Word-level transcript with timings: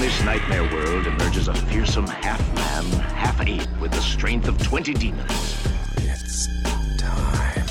From 0.00 0.08
this 0.08 0.24
nightmare 0.24 0.62
world 0.62 1.06
emerges 1.06 1.48
a 1.48 1.54
fearsome 1.54 2.06
half 2.06 2.40
man, 2.54 2.84
half 3.10 3.38
ape 3.46 3.68
with 3.82 3.90
the 3.90 4.00
strength 4.00 4.48
of 4.48 4.56
20 4.56 4.94
demons. 4.94 5.66
It's 5.98 6.48
time. 6.96 7.66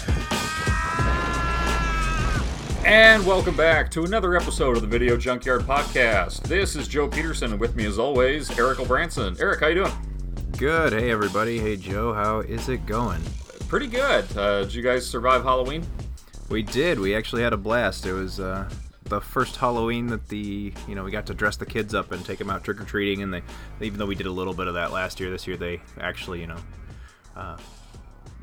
And 2.85 3.25
welcome 3.25 3.57
back 3.57 3.89
to 3.89 4.03
another 4.03 4.35
episode 4.35 4.75
of 4.75 4.83
the 4.83 4.87
Video 4.87 5.17
Junkyard 5.17 5.61
Podcast. 5.63 6.43
This 6.43 6.75
is 6.75 6.87
Joe 6.87 7.07
Peterson, 7.07 7.53
and 7.53 7.59
with 7.59 7.75
me, 7.75 7.87
as 7.87 7.97
always, 7.97 8.55
Erik 8.59 8.79
O'Branson. 8.79 9.35
Erik, 9.39 9.61
how 9.61 9.67
you 9.69 9.85
doing? 9.85 9.91
Good. 10.55 10.93
Hey, 10.93 11.09
everybody. 11.09 11.57
Hey, 11.57 11.77
Joe. 11.77 12.13
How 12.13 12.41
is 12.41 12.69
it 12.69 12.85
going? 12.85 13.23
Pretty 13.67 13.87
good. 13.87 14.37
Uh, 14.37 14.65
did 14.65 14.75
you 14.75 14.83
guys 14.83 15.03
survive 15.03 15.41
Halloween? 15.41 15.83
We 16.47 16.61
did. 16.61 16.99
We 16.99 17.15
actually 17.15 17.41
had 17.41 17.53
a 17.53 17.57
blast. 17.57 18.05
It 18.05 18.13
was 18.13 18.39
uh, 18.39 18.69
the 19.09 19.19
first 19.21 19.57
Halloween 19.57 20.07
that 20.07 20.27
the 20.29 20.73
you 20.87 20.95
know 20.95 21.03
we 21.03 21.11
got 21.11 21.25
to 21.27 21.33
dress 21.33 21.57
the 21.57 21.65
kids 21.65 21.93
up 21.93 22.11
and 22.11 22.23
take 22.25 22.39
them 22.39 22.49
out 22.49 22.63
trick 22.63 22.79
or 22.79 22.85
treating. 22.85 23.21
And 23.23 23.33
they, 23.33 23.41
even 23.81 23.99
though 23.99 24.05
we 24.05 24.15
did 24.15 24.27
a 24.27 24.31
little 24.31 24.53
bit 24.53 24.67
of 24.67 24.75
that 24.75 24.91
last 24.91 25.19
year, 25.19 25.29
this 25.29 25.47
year 25.47 25.57
they 25.57 25.81
actually 25.99 26.41
you 26.41 26.47
know 26.47 26.57
uh, 27.35 27.57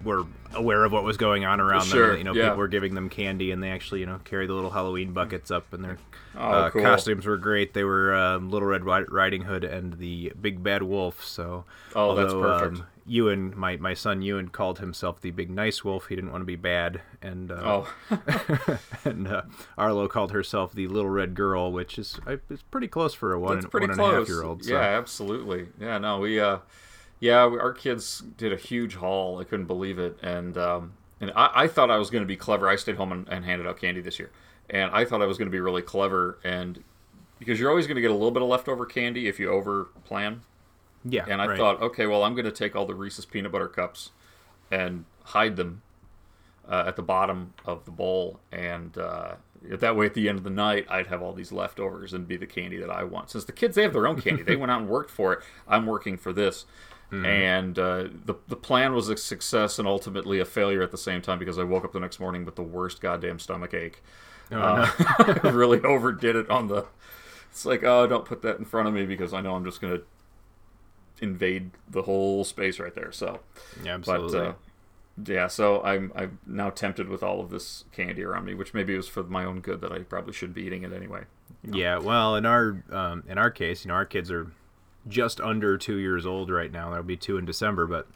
were 0.05 0.25
aware 0.55 0.85
of 0.85 0.93
what 0.93 1.05
was 1.05 1.17
going 1.17 1.45
on 1.45 1.61
around 1.61 1.85
Sure, 1.87 2.09
them. 2.11 2.19
You 2.19 2.25
know, 2.25 2.35
yeah. 2.35 2.45
people 2.45 2.59
were 2.59 2.69
giving 2.69 2.95
them 2.95 3.09
candy, 3.09 3.51
and 3.51 3.63
they 3.63 3.71
actually 3.71 4.01
you 4.01 4.07
know 4.07 4.21
carried 4.25 4.49
the 4.49 4.55
little 4.55 4.71
Halloween 4.71 5.13
buckets 5.13 5.51
up, 5.51 5.73
and 5.73 5.83
their 5.85 5.99
Oh, 6.39 6.41
uh, 6.51 6.71
cool. 6.71 6.83
costumes 6.83 7.25
were 7.25 7.39
great. 7.39 7.73
They 7.73 7.85
were 7.85 8.15
um, 8.15 8.51
Little 8.51 8.69
Red 8.69 8.85
Riding 8.85 9.43
Hood 9.43 9.65
and 9.65 9.95
the 9.95 10.33
Big 10.39 10.63
Bad 10.63 10.83
Wolf. 10.83 11.25
So 11.25 11.65
Oh, 11.95 12.15
that's 12.15 12.33
perfect. 12.35 12.81
Um, 12.81 12.87
Ewan, 13.07 13.57
my, 13.57 13.77
my 13.77 13.95
son 13.95 14.23
Ewan, 14.23 14.49
called 14.49 14.79
himself 14.79 15.21
the 15.21 15.31
Big 15.31 15.51
Nice 15.51 15.85
Wolf. 15.85 16.09
He 16.09 16.17
didn't 16.17 16.33
want 16.33 16.43
to 16.43 16.47
be 16.47 16.57
bad, 16.57 17.01
and 17.23 17.51
uh, 17.51 17.83
Oh, 17.85 17.95
and 19.05 19.29
uh, 19.29 19.43
Arlo 19.79 20.09
called 20.09 20.33
herself 20.33 20.73
the 20.73 20.89
Little 20.89 21.11
Red 21.11 21.35
Girl, 21.35 21.71
which 21.73 21.99
is 21.99 22.19
uh, 22.27 22.37
is 22.51 22.63
pretty 22.63 22.89
close 22.89 23.15
for 23.15 23.33
a 23.33 23.39
one 23.39 23.55
that's 23.55 23.65
and, 23.65 23.71
pretty 23.71 23.87
one 23.87 23.93
and 23.93 24.01
a 24.01 24.05
half 24.05 24.13
close. 24.15 24.29
year 24.29 24.43
old. 24.43 24.65
So. 24.65 24.73
Yeah, 24.73 24.81
absolutely. 24.81 25.69
Yeah, 25.81 25.99
no, 25.99 26.19
we, 26.19 26.41
uh, 26.41 26.59
yeah, 27.21 27.47
we- 27.47 27.59
our 27.59 27.73
kids 27.73 28.23
did 28.37 28.53
a 28.53 28.57
huge 28.57 28.97
haul. 28.97 29.41
I 29.41 29.45
couldn't 29.45 29.67
believe 29.67 29.99
it, 29.99 30.19
and 30.23 30.59
um, 30.59 30.93
and 31.21 31.31
I, 31.37 31.51
I 31.55 31.67
thought 31.69 31.91
I 31.91 31.99
was 31.99 32.11
going 32.11 32.23
to 32.23 32.29
be 32.29 32.37
clever. 32.37 32.69
I 32.69 32.77
stayed 32.77 32.97
home 32.97 33.13
and, 33.13 33.29
and 33.29 33.45
handed 33.45 33.67
out 33.67 33.79
candy 33.81 34.01
this 34.01 34.19
year, 34.19 34.31
and 34.69 34.91
I 34.93 35.05
thought 35.05 35.23
I 35.23 35.27
was 35.27 35.39
going 35.39 35.47
to 35.47 35.53
be 35.53 35.61
really 35.61 35.83
clever, 35.83 36.39
and 36.43 36.83
because 37.39 37.61
you're 37.61 37.71
always 37.71 37.87
going 37.87 37.97
to 37.97 38.03
get 38.03 38.11
a 38.11 38.15
little 38.15 38.31
bit 38.31 38.43
of 38.43 38.49
leftover 38.49 38.87
candy 38.87 39.29
if 39.29 39.39
you 39.39 39.51
over 39.51 39.85
plan. 40.05 40.43
Yeah. 41.09 41.25
And 41.29 41.41
I 41.41 41.47
right. 41.47 41.59
thought, 41.59 41.81
okay, 41.83 42.07
well, 42.07 42.23
I'm 42.25 42.35
going 42.35 42.45
to 42.47 42.53
take 42.53 42.75
all 42.77 42.87
the 42.87 42.95
Reese's 42.95 43.25
peanut 43.25 43.53
butter 43.53 43.69
cups 43.69 44.11
and 44.71 45.05
hide 45.25 45.57
them 45.57 45.83
uh, 46.69 46.85
at 46.87 46.97
the 46.97 47.03
bottom 47.03 47.55
of 47.65 47.85
the 47.85 47.91
bowl, 47.93 48.41
and 48.51 48.97
uh, 48.99 49.35
that 49.63 49.97
way, 49.97 50.07
at 50.07 50.15
the 50.15 50.29
end 50.29 50.39
of 50.39 50.45
the 50.45 50.51
night, 50.51 50.85
I'd 50.89 51.07
have 51.07 51.23
all 51.23 51.33
these 51.33 51.53
leftovers 51.53 52.13
and 52.13 52.27
be 52.27 52.37
the 52.37 52.47
candy 52.47 52.77
that 52.79 52.91
I 52.91 53.05
want. 53.05 53.31
Since 53.31 53.45
the 53.45 53.53
kids 53.53 53.77
they 53.77 53.83
have 53.83 53.93
their 53.93 54.07
own 54.07 54.21
candy, 54.21 54.43
they 54.43 54.57
went 54.57 54.71
out 54.73 54.81
and 54.81 54.89
worked 54.91 55.11
for 55.11 55.33
it. 55.33 55.41
I'm 55.69 55.87
working 55.87 56.17
for 56.17 56.33
this, 56.33 56.65
Mm-hmm. 57.13 57.25
and 57.25 57.79
uh, 57.79 58.09
the 58.25 58.35
the 58.49 58.57
plan 58.57 58.93
was 58.93 59.09
a 59.09 59.17
success 59.17 59.79
and 59.79 59.87
ultimately 59.87 60.41
a 60.41 60.45
failure 60.45 60.83
at 60.83 60.91
the 60.91 60.99
same 60.99 61.23
time 61.23 61.39
because 61.39 61.57
I 61.57 61.63
woke 61.63 61.85
up 61.85 61.93
the 61.93 62.01
next 62.01 62.19
morning 62.19 62.45
with 62.45 62.57
the 62.57 62.65
worst 62.65 63.01
goddamn 63.01 63.39
stomach 63.39 63.75
ache. 63.75 64.03
Oh, 64.51 64.59
Uh, 64.59 64.91
I 65.45 65.51
really 65.51 65.81
overdid 65.83 66.35
it 66.35 66.51
on 66.51 66.67
the. 66.67 66.85
It's 67.53 67.65
like, 67.65 67.85
oh, 67.85 68.09
don't 68.09 68.25
put 68.25 68.43
that 68.43 68.59
in 68.59 68.65
front 68.65 68.89
of 68.89 68.95
me 68.95 69.07
because 69.07 69.33
I 69.33 69.41
know 69.41 69.55
I'm 69.55 69.65
just 69.65 69.81
gonna 69.81 70.01
invade 71.21 71.71
the 71.89 72.03
whole 72.03 72.45
space 72.45 72.79
right 72.79 72.95
there. 72.95 73.13
So, 73.13 73.41
yeah, 73.83 73.97
but 73.99 74.23
absolutely. 74.23 74.49
uh, 74.49 74.53
yeah, 75.25 75.47
so 75.47 75.83
I'm 75.83 76.13
I'm 76.15 76.39
now 76.47 76.71
tempted 76.71 77.09
with 77.09 77.23
all 77.23 77.41
of 77.41 77.51
this 77.51 77.85
candy 77.93 78.23
around 78.23 78.45
me, 78.45 78.55
which 78.55 78.75
maybe 78.75 78.95
it 78.95 78.99
was 78.99 79.09
for 79.09 79.23
my 79.23 79.45
own 79.45 79.61
good 79.61 79.81
that 79.81 79.93
I 79.93 80.01
probably 80.01 80.33
should 80.33 80.53
be 80.53 80.63
eating 80.63 80.83
it 80.83 80.93
anyway. 80.93 81.25
Yeah, 81.65 81.99
well, 81.99 82.37
in 82.37 82.45
our 82.45 82.83
um, 82.91 83.25
in 83.29 83.39
our 83.39 83.51
case, 83.51 83.85
you 83.85 83.89
know, 83.89 83.95
our 83.95 84.05
kids 84.05 84.31
are 84.31 84.53
just 85.09 85.41
under 85.41 85.79
two 85.79 85.97
years 85.97 86.27
old 86.27 86.51
right 86.51 86.71
now. 86.71 86.91
That'll 86.91 87.05
be 87.05 87.17
two 87.17 87.39
in 87.39 87.45
December, 87.45 87.87
but 87.87 88.07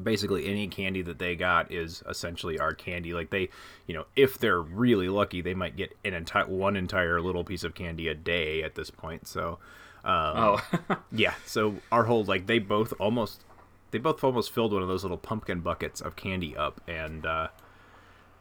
basically 0.00 0.46
any 0.46 0.68
candy 0.68 1.02
that 1.02 1.18
they 1.18 1.36
got 1.36 1.70
is 1.70 2.02
essentially 2.08 2.58
our 2.58 2.74
candy. 2.74 3.12
Like 3.12 3.30
they, 3.30 3.48
you 3.86 3.94
know, 3.94 4.06
if 4.16 4.38
they're 4.38 4.60
really 4.60 5.08
lucky, 5.08 5.40
they 5.40 5.54
might 5.54 5.76
get 5.76 5.96
an 6.04 6.14
entire 6.14 6.46
one 6.46 6.76
entire 6.76 7.20
little 7.20 7.44
piece 7.44 7.64
of 7.64 7.74
candy 7.74 8.08
a 8.08 8.14
day 8.14 8.62
at 8.62 8.74
this 8.74 8.90
point. 8.90 9.26
So, 9.26 9.58
um, 10.04 10.36
Oh, 10.36 10.96
yeah. 11.12 11.34
So 11.46 11.76
our 11.90 12.04
whole 12.04 12.24
like 12.24 12.46
they 12.46 12.58
both 12.58 12.92
almost 12.98 13.44
they 13.90 13.98
both 13.98 14.22
almost 14.24 14.52
filled 14.52 14.72
one 14.72 14.82
of 14.82 14.88
those 14.88 15.02
little 15.04 15.18
pumpkin 15.18 15.60
buckets 15.60 16.00
of 16.00 16.16
candy 16.16 16.56
up, 16.56 16.80
and 16.88 17.24
uh, 17.26 17.48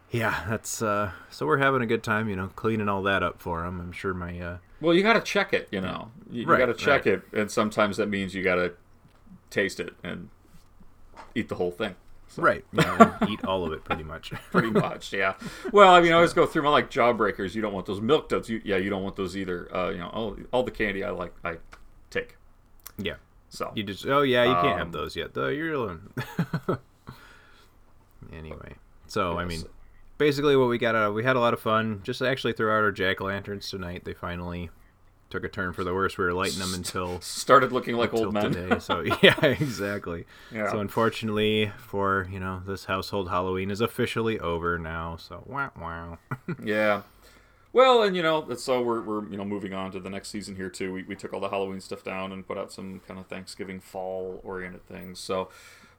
yeah, 0.09 0.45
that's 0.49 0.81
uh, 0.81 1.11
so 1.29 1.45
we're 1.45 1.57
having 1.57 1.81
a 1.81 1.85
good 1.85 2.03
time, 2.03 2.29
you 2.29 2.35
know, 2.35 2.47
cleaning 2.55 2.89
all 2.89 3.01
that 3.03 3.21
up 3.23 3.41
for 3.41 3.61
them. 3.61 3.79
I'm 3.79 3.91
sure 3.91 4.13
my 4.13 4.39
uh, 4.39 4.57
well, 4.79 4.93
you 4.95 5.03
got 5.03 5.13
to 5.13 5.21
check 5.21 5.53
it, 5.53 5.67
you 5.71 5.81
know. 5.81 6.11
You, 6.29 6.45
Right, 6.45 6.57
got 6.57 6.65
to 6.67 6.73
check 6.73 7.05
right. 7.05 7.15
it, 7.15 7.23
and 7.33 7.51
sometimes 7.51 7.97
that 7.97 8.07
means 8.09 8.33
you 8.33 8.43
got 8.43 8.55
to 8.55 8.73
taste 9.49 9.79
it 9.79 9.93
and 10.03 10.29
eat 11.35 11.49
the 11.49 11.55
whole 11.55 11.71
thing. 11.71 11.95
Right. 12.37 12.65
Yeah, 12.73 13.17
eat 13.29 13.43
all 13.45 13.65
of 13.65 13.73
it 13.73 13.83
pretty 13.83 14.03
much. 14.03 14.31
pretty 14.51 14.69
much 14.71 15.13
yeah 15.13 15.33
well 15.71 15.93
i 15.93 16.01
mean 16.01 16.11
i 16.11 16.15
always 16.15 16.33
go 16.33 16.45
through 16.45 16.63
my 16.63 16.69
like 16.69 16.89
jawbreakers 16.89 17.53
you 17.55 17.61
don't 17.61 17.73
want 17.73 17.85
those 17.85 18.01
milk 18.01 18.29
duds 18.29 18.49
you, 18.49 18.61
yeah 18.63 18.77
you 18.77 18.89
don't 18.89 19.03
want 19.03 19.15
those 19.15 19.35
either 19.37 19.73
uh, 19.75 19.89
you 19.89 19.97
know 19.97 20.07
all, 20.09 20.35
all 20.51 20.63
the 20.63 20.71
candy 20.71 21.03
i 21.03 21.09
like 21.09 21.33
i 21.43 21.57
take 22.09 22.37
yeah. 22.97 23.15
so 23.49 23.71
You 23.75 23.83
just 23.83 24.05
oh 24.05 24.21
yeah, 24.21 24.43
you 24.43 24.53
can't 24.53 24.73
Um, 24.73 24.77
have 24.79 24.91
those 24.91 25.15
yet. 25.15 25.33
Though 25.33 25.47
you're 25.47 25.73
alone. 25.73 26.13
anyway, 28.33 28.75
so 29.07 29.37
I 29.37 29.45
mean, 29.45 29.63
basically 30.17 30.55
what 30.55 30.69
we 30.69 30.77
got 30.77 30.95
out, 30.95 31.13
we 31.13 31.23
had 31.23 31.35
a 31.35 31.39
lot 31.39 31.53
of 31.53 31.59
fun. 31.59 32.01
Just 32.03 32.21
actually 32.21 32.53
threw 32.53 32.69
out 32.69 32.83
our 32.83 32.91
jack 32.91 33.21
o' 33.21 33.25
lanterns 33.25 33.69
tonight, 33.69 34.03
they 34.05 34.13
finally 34.13 34.69
took 35.31 35.43
a 35.43 35.49
turn 35.49 35.73
for 35.73 35.83
the 35.83 35.93
worse. 35.93 36.17
We 36.17 36.25
were 36.25 36.33
lighting 36.33 36.59
them 36.59 36.73
until 36.73 37.19
started 37.21 37.71
looking 37.71 37.95
like 37.95 38.13
old 38.13 38.33
men 38.33 38.51
today. 38.51 38.79
So 38.79 39.01
yeah, 39.21 39.35
exactly. 39.45 40.25
Yeah. 40.51 40.69
So 40.71 40.79
unfortunately 40.79 41.71
for 41.77 42.27
you 42.31 42.39
know 42.39 42.61
this 42.65 42.85
household, 42.85 43.29
Halloween 43.29 43.71
is 43.71 43.81
officially 43.81 44.39
over 44.39 44.77
now. 44.77 45.15
So 45.15 45.43
wow, 45.47 45.71
wow. 45.79 46.19
yeah 46.63 47.01
well 47.73 48.03
and 48.03 48.15
you 48.15 48.21
know 48.21 48.53
so 48.55 48.81
we're, 48.81 49.01
we're 49.01 49.27
you 49.29 49.37
know 49.37 49.45
moving 49.45 49.73
on 49.73 49.91
to 49.91 49.99
the 49.99 50.09
next 50.09 50.29
season 50.29 50.55
here 50.55 50.69
too 50.69 50.91
we, 50.93 51.03
we 51.03 51.15
took 51.15 51.33
all 51.33 51.39
the 51.39 51.49
halloween 51.49 51.79
stuff 51.79 52.03
down 52.03 52.31
and 52.31 52.45
put 52.45 52.57
out 52.57 52.71
some 52.71 53.01
kind 53.07 53.19
of 53.19 53.27
thanksgiving 53.27 53.79
fall 53.79 54.39
oriented 54.43 54.85
things 54.87 55.19
so 55.19 55.49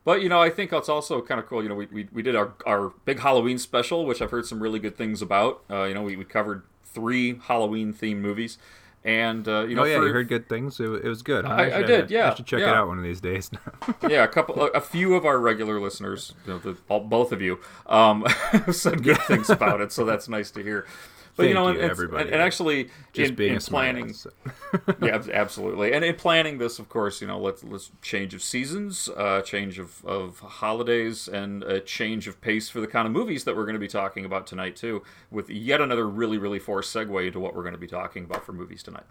but 0.04 0.22
you 0.22 0.28
know 0.28 0.40
i 0.40 0.50
think 0.50 0.72
it's 0.72 0.88
also 0.88 1.20
kind 1.22 1.40
of 1.40 1.46
cool 1.46 1.62
you 1.62 1.68
know 1.68 1.74
we, 1.74 1.86
we, 1.86 2.08
we 2.12 2.22
did 2.22 2.36
our, 2.36 2.54
our 2.66 2.92
big 3.04 3.20
halloween 3.20 3.58
special 3.58 4.04
which 4.04 4.20
i've 4.20 4.30
heard 4.30 4.46
some 4.46 4.62
really 4.62 4.78
good 4.78 4.96
things 4.96 5.22
about 5.22 5.62
uh, 5.70 5.84
you 5.84 5.94
know 5.94 6.02
we, 6.02 6.16
we 6.16 6.24
covered 6.24 6.62
three 6.84 7.38
halloween 7.44 7.92
themed 7.92 8.18
movies 8.18 8.58
and 9.04 9.46
uh, 9.48 9.64
you 9.66 9.74
know 9.74 9.82
oh 9.82 9.84
yeah, 9.84 9.98
for, 9.98 10.06
you 10.06 10.12
heard 10.12 10.28
good 10.28 10.48
things. 10.48 10.78
It, 10.80 10.84
it 10.84 11.08
was 11.08 11.22
good. 11.22 11.44
huh? 11.44 11.52
I- 11.54 11.78
I 11.78 11.82
did, 11.82 12.10
yeah, 12.10 12.30
I 12.30 12.34
should 12.34 12.46
check 12.46 12.60
it 12.60 12.68
out 12.68 12.88
one 12.88 12.98
of 12.98 13.04
these 13.04 13.20
days. 13.20 13.50
yeah, 14.08 14.24
a 14.24 14.28
couple, 14.28 14.62
a 14.74 14.80
few 14.80 15.14
of 15.14 15.24
our 15.24 15.38
regular 15.38 15.80
listeners, 15.80 16.34
you 16.46 16.52
know, 16.52 16.58
the, 16.58 16.76
all, 16.88 17.00
both 17.00 17.32
of 17.32 17.40
you, 17.42 17.58
um, 17.86 18.26
said 18.70 19.02
good 19.02 19.18
things 19.22 19.50
about 19.50 19.80
it, 19.80 19.92
so 19.92 20.04
that's 20.06 20.28
nice 20.28 20.50
to 20.52 20.62
hear. 20.62 20.86
But 21.34 21.44
you 21.44 21.54
Thank 21.54 21.64
know, 21.64 21.72
you, 21.72 21.80
and, 21.80 21.90
everybody. 21.90 22.22
and, 22.24 22.32
and 22.34 22.42
actually, 22.42 22.90
Just 23.14 23.30
in, 23.30 23.34
being 23.36 23.52
in 23.52 23.56
a 23.56 23.60
planning, 23.60 24.14
yeah, 25.02 25.22
absolutely, 25.32 25.94
and 25.94 26.04
in 26.04 26.14
planning 26.14 26.58
this, 26.58 26.78
of 26.78 26.90
course, 26.90 27.22
you 27.22 27.26
know, 27.26 27.38
let's 27.38 27.64
let's 27.64 27.90
change 28.02 28.34
of 28.34 28.42
seasons, 28.42 29.08
uh, 29.16 29.40
change 29.40 29.78
of, 29.78 30.04
of 30.04 30.40
holidays, 30.40 31.28
and 31.28 31.62
a 31.62 31.80
change 31.80 32.28
of 32.28 32.40
pace 32.42 32.68
for 32.68 32.80
the 32.82 32.86
kind 32.86 33.06
of 33.06 33.12
movies 33.14 33.44
that 33.44 33.56
we're 33.56 33.64
going 33.64 33.72
to 33.74 33.80
be 33.80 33.88
talking 33.88 34.26
about 34.26 34.46
tonight 34.46 34.76
too, 34.76 35.02
with 35.30 35.48
yet 35.48 35.80
another 35.80 36.06
really 36.06 36.36
really 36.36 36.58
forced 36.58 36.94
segue 36.94 37.26
into 37.26 37.40
what 37.40 37.54
we're 37.56 37.62
going 37.62 37.72
to 37.74 37.78
be 37.80 37.86
talking 37.86 38.24
about 38.24 38.44
for 38.44 38.52
movies 38.52 38.82
tonight. 38.82 39.04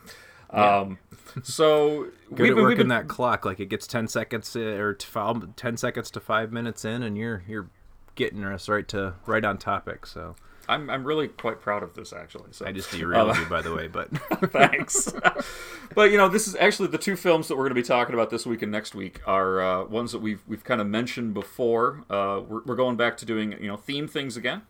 Um, 0.52 1.00
so 1.44 2.04
Good 2.36 2.40
we've 2.40 2.52
at 2.52 2.56
been- 2.56 2.64
working 2.64 2.78
been- 2.78 2.88
that 2.90 3.08
clock. 3.08 3.46
Like 3.46 3.60
it 3.60 3.68
gets 3.70 3.88
ten 3.88 4.08
seconds 4.08 4.56
uh, 4.56 4.60
or 4.60 4.94
t- 4.94 5.08
five- 5.08 5.56
ten 5.56 5.76
seconds 5.76 6.12
to 6.12 6.20
five 6.20 6.52
minutes 6.52 6.86
in, 6.86 7.02
and 7.04 7.18
you're 7.18 7.44
you're 7.48 7.70
getting 8.16 8.44
us 8.44 8.68
right 8.70 8.88
to 8.90 9.14
right 9.26 9.44
on 9.44 9.58
topic. 9.58 10.06
So 10.06 10.36
I'm, 10.70 10.90
I'm 10.90 11.04
really 11.04 11.28
quite 11.28 11.60
proud 11.60 11.84
of 11.84 11.96
this 11.96 12.14
actually. 12.14 12.50
So 12.52 12.66
I 12.66 12.72
just 12.72 12.92
derailed 12.92 13.32
Uh, 13.32 13.40
you, 13.40 13.46
by 13.46 13.62
the 13.62 13.74
way. 13.74 13.88
But 13.88 14.10
Thanks. 14.52 15.14
but 15.96 16.12
you 16.12 16.18
know, 16.18 16.30
this 16.30 16.48
is 16.48 16.56
actually 16.56 16.88
the 16.90 16.98
two 16.98 17.16
films 17.16 17.48
that 17.48 17.56
we're 17.56 17.64
going 17.64 17.76
to 17.76 17.82
be 17.82 17.84
talking 17.84 18.14
about 18.14 18.30
this 18.30 18.46
week 18.46 18.62
and 18.62 18.72
next 18.72 18.96
week 18.96 19.20
are 19.26 19.62
uh, 19.62 19.84
ones 19.86 20.12
that 20.12 20.20
we've 20.20 20.42
we've 20.48 20.64
kind 20.64 20.80
of 20.82 20.88
mentioned 20.88 21.34
before. 21.34 22.04
Uh, 22.10 22.42
we're, 22.48 22.62
we're 22.66 22.76
going 22.76 22.96
back 22.96 23.18
to 23.18 23.26
doing 23.26 23.54
you 23.54 23.68
know 23.68 23.78
theme 23.78 24.08
things 24.08 24.38
again, 24.38 24.62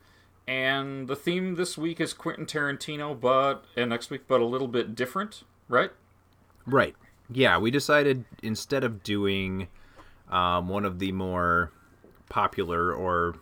and 0.48 1.08
the 1.08 1.16
theme 1.16 1.56
this 1.56 1.78
week 1.78 2.00
is 2.00 2.14
Quentin 2.14 2.46
Tarantino, 2.46 3.20
but 3.20 3.66
and 3.76 3.90
next 3.90 4.10
week, 4.10 4.22
but 4.28 4.42
a 4.42 4.46
little 4.46 4.68
bit 4.68 4.96
different, 4.96 5.44
right? 5.68 5.92
Right. 6.66 6.96
Yeah, 7.30 7.58
we 7.58 7.72
decided 7.72 8.26
instead 8.44 8.84
of 8.84 9.04
doing 9.04 9.68
um, 10.30 10.68
one 10.68 10.84
of 10.86 11.00
the 11.00 11.12
more 11.12 11.72
popular 12.32 12.94
or. 12.94 13.36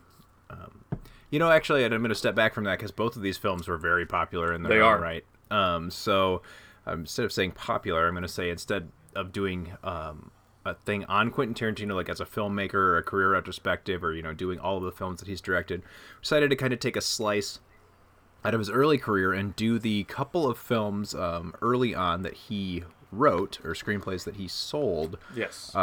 Um, 0.50 0.83
you 1.31 1.38
know, 1.38 1.51
actually, 1.51 1.86
I'm 1.86 1.91
going 1.91 2.09
to 2.09 2.15
step 2.15 2.33
back 2.33 2.56
from 2.56 2.63
that 2.63 2.80
because 2.80 2.91
both 2.91 3.15
of 3.15 3.21
these 3.21 3.38
films 3.38 3.68
were 3.68 3.77
very 3.77 4.06
popular 4.06 4.51
in 4.51 4.63
their 4.63 4.74
They 4.74 4.81
own 4.81 4.94
are. 4.94 5.00
right. 5.00 5.24
Um, 5.51 5.91
so 5.91 6.41
um, 6.88 7.01
instead 7.01 7.24
of 7.24 7.31
saying 7.31 7.51
popular, 7.51 8.07
I'm 8.07 8.13
going 8.15 8.24
to 8.24 8.27
say 8.27 8.50
instead 8.50 8.89
of 9.15 9.31
doing 9.31 9.74
um, 9.83 10.31
a 10.65 10.74
thing 10.74 11.06
on 11.06 11.30
Quentin 11.30 11.53
Tarantino, 11.53 11.94
like 11.94 12.09
as 12.09 12.19
a 12.19 12.25
filmmaker 12.25 12.74
or 12.74 12.97
a 12.97 13.03
career 13.03 13.31
retrospective, 13.33 14.03
or 14.03 14.13
you 14.15 14.24
know, 14.24 14.33
doing 14.33 14.57
all 14.59 14.77
of 14.77 14.83
the 14.83 14.92
films 14.92 15.19
that 15.19 15.27
he's 15.30 15.39
directed, 15.39 15.83
decided 16.19 16.50
to 16.50 16.56
kind 16.56 16.74
of 16.74 16.80
take 16.80 16.95
a 16.95 17.01
slice 17.01 17.59
out 18.44 18.56
of 18.56 18.59
his 18.59 18.69
early 18.71 18.97
career 18.97 19.31
and 19.31 19.56
do 19.56 19.77
the 19.77 20.06
couple 20.06 20.50
of 20.50 20.57
films 20.57 21.13
um, 21.13 21.53
early 21.62 21.94
on 21.94 22.24
that 22.24 22.33
he 22.33 22.83
wrote 23.12 23.59
or 23.63 23.74
screenplays 23.75 24.24
that 24.24 24.38
he 24.38 24.47
sold. 24.47 25.19
Yes. 25.35 25.75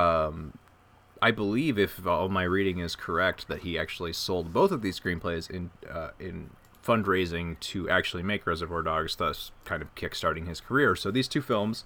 I 1.22 1.30
believe, 1.30 1.78
if 1.78 2.06
all 2.06 2.28
my 2.28 2.42
reading 2.42 2.78
is 2.78 2.94
correct, 2.94 3.48
that 3.48 3.60
he 3.60 3.78
actually 3.78 4.12
sold 4.12 4.52
both 4.52 4.70
of 4.70 4.82
these 4.82 4.98
screenplays 5.00 5.50
in 5.50 5.70
uh, 5.90 6.10
in 6.18 6.50
fundraising 6.86 7.58
to 7.58 7.88
actually 7.90 8.22
make 8.22 8.46
Reservoir 8.46 8.82
Dogs, 8.82 9.16
thus 9.16 9.50
kind 9.64 9.82
of 9.82 9.94
kickstarting 9.94 10.46
his 10.46 10.60
career. 10.60 10.94
So 10.94 11.10
these 11.10 11.26
two 11.26 11.42
films, 11.42 11.84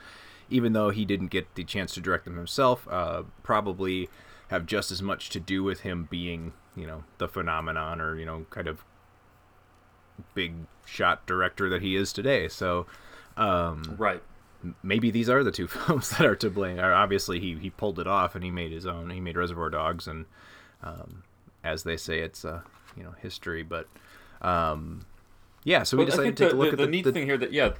even 0.50 0.72
though 0.72 0.90
he 0.90 1.04
didn't 1.04 1.28
get 1.28 1.54
the 1.54 1.64
chance 1.64 1.94
to 1.94 2.00
direct 2.00 2.24
them 2.24 2.36
himself, 2.36 2.86
uh, 2.90 3.22
probably 3.42 4.08
have 4.48 4.66
just 4.66 4.90
as 4.90 5.00
much 5.00 5.30
to 5.30 5.40
do 5.40 5.62
with 5.62 5.80
him 5.80 6.08
being, 6.10 6.52
you 6.76 6.86
know, 6.86 7.04
the 7.18 7.28
phenomenon 7.28 8.00
or 8.00 8.18
you 8.18 8.26
know, 8.26 8.46
kind 8.50 8.66
of 8.66 8.84
big 10.34 10.54
shot 10.84 11.26
director 11.26 11.70
that 11.70 11.82
he 11.82 11.96
is 11.96 12.12
today. 12.12 12.48
So 12.48 12.86
right. 13.96 14.22
Maybe 14.82 15.10
these 15.10 15.28
are 15.28 15.42
the 15.42 15.50
two 15.50 15.66
films 15.68 16.10
that 16.10 16.26
are 16.26 16.36
to 16.36 16.50
blame. 16.50 16.78
Obviously, 16.78 17.40
he 17.40 17.56
he 17.56 17.70
pulled 17.70 17.98
it 17.98 18.06
off 18.06 18.34
and 18.34 18.44
he 18.44 18.50
made 18.50 18.72
his 18.72 18.86
own. 18.86 19.10
He 19.10 19.20
made 19.20 19.36
Reservoir 19.36 19.70
Dogs, 19.70 20.06
and 20.06 20.26
um, 20.82 21.22
as 21.64 21.82
they 21.82 21.96
say, 21.96 22.20
it's 22.20 22.44
uh, 22.44 22.60
you 22.96 23.02
know 23.02 23.14
history. 23.20 23.62
But 23.62 23.88
um, 24.42 25.06
yeah, 25.64 25.82
so 25.82 25.96
we 25.96 26.04
I 26.04 26.06
decided 26.06 26.36
to 26.36 26.44
take 26.44 26.50
the, 26.50 26.56
a 26.56 26.58
look 26.58 26.68
the, 26.68 26.72
at 26.72 26.78
the 26.78 26.84
the, 26.86 26.90
neat 26.90 27.04
the- 27.04 27.12
thing 27.12 27.26
here 27.26 27.38
that 27.38 27.52
yeah, 27.52 27.72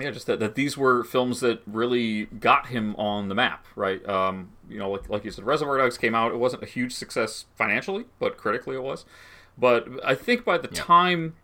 yeah, 0.00 0.10
just 0.10 0.26
that, 0.26 0.38
that 0.40 0.54
these 0.54 0.76
were 0.76 1.02
films 1.04 1.40
that 1.40 1.60
really 1.66 2.26
got 2.26 2.68
him 2.68 2.94
on 2.96 3.28
the 3.28 3.34
map, 3.34 3.66
right? 3.74 4.06
Um, 4.08 4.50
you 4.68 4.78
know, 4.78 4.90
like 4.90 5.08
like 5.08 5.24
you 5.24 5.30
said, 5.30 5.44
Reservoir 5.44 5.78
Dogs 5.78 5.98
came 5.98 6.14
out. 6.14 6.32
It 6.32 6.38
wasn't 6.38 6.62
a 6.62 6.66
huge 6.66 6.92
success 6.92 7.46
financially, 7.56 8.04
but 8.18 8.36
critically 8.36 8.76
it 8.76 8.82
was. 8.82 9.04
But 9.56 9.88
I 10.04 10.14
think 10.14 10.44
by 10.44 10.56
the 10.58 10.68
time 10.68 11.34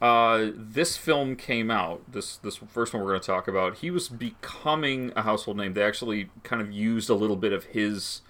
uh, 0.00 0.50
this 0.54 0.96
film 0.96 1.36
came 1.36 1.70
out, 1.70 2.10
this 2.10 2.36
this 2.38 2.56
first 2.56 2.94
one 2.94 3.02
we're 3.02 3.10
going 3.10 3.20
to 3.20 3.26
talk 3.26 3.48
about, 3.48 3.78
he 3.78 3.90
was 3.90 4.08
becoming 4.08 5.12
a 5.14 5.22
household 5.22 5.56
name. 5.56 5.74
They 5.74 5.82
actually 5.82 6.30
kind 6.42 6.62
of 6.62 6.72
used 6.72 7.10
a 7.10 7.14
little 7.14 7.36
bit 7.36 7.52
of 7.52 7.64
his 7.64 8.22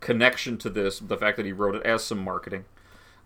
connection 0.00 0.56
to 0.58 0.70
this, 0.70 0.98
the 0.98 1.16
fact 1.16 1.36
that 1.36 1.46
he 1.46 1.52
wrote 1.52 1.74
it 1.74 1.82
as 1.84 2.04
some 2.04 2.18
marketing 2.18 2.64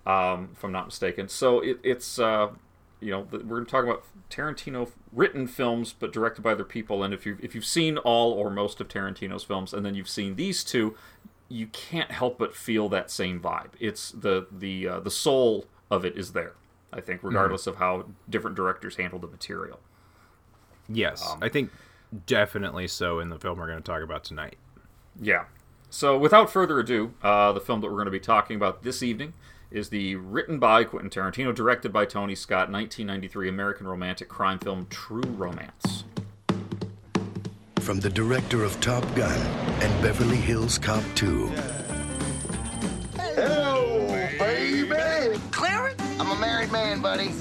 um, 0.07 0.51
if 0.53 0.65
I'm 0.65 0.73
not 0.73 0.87
mistaken. 0.87 1.29
So 1.29 1.61
it, 1.61 1.79
it's 1.83 2.19
uh, 2.19 2.49
you 3.01 3.11
know 3.11 3.27
we're 3.31 3.41
going 3.41 3.65
to 3.65 3.71
talk 3.71 3.85
about 3.85 4.05
Tarantino 4.31 4.91
written 5.13 5.47
films, 5.47 5.95
but 5.99 6.13
directed 6.13 6.43
by 6.43 6.53
other 6.53 6.65
people. 6.65 7.03
And 7.03 7.13
if 7.13 7.27
you 7.27 7.39
if 7.43 7.55
you've 7.55 7.65
seen 7.65 7.99
all 7.99 8.33
or 8.33 8.51
most 8.51 8.81
of 8.81 8.89
Tarantino's 8.89 9.45
films, 9.45 9.73
and 9.73 9.85
then 9.85 9.95
you've 9.95 10.09
seen 10.09 10.37
these 10.37 10.65
two, 10.65 10.97
you 11.49 11.67
can't 11.69 12.11
help 12.11 12.39
but 12.39 12.55
feel 12.55 12.89
that 12.89 13.11
same 13.11 13.41
vibe. 13.41 13.71
It's 13.79 14.11
the 14.11 14.47
the 14.51 14.89
uh, 14.89 15.01
the 15.01 15.11
soul 15.11 15.67
of 15.91 16.05
it 16.05 16.17
is 16.17 16.33
there. 16.33 16.55
I 16.93 17.01
think, 17.01 17.23
regardless 17.23 17.67
of 17.67 17.77
how 17.77 18.07
different 18.29 18.57
directors 18.57 18.97
handle 18.97 19.19
the 19.19 19.29
material. 19.29 19.81
yes, 20.89 21.25
um, 21.29 21.39
I 21.43 21.49
think 21.49 21.71
definitely 22.27 22.89
so 22.89 23.21
in 23.21 23.29
the 23.29 23.39
film 23.39 23.59
we're 23.59 23.67
going 23.67 23.79
to 23.79 23.85
talk 23.85 24.03
about 24.03 24.25
tonight. 24.25 24.57
Yeah. 25.21 25.45
So, 25.89 26.17
without 26.17 26.51
further 26.51 26.79
ado, 26.79 27.15
uh, 27.23 27.53
the 27.53 27.61
film 27.61 27.81
that 27.81 27.89
we're 27.89 27.95
going 27.95 28.05
to 28.07 28.13
be 28.13 28.21
talking 28.21 28.57
about 28.57 28.83
this 28.83 29.03
evening 29.03 29.33
is 29.71 29.89
the 29.89 30.17
written 30.17 30.59
by 30.59 30.85
Quentin 30.85 31.11
Tarantino, 31.11 31.55
directed 31.55 31.93
by 31.93 32.05
Tony 32.05 32.35
Scott, 32.35 32.71
1993 32.71 33.49
American 33.49 33.87
romantic 33.87 34.29
crime 34.29 34.59
film 34.59 34.87
True 34.91 35.23
Romance. 35.23 36.05
From 37.81 38.01
the 38.01 38.11
director 38.11 38.63
of 38.63 38.81
Top 38.81 39.03
Gun 39.15 39.39
and 39.83 40.03
Beverly 40.03 40.37
Hills 40.37 40.79
Cop 40.79 41.03
2, 41.15 41.47
Hello, 41.47 41.90
I'm 46.31 46.37
a 46.37 46.41
married 46.41 46.71
man, 46.71 47.03
buddy. 47.03 47.33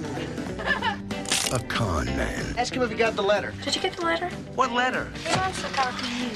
a 1.53 1.59
con 1.68 2.07
man, 2.07 2.56
Ask 2.57 2.74
him 2.74 2.81
if 2.81 2.89
he 2.89 2.95
got 2.95 3.15
the 3.15 3.21
letter. 3.21 3.53
Did 3.63 3.75
you 3.75 3.81
get 3.83 3.94
the 3.94 4.03
letter? 4.03 4.30
What 4.56 4.71
letter? 4.71 5.12
He 5.27 5.38
wants 5.38 5.62
to 5.62 5.68
talk 5.74 5.95
to 6.01 6.07
you. 6.07 6.31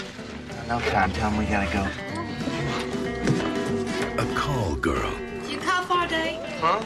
No 0.67 0.79
time. 0.81 1.11
Tell 1.13 1.31
him 1.31 1.39
we 1.39 1.45
gotta 1.45 1.73
go. 1.73 1.88
a 4.21 4.35
call 4.35 4.75
girl, 4.75 5.11
You 5.47 5.57
call 5.57 5.83
for 5.85 6.05
a 6.05 6.07
date? 6.07 6.41
Huh? 6.61 6.79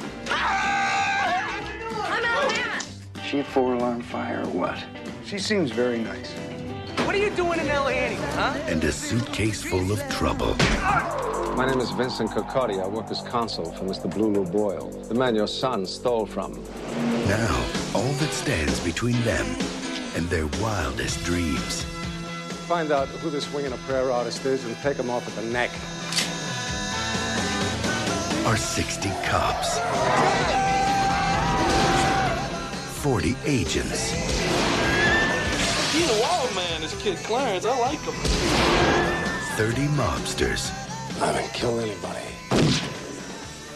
I'm 2.08 2.24
out 2.24 2.52
here. 2.54 2.80
She 3.26 3.40
a 3.40 3.44
four-alarm 3.44 4.04
fire 4.04 4.44
or 4.46 4.50
what? 4.50 4.82
She 5.26 5.38
seems 5.38 5.72
very 5.72 6.00
nice. 6.00 6.32
What 7.06 7.14
are 7.14 7.20
you 7.20 7.30
doing 7.32 7.60
in 7.60 7.68
L.A. 7.68 7.92
anyway, 7.92 8.26
huh? 8.36 8.58
and 8.68 8.82
a 8.86 8.92
suitcase 8.94 9.64
full 9.64 9.92
of 9.92 10.00
trouble. 10.08 10.56
My 11.58 11.66
name 11.66 11.80
is 11.80 11.90
Vincent 11.90 12.30
Coccotti. 12.30 12.80
I 12.80 12.88
work 12.88 13.10
as 13.10 13.24
consul 13.24 13.72
for 13.72 13.86
Mr. 13.86 14.14
Blue 14.14 14.46
Boyle, 14.46 14.92
the 15.08 15.16
man 15.16 15.34
your 15.34 15.48
son 15.48 15.88
stole 15.88 16.28
from. 16.28 16.54
Now, 17.26 17.66
all 17.96 18.04
that 18.04 18.30
stands 18.32 18.80
between 18.82 19.20
them 19.24 19.44
and 20.16 20.30
their 20.30 20.46
wildest 20.62 21.24
dreams. 21.24 21.84
Find 22.68 22.92
out 22.92 23.08
who 23.08 23.32
this 23.32 23.52
wing 23.52 23.66
and 23.66 23.74
a 23.74 23.78
prayer 23.90 24.12
artist 24.12 24.46
is 24.46 24.64
and 24.66 24.78
take 24.84 24.98
him 24.98 25.10
off 25.10 25.28
at 25.28 25.34
the 25.34 25.50
neck. 25.50 25.72
are 28.46 28.56
60 28.56 29.10
cops, 29.26 29.80
40 33.02 33.36
agents, 33.46 34.12
He's 35.92 36.08
a 36.08 36.22
wild 36.22 36.54
man, 36.54 36.82
this 36.82 36.94
kid 37.02 37.18
Clarence. 37.24 37.66
I 37.66 37.80
like 37.80 38.00
him. 38.02 38.14
30 39.58 39.82
mobsters, 39.98 40.87
I 41.20 41.26
haven't 41.32 41.52
killed 41.54 41.80
anybody 41.80 42.26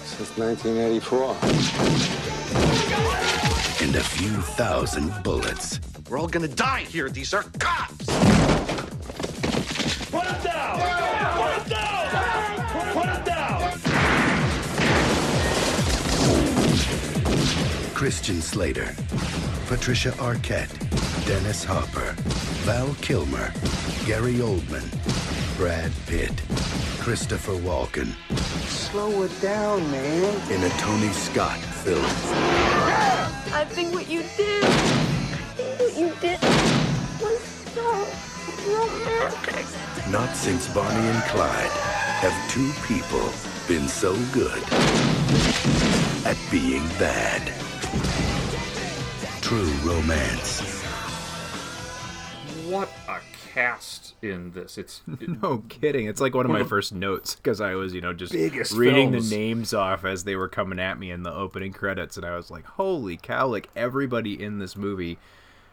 since 0.06 0.38
1984. 0.38 1.36
and 3.82 3.96
a 3.96 4.04
few 4.04 4.30
thousand 4.56 5.12
bullets. 5.24 5.80
We're 6.10 6.20
all 6.20 6.28
gonna 6.28 6.48
die 6.48 6.82
here. 6.82 7.10
These 7.10 7.34
are 7.34 7.44
cops. 7.58 8.06
Put 10.12 10.24
him 10.24 10.44
down. 10.44 10.80
Put 11.40 11.52
him 11.58 11.70
down. 11.70 12.10
Put 12.94 13.06
him 13.06 13.24
down. 13.24 13.80
Christian 17.96 18.42
Slater, 18.42 18.94
Patricia 19.68 20.12
Arquette, 20.12 20.78
Dennis 21.26 21.64
Hopper, 21.64 22.14
Val 22.66 22.94
Kilmer, 23.02 23.52
Gary 24.06 24.36
Oldman, 24.36 24.88
Brad 25.58 25.92
Pitt, 26.08 26.34
Christopher 27.02 27.54
Walken 27.54 28.14
Slow 28.68 29.24
it 29.24 29.42
down, 29.42 29.90
man. 29.90 30.52
in 30.52 30.64
a 30.64 30.70
Tony 30.78 31.10
Scott 31.10 31.58
film. 31.58 32.06
I 33.52 33.66
think 33.68 33.92
what 33.96 34.08
you 34.08 34.22
did, 34.38 34.64
I 34.64 34.70
think 35.58 35.80
what 35.80 35.98
you 35.98 36.14
did 36.22 36.40
was 37.20 37.42
so 37.74 38.08
romantic. 38.70 39.66
Not 40.12 40.36
since 40.36 40.72
Bonnie 40.76 41.08
and 41.08 41.24
Clyde 41.24 41.72
have 42.22 42.52
two 42.52 42.72
people 42.86 43.32
been 43.68 43.88
so 43.88 44.16
good 44.32 44.62
at 46.24 46.38
being 46.52 46.88
bad. 47.00 47.52
True 49.42 49.72
romance. 49.84 50.62
What 52.70 52.90
a 53.10 53.18
cast 53.56 54.11
in 54.22 54.52
this! 54.52 54.78
It's 54.78 55.02
it- 55.20 55.42
No 55.42 55.64
kidding. 55.70 56.08
It's 56.08 56.22
like 56.22 56.34
one 56.36 56.46
of 56.46 56.52
my 56.52 56.64
first 56.64 56.94
notes 56.94 57.36
because 57.36 57.60
I 57.62 57.76
was, 57.76 57.94
you 57.94 58.02
know, 58.02 58.14
just 58.14 58.34
reading 58.34 59.12
films. 59.12 59.30
the 59.30 59.36
names 59.36 59.74
off 59.74 60.06
as 60.06 60.24
they 60.24 60.36
were 60.36 60.48
coming 60.50 60.80
at 60.80 61.00
me 61.00 61.12
in 61.12 61.24
the 61.24 61.34
opening 61.34 61.74
credits, 61.74 62.18
and 62.18 62.26
I 62.26 62.36
was 62.36 62.50
like, 62.52 62.66
"Holy 62.66 63.18
cow!" 63.18 63.48
Like 63.48 63.70
everybody 63.76 64.42
in 64.42 64.60
this 64.60 64.76
movie, 64.76 65.18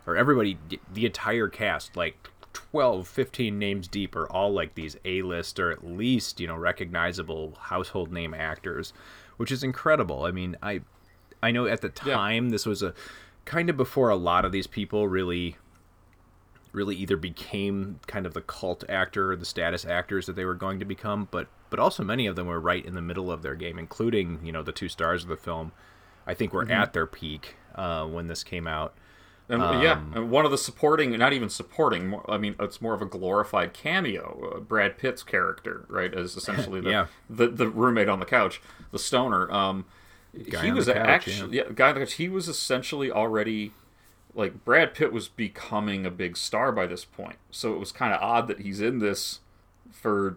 or 0.06 0.16
everybody, 0.16 0.58
the 0.92 1.06
entire 1.06 1.48
cast, 1.48 1.96
like 1.96 2.28
12, 2.54 3.06
15 3.06 3.58
names 3.58 3.86
deep, 3.88 4.16
are 4.16 4.26
all 4.32 4.52
like 4.52 4.74
these 4.74 4.96
A-list 5.04 5.60
or 5.60 5.70
at 5.70 5.84
least 5.86 6.40
you 6.40 6.46
know 6.46 6.56
recognizable 6.56 7.54
household 7.60 8.10
name 8.12 8.34
actors, 8.34 8.92
which 9.36 9.52
is 9.52 9.62
incredible. 9.62 10.24
I 10.24 10.30
mean, 10.30 10.56
I, 10.62 10.80
I 11.42 11.50
know 11.50 11.66
at 11.66 11.82
the 11.82 11.92
Yeah. 12.04 12.14
time 12.14 12.48
this 12.50 12.64
was 12.66 12.82
a 12.82 12.94
kind 13.44 13.70
of 13.70 13.76
before 13.76 14.08
a 14.10 14.16
lot 14.16 14.44
of 14.44 14.52
these 14.52 14.66
people 14.66 15.06
really 15.08 15.56
really 16.78 16.94
either 16.94 17.16
became 17.16 17.98
kind 18.06 18.24
of 18.24 18.32
the 18.32 18.40
cult 18.40 18.84
actor 18.88 19.32
or 19.32 19.36
the 19.36 19.44
status 19.44 19.84
actors 19.84 20.26
that 20.26 20.36
they 20.36 20.44
were 20.44 20.54
going 20.54 20.78
to 20.78 20.84
become, 20.84 21.26
but 21.30 21.48
but 21.70 21.80
also 21.80 22.04
many 22.04 22.26
of 22.26 22.36
them 22.36 22.46
were 22.46 22.60
right 22.60 22.86
in 22.86 22.94
the 22.94 23.02
middle 23.02 23.30
of 23.30 23.42
their 23.42 23.56
game, 23.56 23.78
including 23.78 24.38
you 24.44 24.52
know 24.52 24.62
the 24.62 24.72
two 24.72 24.88
stars 24.88 25.24
of 25.24 25.28
the 25.28 25.36
film. 25.36 25.72
I 26.26 26.34
think 26.34 26.52
were 26.52 26.70
at 26.70 26.92
their 26.92 27.06
peak 27.06 27.56
uh, 27.74 28.06
when 28.06 28.28
this 28.28 28.44
came 28.44 28.66
out. 28.66 28.94
And 29.50 29.62
yeah, 29.82 30.02
and 30.14 30.30
one 30.30 30.44
of 30.44 30.50
the 30.50 30.58
supporting, 30.58 31.16
not 31.18 31.32
even 31.32 31.48
supporting. 31.48 32.20
I 32.28 32.36
mean, 32.36 32.54
it's 32.60 32.82
more 32.82 32.92
of 32.92 33.00
a 33.00 33.06
glorified 33.06 33.72
cameo. 33.72 34.52
Uh, 34.56 34.60
Brad 34.60 34.98
Pitt's 34.98 35.22
character, 35.22 35.86
right, 35.88 36.12
is 36.12 36.36
essentially 36.40 36.80
the, 36.82 36.90
Yeah. 36.90 37.06
the 37.30 37.48
the 37.48 37.68
roommate 37.68 38.08
on 38.10 38.20
the 38.20 38.26
couch, 38.26 38.60
the 38.92 38.98
stoner. 38.98 39.50
Um, 39.50 39.86
he 40.34 40.70
was 40.70 40.86
couch, 40.86 40.96
actually 40.96 41.56
yeah. 41.56 41.64
guy 41.74 41.88
on 41.88 41.94
the 41.94 42.00
couch. 42.02 42.14
He 42.14 42.28
was 42.28 42.46
essentially 42.46 43.10
already 43.10 43.72
like 44.34 44.64
Brad 44.64 44.94
Pitt 44.94 45.12
was 45.12 45.28
becoming 45.28 46.06
a 46.06 46.10
big 46.10 46.36
star 46.36 46.70
by 46.72 46.86
this 46.86 47.04
point. 47.04 47.36
So 47.50 47.72
it 47.74 47.78
was 47.78 47.92
kind 47.92 48.12
of 48.12 48.20
odd 48.22 48.48
that 48.48 48.60
he's 48.60 48.80
in 48.80 48.98
this 49.00 49.40
for 49.90 50.36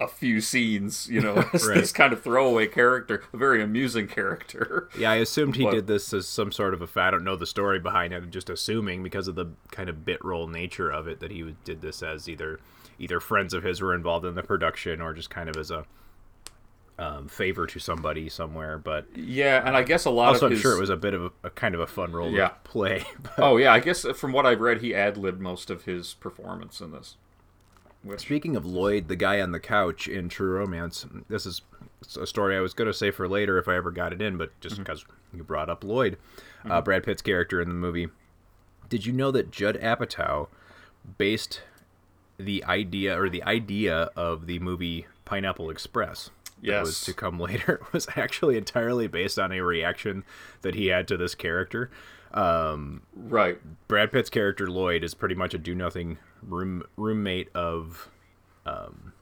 a 0.00 0.08
few 0.08 0.40
scenes, 0.40 1.08
you 1.08 1.20
know, 1.20 1.44
as 1.52 1.66
Right. 1.68 1.76
this 1.78 1.92
kind 1.92 2.12
of 2.12 2.22
throwaway 2.22 2.66
character, 2.66 3.22
a 3.32 3.36
very 3.36 3.62
amusing 3.62 4.08
character. 4.08 4.88
Yeah, 4.98 5.12
I 5.12 5.16
assumed 5.16 5.54
he 5.56 5.64
But- 5.64 5.70
did 5.72 5.86
this 5.86 6.12
as 6.12 6.26
some 6.26 6.50
sort 6.52 6.74
of 6.74 6.82
a. 6.82 7.00
I 7.00 7.10
don't 7.12 7.22
know 7.24 7.36
the 7.36 7.46
story 7.46 7.78
behind 7.78 8.12
it. 8.12 8.16
I'm 8.16 8.30
Just 8.30 8.50
assuming 8.50 9.02
because 9.02 9.28
of 9.28 9.36
the 9.36 9.46
kind 9.70 9.88
of 9.88 10.04
bit 10.04 10.22
role 10.24 10.48
nature 10.48 10.90
of 10.90 11.06
it 11.06 11.20
that 11.20 11.30
he 11.30 11.54
did 11.64 11.80
this 11.82 12.02
as 12.02 12.28
either 12.28 12.58
either 12.98 13.20
friends 13.20 13.54
of 13.54 13.62
his 13.62 13.80
were 13.80 13.94
involved 13.94 14.26
in 14.26 14.34
the 14.34 14.42
production 14.42 15.00
or 15.00 15.12
just 15.14 15.30
kind 15.30 15.48
of 15.48 15.56
as 15.56 15.70
a 15.70 15.86
um, 17.02 17.28
favor 17.28 17.66
to 17.66 17.78
somebody 17.78 18.28
somewhere. 18.28 18.78
But 18.78 19.06
Yeah, 19.16 19.66
and 19.66 19.76
I 19.76 19.82
guess 19.82 20.04
a 20.04 20.10
lot 20.10 20.28
also, 20.34 20.46
of 20.46 20.52
I'm 20.52 20.58
sure 20.58 20.76
it 20.76 20.80
was 20.80 20.90
a 20.90 20.96
bit 20.96 21.14
of 21.14 21.24
a, 21.24 21.30
a 21.44 21.50
kind 21.50 21.74
of 21.74 21.80
a 21.80 21.86
fun 21.86 22.12
role 22.12 22.30
Yeah. 22.30 22.48
to 22.48 22.54
play. 22.64 23.04
But 23.22 23.32
Oh 23.38 23.56
yeah, 23.56 23.72
I 23.72 23.80
guess 23.80 24.02
from 24.14 24.32
what 24.32 24.46
I've 24.46 24.60
read, 24.60 24.80
he 24.80 24.94
ad 24.94 25.16
libbed 25.16 25.40
most 25.40 25.70
of 25.70 25.84
his 25.84 26.14
performance 26.14 26.80
in 26.80 26.92
this. 26.92 27.16
Which, 28.04 28.20
Speaking 28.20 28.56
of 28.56 28.66
Lloyd, 28.66 29.08
the 29.08 29.16
guy 29.16 29.40
on 29.40 29.52
the 29.52 29.60
couch 29.60 30.08
in 30.08 30.28
True 30.28 30.52
Romance, 30.58 31.06
this 31.28 31.46
is 31.46 31.62
a 32.20 32.26
story 32.26 32.56
I 32.56 32.60
was 32.60 32.74
going 32.74 32.86
to 32.88 32.92
say 32.94 33.10
for 33.12 33.28
later 33.28 33.58
if 33.58 33.68
I 33.68 33.76
ever 33.76 33.90
got 33.92 34.12
it 34.12 34.20
in, 34.20 34.36
but 34.36 34.58
just 34.60 34.74
Mm-hmm. 34.74 34.82
because 34.84 35.04
you 35.32 35.44
brought 35.44 35.70
up 35.70 35.84
Lloyd, 35.84 36.18
uh, 36.68 36.80
Brad 36.82 37.04
Pitt's 37.04 37.22
character 37.22 37.60
in 37.60 37.68
the 37.68 37.74
movie. 37.74 38.08
Did 38.88 39.06
you 39.06 39.12
know 39.12 39.30
that 39.30 39.50
Judd 39.52 39.78
Apatow 39.80 40.48
based 41.16 41.62
the 42.38 42.64
idea 42.64 43.18
or 43.20 43.28
the 43.30 43.42
idea 43.44 44.10
of 44.16 44.46
the 44.46 44.58
movie 44.58 45.06
Pineapple 45.24 45.70
Express? 45.70 46.30
That 46.62 46.80
was 46.80 46.90
Yes. 46.90 47.04
to 47.06 47.12
come 47.14 47.38
later 47.48 47.80
was 47.92 48.06
actually 48.16 48.56
entirely 48.56 49.06
based 49.08 49.38
on 49.38 49.52
a 49.52 49.60
reaction 49.60 50.24
that 50.62 50.74
he 50.74 50.86
had 50.86 51.08
to 51.08 51.16
this 51.16 51.34
character. 51.34 51.90
Um, 52.32 53.02
right. 53.14 53.58
Brad 53.88 54.10
Pitt's 54.12 54.30
character 54.30 54.66
Lloyd 54.70 55.04
is 55.04 55.12
pretty 55.14 55.34
much 55.34 55.52
a 55.54 55.58
do 55.58 55.74
nothing 55.74 56.18
room 56.42 56.82
roommate 56.96 57.48
of 57.54 58.08
um 58.64 59.12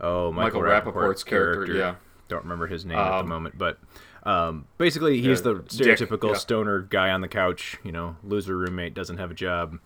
oh 0.00 0.30
Michael, 0.32 0.60
Michael 0.60 0.62
Rapaport's 0.62 0.92
Rapaport's 0.94 1.24
character, 1.24 1.74
yeah. 1.74 1.94
Don't 2.28 2.42
remember 2.44 2.66
his 2.66 2.84
name 2.84 2.98
at 2.98 3.08
the 3.10 3.16
Um, 3.20 3.28
moment, 3.28 3.56
but 3.58 3.78
um 4.24 4.66
basically 4.78 5.20
he's 5.20 5.38
Yeah, 5.44 5.52
the 5.52 5.54
Dick, 5.62 5.98
stereotypical 5.98 6.30
yeah. 6.32 6.34
stoner 6.34 6.80
guy 6.80 7.10
on 7.10 7.22
the 7.22 7.28
couch, 7.28 7.78
you 7.82 7.92
know, 7.92 8.16
loser 8.22 8.56
roommate, 8.56 8.92
doesn't 8.94 9.16
have 9.18 9.30
a 9.30 9.34
job. 9.34 9.78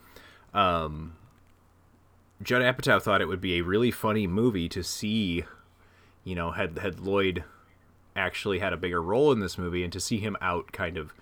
Um 0.53 1.15
Judd 2.43 2.63
Apatow 2.63 3.01
thought 3.01 3.21
it 3.23 3.29
would 3.29 3.41
be 3.41 3.55
a 3.59 3.63
really 3.63 3.91
funny 3.93 4.27
movie 4.27 4.69
to 4.71 4.83
see, 4.83 5.45
you 6.25 6.35
know, 6.35 6.51
had 6.53 6.79
had 6.79 7.01
Lloyd 7.01 7.45
actually 8.17 8.59
had 8.61 8.73
a 8.73 8.77
bigger 8.77 9.03
role 9.03 9.33
in 9.33 9.41
this 9.41 9.59
movie 9.59 9.83
and 9.83 9.93
to 9.93 10.01
see 10.01 10.19
him 10.19 10.37
out 10.41 10.73
kind 10.73 10.97
of 10.97 11.13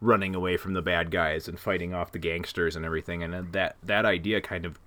running 0.00 0.34
away 0.34 0.56
from 0.56 0.72
the 0.72 0.82
bad 0.82 1.10
guys 1.10 1.46
and 1.46 1.58
fighting 1.60 1.94
off 1.94 2.10
the 2.12 2.18
gangsters 2.18 2.74
and 2.74 2.84
everything 2.84 3.22
and 3.22 3.52
that 3.52 3.76
that 3.82 4.04
idea 4.04 4.40
kind 4.40 4.64
of 4.64 4.78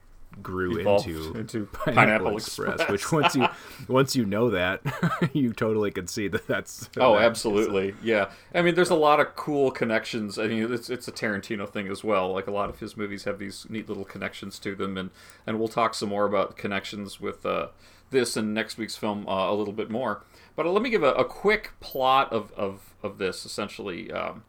grew 0.41 0.79
Evolved 0.79 1.07
into, 1.07 1.33
into 1.35 1.65
Pineapple, 1.67 1.93
Pineapple 1.93 2.37
Express, 2.37 2.73
Express. 2.81 2.89
which 2.91 3.11
once 3.11 3.35
you 3.35 3.47
once 3.87 4.15
you 4.15 4.25
know 4.25 4.49
that 4.49 4.81
you 5.33 5.53
totally 5.53 5.91
can 5.91 6.07
see 6.07 6.27
that 6.27 6.47
that's 6.47 6.89
Oh, 6.97 7.13
that- 7.13 7.23
absolutely. 7.23 7.93
Yeah. 8.03 8.31
I 8.55 8.63
mean, 8.63 8.73
there's 8.75 8.89
a 8.89 8.95
lot 8.95 9.19
of 9.19 9.35
cool 9.35 9.69
connections. 9.71 10.39
I 10.39 10.47
mean, 10.47 10.73
it's 10.73 10.89
it's 10.89 11.07
a 11.07 11.11
Tarantino 11.11 11.69
thing 11.69 11.87
as 11.87 12.03
well. 12.03 12.33
Like 12.33 12.47
a 12.47 12.51
lot 12.51 12.69
of 12.69 12.79
his 12.79 12.97
movies 12.97 13.25
have 13.25 13.37
these 13.37 13.67
neat 13.69 13.87
little 13.87 14.05
connections 14.05 14.57
to 14.59 14.73
them, 14.73 14.97
and 14.97 15.11
and 15.45 15.59
we'll 15.59 15.67
talk 15.67 15.93
some 15.93 16.09
more 16.09 16.25
about 16.25 16.57
connections 16.57 17.21
with 17.21 17.45
uh, 17.45 17.67
this 18.13 18.37
and 18.37 18.53
next 18.53 18.77
week's 18.77 18.95
film 18.95 19.27
uh, 19.27 19.51
a 19.51 19.53
little 19.53 19.73
bit 19.73 19.89
more. 19.89 20.23
But 20.55 20.65
let 20.65 20.81
me 20.81 20.89
give 20.89 21.03
a, 21.03 21.13
a 21.15 21.25
quick 21.25 21.73
plot 21.81 22.31
of 22.31 22.53
of 22.53 22.93
of 23.03 23.17
this 23.17 23.45
essentially. 23.45 24.09
Um, 24.11 24.45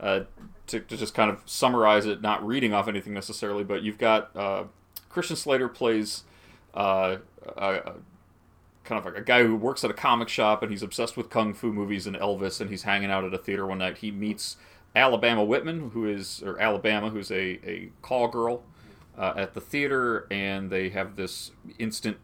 uh, 0.00 0.20
to, 0.68 0.78
to 0.78 0.96
just 0.96 1.12
kind 1.12 1.28
of 1.28 1.42
summarize 1.44 2.06
it, 2.06 2.22
not 2.22 2.46
reading 2.46 2.72
off 2.72 2.86
anything 2.86 3.12
necessarily, 3.12 3.64
but 3.64 3.82
you've 3.82 3.98
got 3.98 4.30
uh, 4.36 4.62
Christian 5.08 5.34
Slater 5.34 5.68
plays 5.68 6.22
uh, 6.72 7.16
a, 7.56 7.74
a- 7.74 7.94
kind 8.84 8.98
of 9.00 9.04
like 9.04 9.16
a 9.16 9.24
guy 9.24 9.42
who 9.42 9.56
works 9.56 9.82
at 9.82 9.90
a 9.90 9.94
comic 9.94 10.28
shop 10.28 10.62
and 10.62 10.70
he's 10.70 10.82
obsessed 10.84 11.16
with 11.16 11.30
kung 11.30 11.52
fu 11.52 11.72
movies 11.72 12.06
and 12.06 12.14
Elvis, 12.16 12.60
and 12.60 12.70
he's 12.70 12.84
hanging 12.84 13.10
out 13.10 13.24
at 13.24 13.34
a 13.34 13.38
theater 13.38 13.66
one 13.66 13.78
night. 13.78 13.98
He 13.98 14.12
meets 14.12 14.56
Alabama 14.94 15.42
Whitman, 15.42 15.90
who 15.90 16.06
is 16.06 16.42
or 16.44 16.60
Alabama, 16.60 17.10
who's 17.10 17.30
a 17.32 17.58
a 17.68 17.90
call 18.00 18.28
girl 18.28 18.62
uh, 19.18 19.34
at 19.36 19.54
the 19.54 19.60
theater, 19.60 20.26
and 20.30 20.70
they 20.70 20.90
have 20.90 21.16
this 21.16 21.50
instant 21.78 22.18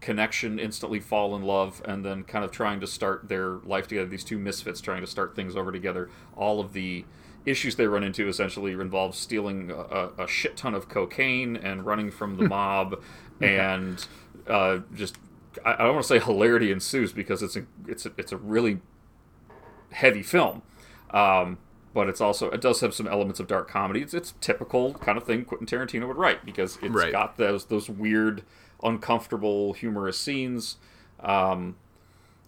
connection, 0.00 0.58
instantly 0.58 1.00
fall 1.00 1.34
in 1.34 1.42
love, 1.42 1.82
and 1.84 2.04
then 2.04 2.22
kind 2.24 2.44
of 2.44 2.50
trying 2.50 2.80
to 2.80 2.86
start 2.86 3.28
their 3.28 3.56
life 3.64 3.88
together. 3.88 4.08
These 4.08 4.24
two 4.24 4.38
misfits 4.38 4.80
trying 4.80 5.00
to 5.00 5.06
start 5.06 5.34
things 5.34 5.56
over 5.56 5.72
together. 5.72 6.08
All 6.36 6.60
of 6.60 6.72
the 6.72 7.04
issues 7.44 7.76
they 7.76 7.86
run 7.86 8.02
into 8.02 8.28
essentially 8.28 8.72
involve 8.72 9.14
stealing 9.14 9.70
a, 9.70 10.10
a 10.18 10.26
shit 10.26 10.56
ton 10.56 10.74
of 10.74 10.88
cocaine 10.88 11.56
and 11.56 11.86
running 11.86 12.10
from 12.10 12.36
the 12.36 12.48
mob, 12.48 13.00
and 13.40 14.06
uh, 14.46 14.78
just 14.94 15.16
I, 15.64 15.74
I 15.74 15.78
don't 15.78 15.94
want 15.94 16.04
to 16.04 16.08
say 16.08 16.18
hilarity 16.18 16.70
ensues 16.70 17.12
because 17.12 17.42
it's 17.42 17.56
a 17.56 17.64
it's 17.86 18.04
a, 18.06 18.12
it's 18.18 18.32
a 18.32 18.36
really 18.36 18.80
heavy 19.92 20.22
film. 20.22 20.62
Um, 21.10 21.58
but 21.94 22.08
it's 22.08 22.20
also 22.20 22.50
it 22.50 22.60
does 22.60 22.80
have 22.80 22.92
some 22.92 23.06
elements 23.08 23.40
of 23.40 23.46
dark 23.46 23.68
comedy. 23.70 24.02
It's 24.02 24.12
it's 24.12 24.34
typical 24.40 24.94
kind 24.94 25.16
of 25.16 25.24
thing 25.24 25.44
Quentin 25.44 25.66
Tarantino 25.66 26.06
would 26.06 26.18
write 26.18 26.44
because 26.44 26.78
it's 26.82 26.94
Right. 26.94 27.10
got 27.12 27.38
those 27.38 27.66
those 27.66 27.88
weird, 27.88 28.42
uncomfortable, 28.82 29.72
humorous 29.72 30.18
scenes. 30.18 30.76
Um, 31.20 31.76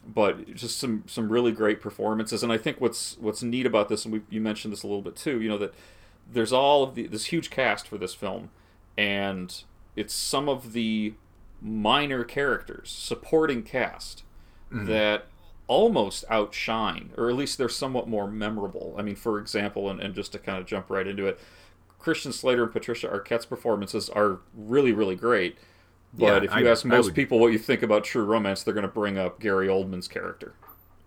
but 0.06 0.54
just 0.54 0.78
some 0.78 1.04
some 1.06 1.30
really 1.30 1.52
great 1.52 1.80
performances. 1.80 2.42
And 2.42 2.52
I 2.52 2.58
think 2.58 2.80
what's 2.80 3.16
what's 3.18 3.42
neat 3.42 3.66
about 3.66 3.88
this, 3.88 4.04
and 4.04 4.14
we, 4.14 4.22
you 4.30 4.40
mentioned 4.40 4.72
this 4.72 4.82
a 4.82 4.86
little 4.86 5.02
bit 5.02 5.16
too, 5.16 5.40
you 5.40 5.48
know 5.48 5.58
that 5.58 5.74
there's 6.30 6.52
all 6.52 6.82
of 6.82 6.94
the 6.94 7.06
this 7.06 7.26
huge 7.26 7.50
cast 7.50 7.86
for 7.86 7.98
this 7.98 8.14
film, 8.14 8.50
and 8.96 9.62
it's 9.96 10.14
some 10.14 10.48
of 10.48 10.72
the 10.72 11.14
minor 11.60 12.24
characters, 12.24 12.90
supporting 12.90 13.62
cast 13.62 14.22
that 14.86 15.26
almost 15.66 16.24
outshine, 16.30 17.10
or 17.16 17.28
at 17.28 17.36
least 17.36 17.58
they're 17.58 17.68
somewhat 17.68 18.08
more 18.08 18.26
memorable. 18.28 18.94
I 18.98 19.02
mean, 19.02 19.16
for 19.16 19.38
example, 19.38 19.90
and, 19.90 20.00
and 20.00 20.14
just 20.14 20.32
to 20.32 20.38
kind 20.38 20.58
of 20.58 20.66
jump 20.66 20.88
right 20.88 21.06
into 21.06 21.26
it, 21.26 21.38
Christian 21.98 22.32
Slater 22.32 22.64
and 22.64 22.72
Patricia 22.72 23.08
Arquette's 23.08 23.46
performances 23.46 24.08
are 24.08 24.40
really, 24.54 24.92
really 24.92 25.16
great. 25.16 25.58
But 26.14 26.24
Yeah, 26.24 26.36
if 26.36 26.60
you 26.62 26.66
I- 26.68 26.70
ask 26.70 26.84
most 26.84 27.06
would- 27.06 27.14
people 27.14 27.38
what 27.38 27.52
you 27.52 27.58
think 27.58 27.82
about 27.82 28.04
True 28.04 28.24
Romance, 28.24 28.62
they're 28.62 28.74
going 28.74 28.82
to 28.86 28.92
bring 28.92 29.18
up 29.18 29.40
Gary 29.40 29.68
Oldman's 29.68 30.08
character, 30.08 30.54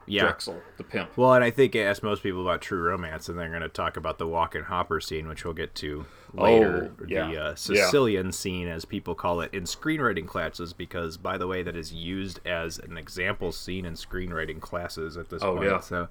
yeah 0.06 0.24
Drexl, 0.32 0.62
the 0.78 0.84
pimp. 0.84 1.18
Well, 1.18 1.34
and 1.34 1.44
I 1.44 1.50
think 1.50 1.76
I 1.76 1.80
asked 1.80 2.04
most 2.04 2.22
people 2.22 2.42
about 2.42 2.62
True 2.62 2.82
Romance, 2.84 3.28
and 3.28 3.38
they're 3.38 3.50
going 3.50 3.62
to 3.62 3.68
talk 3.70 3.98
about 3.98 4.20
the 4.20 4.28
Walken 4.28 4.66
Hopper 4.66 5.02
scene, 5.02 5.28
which 5.28 5.44
we'll 5.44 5.56
get 5.56 5.74
to 5.76 6.06
later. 6.34 6.92
Oh, 7.02 7.06
yeah. 7.08 7.28
The 7.32 7.38
uh, 7.38 7.48
Yeah. 7.50 7.54
Sicilian 7.56 8.32
scene, 8.32 8.68
as 8.68 8.86
people 8.86 9.16
call 9.16 9.42
it 9.42 9.52
in 9.54 9.64
screenwriting 9.64 10.28
classes, 10.28 10.72
because, 10.72 11.18
by 11.18 11.38
the 11.38 11.48
way, 11.48 11.64
that 11.64 11.76
is 11.76 11.92
used 11.92 12.40
as 12.46 12.78
an 12.78 12.96
example 12.98 13.52
scene 13.52 13.86
in 13.86 13.94
screenwriting 13.96 14.62
classes 14.62 15.18
at 15.18 15.30
this 15.30 15.42
Oh, 15.44 15.56
point. 15.56 15.66
yeah. 15.70 15.80
So, 15.80 16.08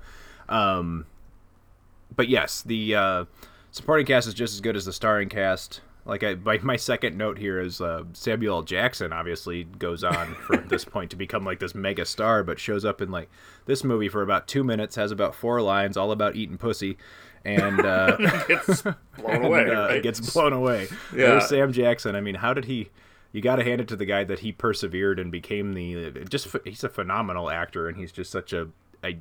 um, 0.48 1.06
but 2.16 2.28
yes, 2.28 2.60
the 2.60 2.94
uh, 2.96 3.24
supporting 3.70 4.04
cast 4.04 4.26
is 4.26 4.34
just 4.34 4.52
as 4.54 4.60
good 4.60 4.74
as 4.76 4.84
the 4.84 4.92
starring 4.92 5.28
cast. 5.28 5.80
Like 6.04 6.24
I, 6.24 6.34
my, 6.34 6.58
my 6.58 6.76
second 6.76 7.16
note 7.18 7.38
here 7.38 7.60
is 7.60 7.80
uh, 7.80 8.04
Samuel 8.12 8.56
L. 8.56 8.62
Jackson 8.62 9.12
obviously 9.12 9.64
goes 9.64 10.02
on 10.02 10.34
from 10.34 10.66
this 10.68 10.84
point 10.84 11.10
to 11.10 11.16
become 11.16 11.44
like 11.44 11.60
this 11.60 11.74
mega 11.74 12.04
star, 12.04 12.42
but 12.42 12.58
shows 12.58 12.84
up 12.84 13.00
in 13.00 13.10
like 13.10 13.28
this 13.66 13.84
movie 13.84 14.08
for 14.08 14.22
about 14.22 14.48
two 14.48 14.64
minutes, 14.64 14.96
has 14.96 15.12
about 15.12 15.34
four 15.34 15.60
lines, 15.60 15.96
all 15.96 16.10
about 16.10 16.36
eating 16.36 16.58
pussy, 16.58 16.96
and 17.44 17.80
uh, 17.80 18.16
Gets 18.48 18.82
blown 18.82 18.96
and, 19.26 19.44
away. 19.44 19.70
uh, 19.70 19.86
right? 19.88 20.02
gets 20.02 20.32
blown 20.32 20.52
away. 20.52 20.88
Yeah. 21.12 21.26
There's 21.26 21.48
Sam 21.48 21.72
Jackson. 21.72 22.14
I 22.14 22.20
mean, 22.20 22.36
how 22.36 22.54
did 22.54 22.64
he? 22.64 22.90
You 23.32 23.40
got 23.40 23.56
to 23.56 23.64
hand 23.64 23.80
it 23.80 23.86
to 23.88 23.96
the 23.96 24.06
guy 24.06 24.24
that 24.24 24.40
he 24.40 24.50
persevered 24.52 25.18
and 25.20 25.30
became 25.30 25.74
the 25.74 26.10
just. 26.28 26.48
He's 26.64 26.82
a 26.82 26.88
phenomenal 26.88 27.48
actor, 27.50 27.88
and 27.88 27.96
he's 27.96 28.10
just 28.12 28.30
such 28.32 28.52
a. 28.52 28.68
I, 29.02 29.16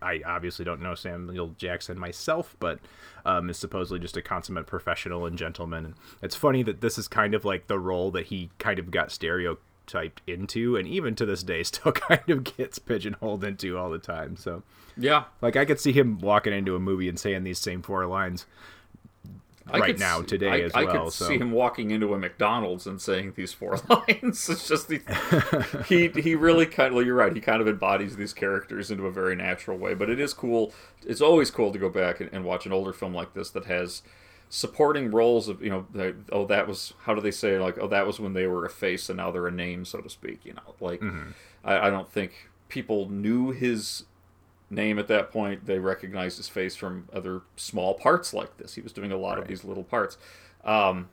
I 0.00 0.20
obviously 0.26 0.64
don't 0.64 0.82
know 0.82 0.94
Samuel 0.94 1.54
Jackson 1.58 1.98
myself, 1.98 2.56
but 2.60 2.78
um, 3.24 3.50
is 3.50 3.58
supposedly 3.58 4.00
just 4.00 4.16
a 4.16 4.22
consummate 4.22 4.66
professional 4.66 5.26
and 5.26 5.38
gentleman. 5.38 5.84
And 5.84 5.94
it's 6.22 6.34
funny 6.34 6.62
that 6.64 6.80
this 6.80 6.98
is 6.98 7.08
kind 7.08 7.34
of 7.34 7.44
like 7.44 7.66
the 7.66 7.78
role 7.78 8.10
that 8.12 8.26
he 8.26 8.50
kind 8.58 8.78
of 8.78 8.90
got 8.90 9.12
stereotyped 9.12 10.22
into, 10.26 10.76
and 10.76 10.86
even 10.88 11.14
to 11.16 11.26
this 11.26 11.42
day 11.42 11.62
still 11.62 11.92
kind 11.92 12.28
of 12.28 12.44
gets 12.44 12.78
pigeonholed 12.78 13.44
into 13.44 13.78
all 13.78 13.90
the 13.90 13.98
time. 13.98 14.36
So 14.36 14.62
yeah, 14.96 15.24
like 15.40 15.56
I 15.56 15.64
could 15.64 15.80
see 15.80 15.92
him 15.92 16.18
walking 16.18 16.52
into 16.52 16.76
a 16.76 16.80
movie 16.80 17.08
and 17.08 17.18
saying 17.18 17.44
these 17.44 17.58
same 17.58 17.82
four 17.82 18.06
lines 18.06 18.46
I 19.70 19.78
right 19.78 19.98
now 19.98 20.20
s- 20.20 20.26
today 20.26 20.48
I, 20.48 20.60
as 20.60 20.72
I 20.74 20.84
well. 20.84 21.04
could 21.04 21.12
so 21.12 21.28
see 21.28 21.38
him 21.38 21.52
walking 21.52 21.90
into 21.90 22.14
a 22.14 22.18
McDonald's 22.18 22.86
and 22.86 23.00
saying 23.00 23.34
these 23.36 23.52
four 23.52 23.78
lines. 23.88 24.48
It's 24.48 24.68
just 24.68 24.88
the, 24.88 25.00
he 25.88 26.08
he 26.20 26.34
really 26.34 26.66
kind 26.66 26.88
of. 26.88 26.94
Well, 26.94 27.04
you're 27.04 27.14
right. 27.14 27.32
He 27.32 27.40
kind 27.40 27.60
of 27.60 27.68
embodies 27.68 28.16
these 28.16 28.32
characters 28.32 28.90
into 28.90 29.06
a 29.06 29.12
very 29.12 29.36
natural 29.36 29.78
way. 29.78 29.94
But 29.94 30.10
it 30.10 30.20
is 30.20 30.34
cool. 30.34 30.72
It's 31.06 31.20
always 31.20 31.50
cool 31.50 31.72
to 31.72 31.78
go 31.78 31.88
back 31.88 32.20
and, 32.20 32.30
and 32.32 32.44
watch 32.44 32.66
an 32.66 32.72
older 32.72 32.92
film 32.92 33.14
like 33.14 33.34
this 33.34 33.50
that 33.50 33.66
has 33.66 34.02
supporting 34.48 35.10
roles 35.10 35.48
of 35.48 35.62
you 35.62 35.70
know 35.70 36.14
oh 36.30 36.44
that 36.44 36.68
was 36.68 36.92
how 37.04 37.14
do 37.14 37.22
they 37.22 37.30
say 37.30 37.58
like 37.58 37.78
oh 37.78 37.88
that 37.88 38.06
was 38.06 38.20
when 38.20 38.34
they 38.34 38.46
were 38.46 38.66
a 38.66 38.68
face 38.68 39.08
and 39.08 39.16
now 39.16 39.30
they're 39.30 39.46
a 39.46 39.50
name 39.50 39.82
so 39.82 39.98
to 39.98 40.10
speak 40.10 40.44
you 40.44 40.52
know 40.52 40.74
like 40.78 41.00
mm-hmm. 41.00 41.30
I, 41.64 41.86
I 41.86 41.90
don't 41.90 42.12
think 42.12 42.50
people 42.68 43.08
knew 43.08 43.52
his 43.52 44.04
name 44.72 44.98
at 44.98 45.06
that 45.06 45.30
point 45.30 45.66
they 45.66 45.78
recognized 45.78 46.38
his 46.38 46.48
face 46.48 46.74
from 46.74 47.06
other 47.12 47.42
small 47.56 47.92
parts 47.94 48.32
like 48.32 48.56
this 48.56 48.74
he 48.74 48.80
was 48.80 48.92
doing 48.92 49.12
a 49.12 49.16
lot 49.16 49.38
of 49.38 49.46
these 49.46 49.62
little 49.64 49.84
parts 49.84 50.16
um, 50.64 51.08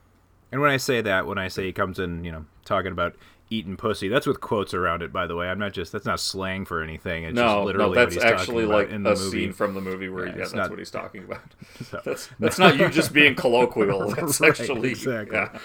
And 0.52 0.62
when 0.62 0.72
I 0.72 0.78
say 0.78 1.02
that, 1.02 1.28
when 1.28 1.38
I 1.38 1.48
say 1.48 1.66
he 1.66 1.74
comes 1.74 2.00
in, 2.00 2.24
you 2.24 2.32
know, 2.32 2.46
talking 2.66 2.92
about 2.92 3.16
eating 3.52 3.76
pussy, 3.78 4.08
that's 4.08 4.26
with 4.28 4.40
quotes 4.40 4.74
around 4.76 5.02
it, 5.04 5.12
by 5.12 5.26
the 5.28 5.36
way. 5.36 5.48
I'm 5.50 5.58
not 5.60 5.74
just 5.74 5.92
that's 5.92 6.06
not 6.06 6.20
slang 6.20 6.66
for 6.66 6.82
anything. 6.84 7.24
It's 7.24 7.36
just 7.36 7.44
no, 7.56 7.64
literally 7.64 7.96
no, 7.98 8.06
that's 8.06 8.16
what 8.16 8.24
he's 8.24 8.32
actually 8.32 8.66
talking 8.66 8.70
about 8.70 8.78
like 8.78 8.90
in 8.92 9.06
a 9.06 9.10
the 9.16 9.16
movie. 9.24 9.32
scene 9.46 9.54
from 9.54 9.74
the 9.74 9.82
movie 9.82 10.08
where 10.10 10.26
Yeah, 10.28 10.32
yeah, 10.34 10.38
that's 10.38 10.54
not- 10.54 10.70
what 10.70 10.80
he's 10.80 10.92
talking 11.02 11.24
about. 11.24 11.42
So- 11.90 12.02
that's 12.06 12.30
that's 12.40 12.58
not 12.60 12.78
you 12.78 12.90
just 12.90 13.12
being 13.14 13.36
colloquial. 13.44 14.10
That's 14.16 14.40
Right, 14.40 14.52
actually 14.60 14.92
exactly. 14.92 15.36
yeah. 15.38 15.58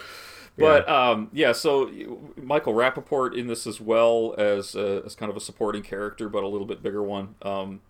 But 0.56 0.88
um, 0.88 1.30
yeah, 1.32 1.52
so 1.52 1.90
Michael 2.36 2.74
Rapaport 2.74 3.36
in 3.36 3.48
this 3.48 3.66
as 3.66 3.80
well 3.80 4.34
as 4.38 4.76
uh, 4.76 5.02
as 5.04 5.14
kind 5.16 5.28
of 5.30 5.36
a 5.36 5.40
supporting 5.40 5.82
character, 5.82 6.28
but 6.28 6.44
a 6.44 6.48
little 6.48 6.66
bit 6.66 6.82
bigger 6.82 7.02
one. 7.02 7.34
Um, 7.42 7.80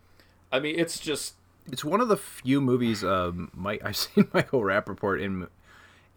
I 0.51 0.61
mean, 0.61 0.79
it's 0.79 0.99
just 0.99 1.35
It's 1.71 1.85
one 1.85 2.01
of 2.01 2.09
the 2.09 2.17
few 2.17 2.61
movies 2.63 3.05
um, 3.05 3.51
Mike 3.55 3.83
I've 3.85 3.97
seen 3.99 4.29
Michael 4.33 4.63
Rapaport 4.63 5.21
in 5.23 5.47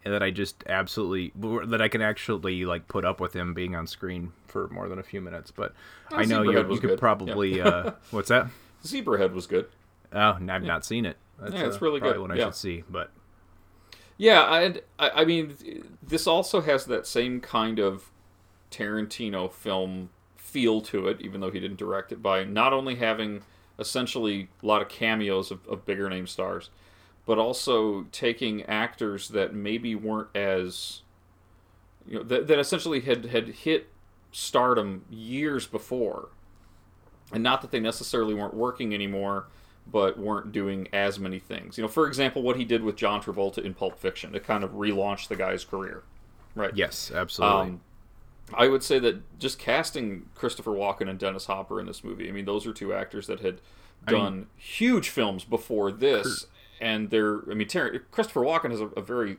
that 0.04 0.22
I 0.22 0.30
just 0.30 0.64
absolutely 0.66 1.32
that 1.66 1.82
I 1.82 1.88
can 1.88 2.00
actually 2.00 2.64
like 2.64 2.88
put 2.88 3.04
up 3.04 3.20
with 3.20 3.36
him 3.36 3.52
being 3.52 3.74
on 3.76 3.86
screen 3.86 4.32
for 4.46 4.68
more 4.68 4.88
than 4.88 4.98
a 4.98 5.02
few 5.02 5.20
minutes. 5.20 5.50
But 5.50 5.74
Oh, 6.10 6.16
I 6.16 6.24
know 6.24 6.42
you, 6.42 6.52
you 6.52 6.80
could 6.80 6.90
good. 6.90 6.98
probably 6.98 7.58
Yeah. 7.58 7.68
uh, 7.68 7.94
what's 8.10 8.28
that? 8.30 8.46
Zebrahead 8.84 9.32
was 9.34 9.46
good. 9.46 9.66
Oh, 10.14 10.38
I've 10.40 10.62
not 10.62 10.86
seen 10.86 11.04
it. 11.04 11.18
That's, 11.38 11.52
Yeah, 11.52 11.66
it's 11.66 11.76
uh, 11.76 11.80
really 11.80 12.00
good. 12.00 12.18
One 12.18 12.30
I 12.30 12.36
Yeah. 12.36 12.44
should 12.46 12.54
see, 12.54 12.84
but 12.88 13.10
Yeah, 14.18 14.52
and 14.56 14.82
I, 14.98 15.10
I 15.22 15.24
mean, 15.24 15.56
this 16.02 16.26
also 16.26 16.60
has 16.60 16.84
that 16.86 17.06
same 17.06 17.40
kind 17.40 17.78
of 17.78 18.10
Tarantino 18.70 19.50
film 19.50 20.10
feel 20.36 20.80
to 20.82 21.06
it, 21.06 21.20
even 21.20 21.40
though 21.40 21.50
he 21.50 21.60
didn't 21.60 21.78
direct 21.78 22.10
it, 22.10 22.20
by 22.20 22.42
not 22.44 22.72
only 22.72 22.96
having 22.96 23.42
essentially 23.78 24.48
a 24.62 24.66
lot 24.66 24.82
of 24.82 24.88
cameos 24.88 25.52
of, 25.52 25.64
of 25.68 25.86
bigger 25.86 26.10
name 26.10 26.26
stars, 26.26 26.70
but 27.26 27.38
also 27.38 28.06
taking 28.10 28.64
actors 28.64 29.28
that 29.28 29.54
maybe 29.54 29.94
weren't 29.94 30.34
as, 30.34 31.02
you 32.06 32.16
know, 32.18 32.24
that, 32.24 32.48
that 32.48 32.58
essentially 32.58 33.00
had, 33.00 33.26
had 33.26 33.48
hit 33.48 33.88
stardom 34.32 35.04
years 35.08 35.66
before. 35.66 36.30
And 37.32 37.42
not 37.42 37.60
that 37.60 37.70
they 37.70 37.80
necessarily 37.80 38.34
weren't 38.34 38.54
working 38.54 38.94
anymore, 38.94 39.46
but 39.90 40.18
weren't 40.18 40.52
doing 40.52 40.88
as 40.92 41.18
many 41.18 41.38
things. 41.38 41.78
You 41.78 41.82
know, 41.82 41.88
for 41.88 42.06
example, 42.06 42.42
what 42.42 42.56
he 42.56 42.64
did 42.64 42.82
with 42.82 42.96
John 42.96 43.22
Travolta 43.22 43.58
in 43.64 43.74
Pulp 43.74 43.98
Fiction 43.98 44.32
to 44.32 44.40
kind 44.40 44.62
of 44.64 44.72
relaunch 44.72 45.28
the 45.28 45.36
guy's 45.36 45.64
career. 45.64 46.02
Right. 46.54 46.74
yes, 46.74 47.10
absolutely. 47.14 47.60
Um, 47.60 47.80
I 48.54 48.68
would 48.68 48.82
say 48.82 48.98
that 48.98 49.38
just 49.38 49.58
casting 49.58 50.26
Christopher 50.34 50.72
Walken 50.72 51.08
and 51.08 51.18
Dennis 51.18 51.46
Hopper 51.46 51.78
in 51.80 51.86
this 51.86 52.02
movie. 52.02 52.28
I 52.28 52.32
mean, 52.32 52.46
those 52.46 52.66
are 52.66 52.72
two 52.72 52.92
actors 52.92 53.26
that 53.26 53.40
had 53.40 53.60
I 54.06 54.12
mean- 54.12 54.20
done 54.20 54.46
huge 54.56 55.08
films 55.10 55.44
before 55.44 55.92
this, 55.92 56.46
and 56.80 57.10
they're. 57.10 57.40
I 57.50 57.54
mean, 57.54 57.68
Ter- 57.68 57.98
Christopher 58.10 58.40
Walken 58.40 58.70
has 58.70 58.80
a, 58.80 58.86
a 58.88 59.02
very 59.02 59.36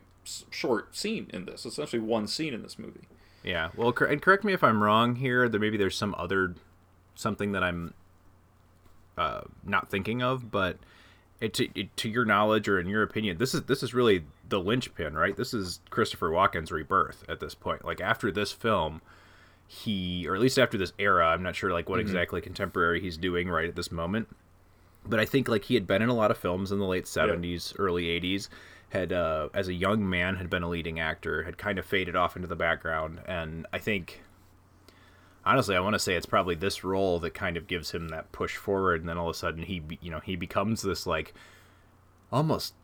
short 0.50 0.96
scene 0.96 1.28
in 1.32 1.44
this. 1.44 1.66
Essentially, 1.66 2.00
one 2.00 2.26
scene 2.26 2.54
in 2.54 2.62
this 2.62 2.78
movie. 2.78 3.08
Yeah. 3.42 3.70
Well, 3.76 3.92
cor- 3.92 4.06
and 4.06 4.20
correct 4.22 4.44
me 4.44 4.52
if 4.52 4.62
I'm 4.62 4.82
wrong 4.82 5.16
here. 5.16 5.48
There 5.48 5.60
maybe 5.60 5.76
there's 5.76 5.96
some 5.96 6.14
other 6.16 6.54
something 7.14 7.52
that 7.52 7.62
I'm 7.64 7.94
uh, 9.20 9.42
not 9.64 9.90
thinking 9.90 10.22
of, 10.22 10.50
but 10.50 10.76
it, 11.40 11.54
to, 11.54 11.68
it, 11.78 11.96
to 11.98 12.08
your 12.08 12.24
knowledge 12.24 12.68
or 12.68 12.78
in 12.80 12.86
your 12.88 13.02
opinion, 13.02 13.38
this 13.38 13.54
is 13.54 13.62
this 13.62 13.82
is 13.82 13.94
really 13.94 14.24
the 14.48 14.58
linchpin, 14.60 15.14
right? 15.14 15.36
This 15.36 15.54
is 15.54 15.80
Christopher 15.90 16.30
Walken's 16.30 16.72
rebirth 16.72 17.24
at 17.28 17.40
this 17.40 17.54
point. 17.54 17.84
Like 17.84 18.00
after 18.00 18.30
this 18.32 18.52
film, 18.52 19.00
he 19.66 20.26
or 20.28 20.34
at 20.34 20.40
least 20.40 20.58
after 20.58 20.76
this 20.76 20.92
era, 20.98 21.28
I'm 21.28 21.42
not 21.42 21.54
sure 21.54 21.70
like 21.72 21.88
what 21.88 21.98
Mhm. 21.98 22.02
exactly 22.02 22.40
contemporary 22.40 23.00
he's 23.00 23.16
doing 23.16 23.48
right 23.48 23.68
at 23.68 23.76
this 23.76 23.92
moment. 23.92 24.28
But 25.06 25.20
I 25.20 25.24
think 25.24 25.48
like 25.48 25.64
he 25.64 25.74
had 25.74 25.86
been 25.86 26.02
in 26.02 26.08
a 26.08 26.14
lot 26.14 26.30
of 26.30 26.36
films 26.38 26.72
in 26.72 26.78
the 26.78 26.84
late 26.86 27.04
70s, 27.06 27.72
early 27.78 28.04
80s, 28.06 28.48
had 28.90 29.12
uh, 29.12 29.48
as 29.54 29.68
a 29.68 29.72
young 29.74 30.08
man 30.08 30.36
had 30.36 30.50
been 30.50 30.62
a 30.62 30.68
leading 30.68 30.98
actor, 30.98 31.44
had 31.44 31.56
kind 31.56 31.78
of 31.78 31.86
faded 31.86 32.16
off 32.16 32.36
into 32.36 32.48
the 32.48 32.56
background, 32.56 33.20
and 33.26 33.66
I 33.72 33.78
think 33.78 34.22
honestly, 35.44 35.76
I 35.76 35.80
want 35.80 35.94
to 35.94 35.98
say 35.98 36.14
it's 36.14 36.26
probably 36.26 36.54
this 36.54 36.84
role 36.84 37.18
that 37.20 37.34
kind 37.34 37.56
of 37.56 37.66
gives 37.66 37.92
him 37.92 38.08
that 38.08 38.32
push 38.32 38.56
forward, 38.56 39.00
and 39.00 39.08
then 39.08 39.18
all 39.18 39.28
of 39.28 39.36
a 39.36 39.38
sudden 39.38 39.62
he, 39.62 39.82
you 40.00 40.10
know, 40.10 40.20
he 40.20 40.36
becomes 40.36 40.82
this 40.82 41.06
like 41.06 41.34
almost, 42.32 42.74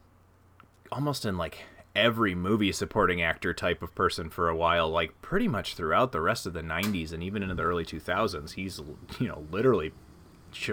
almost 0.90 1.24
in 1.24 1.36
like 1.36 1.64
every 1.94 2.34
movie 2.34 2.72
supporting 2.72 3.22
actor 3.22 3.54
type 3.54 3.82
of 3.82 3.94
person 3.94 4.28
for 4.28 4.48
a 4.48 4.56
while, 4.56 4.88
like 4.88 5.20
pretty 5.22 5.48
much 5.48 5.74
throughout 5.74 6.12
the 6.12 6.20
rest 6.20 6.46
of 6.46 6.52
the 6.52 6.62
'90s 6.62 7.12
and 7.12 7.22
even 7.22 7.42
into 7.42 7.54
the 7.54 7.62
early 7.62 7.84
2000s. 7.84 8.52
He's, 8.52 8.80
you 9.18 9.28
know, 9.28 9.46
literally 9.50 9.92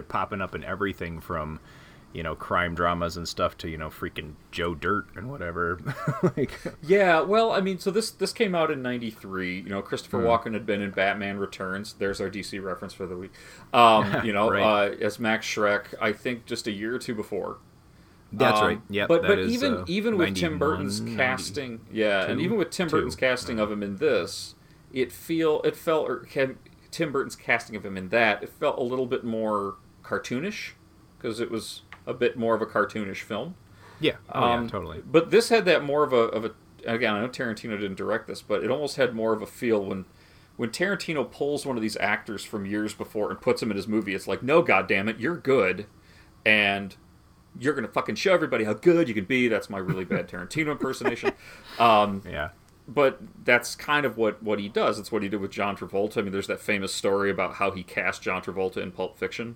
popping 0.07 0.41
up 0.41 0.55
in 0.55 0.63
everything 0.63 1.19
from. 1.19 1.59
You 2.13 2.21
know, 2.21 2.35
crime 2.35 2.75
dramas 2.75 3.17
and 3.17 3.27
stuff 3.27 3.57
to 3.57 3.69
you 3.69 3.77
know, 3.77 3.89
freaking 3.89 4.33
Joe 4.51 4.75
Dirt 4.75 5.07
and 5.15 5.29
whatever. 5.31 5.79
like, 6.37 6.51
Yeah, 6.83 7.21
well, 7.21 7.51
I 7.51 7.59
mean, 7.59 7.79
so 7.79 7.89
this 7.89 8.11
this 8.11 8.31
came 8.31 8.53
out 8.53 8.69
in 8.69 8.81
'93. 8.83 9.61
You 9.61 9.69
know, 9.69 9.81
Christopher 9.81 10.19
Hmm. 10.21 10.27
Walken 10.27 10.53
had 10.53 10.65
been 10.65 10.79
in 10.81 10.91
Batman 10.91 11.37
Returns. 11.39 11.93
There's 11.93 12.21
our 12.21 12.29
DC 12.29 12.63
reference 12.63 12.93
for 12.93 13.07
the 13.07 13.17
week. 13.17 13.31
Um, 13.73 14.15
you 14.23 14.31
know, 14.31 14.49
Right. 14.51 14.61
uh, 14.91 14.95
as 15.03 15.19
Max 15.19 15.47
Shreck, 15.47 15.85
I 15.99 16.11
think 16.13 16.45
just 16.45 16.67
a 16.67 16.71
year 16.71 16.93
or 16.95 16.99
two 16.99 17.15
before. 17.15 17.57
That's 18.31 18.59
Um, 18.59 18.67
right. 18.67 18.81
Yeah, 18.89 19.07
but 19.07 19.23
but 19.23 19.39
even 19.39 19.73
uh, 19.73 19.85
even 19.87 20.17
with 20.17 20.35
Tim 20.35 20.57
Burton's 20.59 20.99
casting, 21.15 21.81
yeah, 21.91 22.25
and 22.25 22.39
even 22.39 22.57
with 22.57 22.69
Tim 22.71 22.87
two. 22.89 22.95
Burton's 22.97 23.15
casting 23.15 23.59
of 23.59 23.71
him 23.71 23.81
in 23.83 23.97
this, 23.97 24.55
it 24.91 25.11
feel 25.11 25.61
it 25.63 25.75
felt 25.75 26.09
or 26.09 26.27
Tim 26.91 27.11
Burton's 27.11 27.35
casting 27.35 27.75
of 27.75 27.83
him 27.85 27.97
in 27.97 28.09
that 28.09 28.43
it 28.43 28.49
felt 28.49 28.77
a 28.77 28.83
little 28.83 29.05
bit 29.07 29.23
more 29.23 29.75
cartoonish 30.03 30.71
because 31.17 31.39
it 31.39 31.49
was 31.51 31.81
a 32.05 32.13
bit 32.13 32.37
more 32.37 32.55
of 32.55 32.61
a 32.61 32.65
cartoonish 32.65 33.21
film. 33.21 33.55
Yeah. 33.99 34.15
Oh, 34.29 34.39
yeah, 34.47 34.53
Um, 34.55 34.69
totally. 34.69 35.01
But 35.05 35.31
this 35.31 35.49
had 35.49 35.65
that 35.65 35.83
more 35.83 36.03
of 36.03 36.13
a 36.13 36.17
of 36.17 36.45
a 36.45 36.51
again. 36.85 37.13
I 37.13 37.21
know 37.21 37.29
Tarantino 37.29 37.79
didn't 37.79 37.95
direct 37.95 38.27
this, 38.27 38.41
but 38.41 38.63
it 38.63 38.69
almost 38.69 38.97
had 38.97 39.15
more 39.15 39.33
of 39.33 39.41
a 39.41 39.45
feel 39.47 39.83
when 39.85 40.05
when 40.57 40.69
Tarantino 40.69 41.29
pulls 41.29 41.65
one 41.65 41.77
of 41.77 41.81
these 41.81 41.97
actors 41.97 42.43
from 42.43 42.65
years 42.65 42.93
before 42.93 43.29
and 43.31 43.41
puts 43.41 43.61
him 43.63 43.71
in 43.71 43.77
his 43.77 43.87
movie. 43.87 44.13
It's 44.13 44.27
like, 44.27 44.43
no, 44.43 44.61
goddamn 44.61 45.09
it, 45.09 45.19
you're 45.19 45.37
good, 45.37 45.87
and 46.45 46.95
you're 47.59 47.73
gonna 47.73 47.87
fucking 47.87 48.15
show 48.15 48.33
everybody 48.33 48.63
how 48.63 48.73
good 48.73 49.07
you 49.07 49.13
can 49.13 49.25
be. 49.25 49.47
That's 49.47 49.69
my 49.69 49.77
really 49.79 50.05
bad 50.05 50.27
Tarantino 50.29 50.71
impersonation. 50.71 51.31
Um, 51.79 52.21
yeah. 52.29 52.49
But 52.85 53.19
that's 53.45 53.75
kind 53.75 54.05
of 54.05 54.17
what, 54.17 54.43
what 54.43 54.59
he 54.59 54.67
does. 54.67 54.99
It's 54.99 55.09
what 55.09 55.23
he 55.23 55.29
did 55.29 55.39
with 55.39 55.51
John 55.51 55.77
Travolta. 55.77 56.17
I 56.17 56.21
mean, 56.21 56.33
there's 56.33 56.47
that 56.47 56.59
famous 56.59 56.93
story 56.93 57.31
about 57.31 57.53
how 57.53 57.71
he 57.71 57.81
cast 57.81 58.21
John 58.21 58.41
Travolta 58.41 58.77
in 58.77 58.91
Pulp 58.91 59.17
Fiction, 59.17 59.55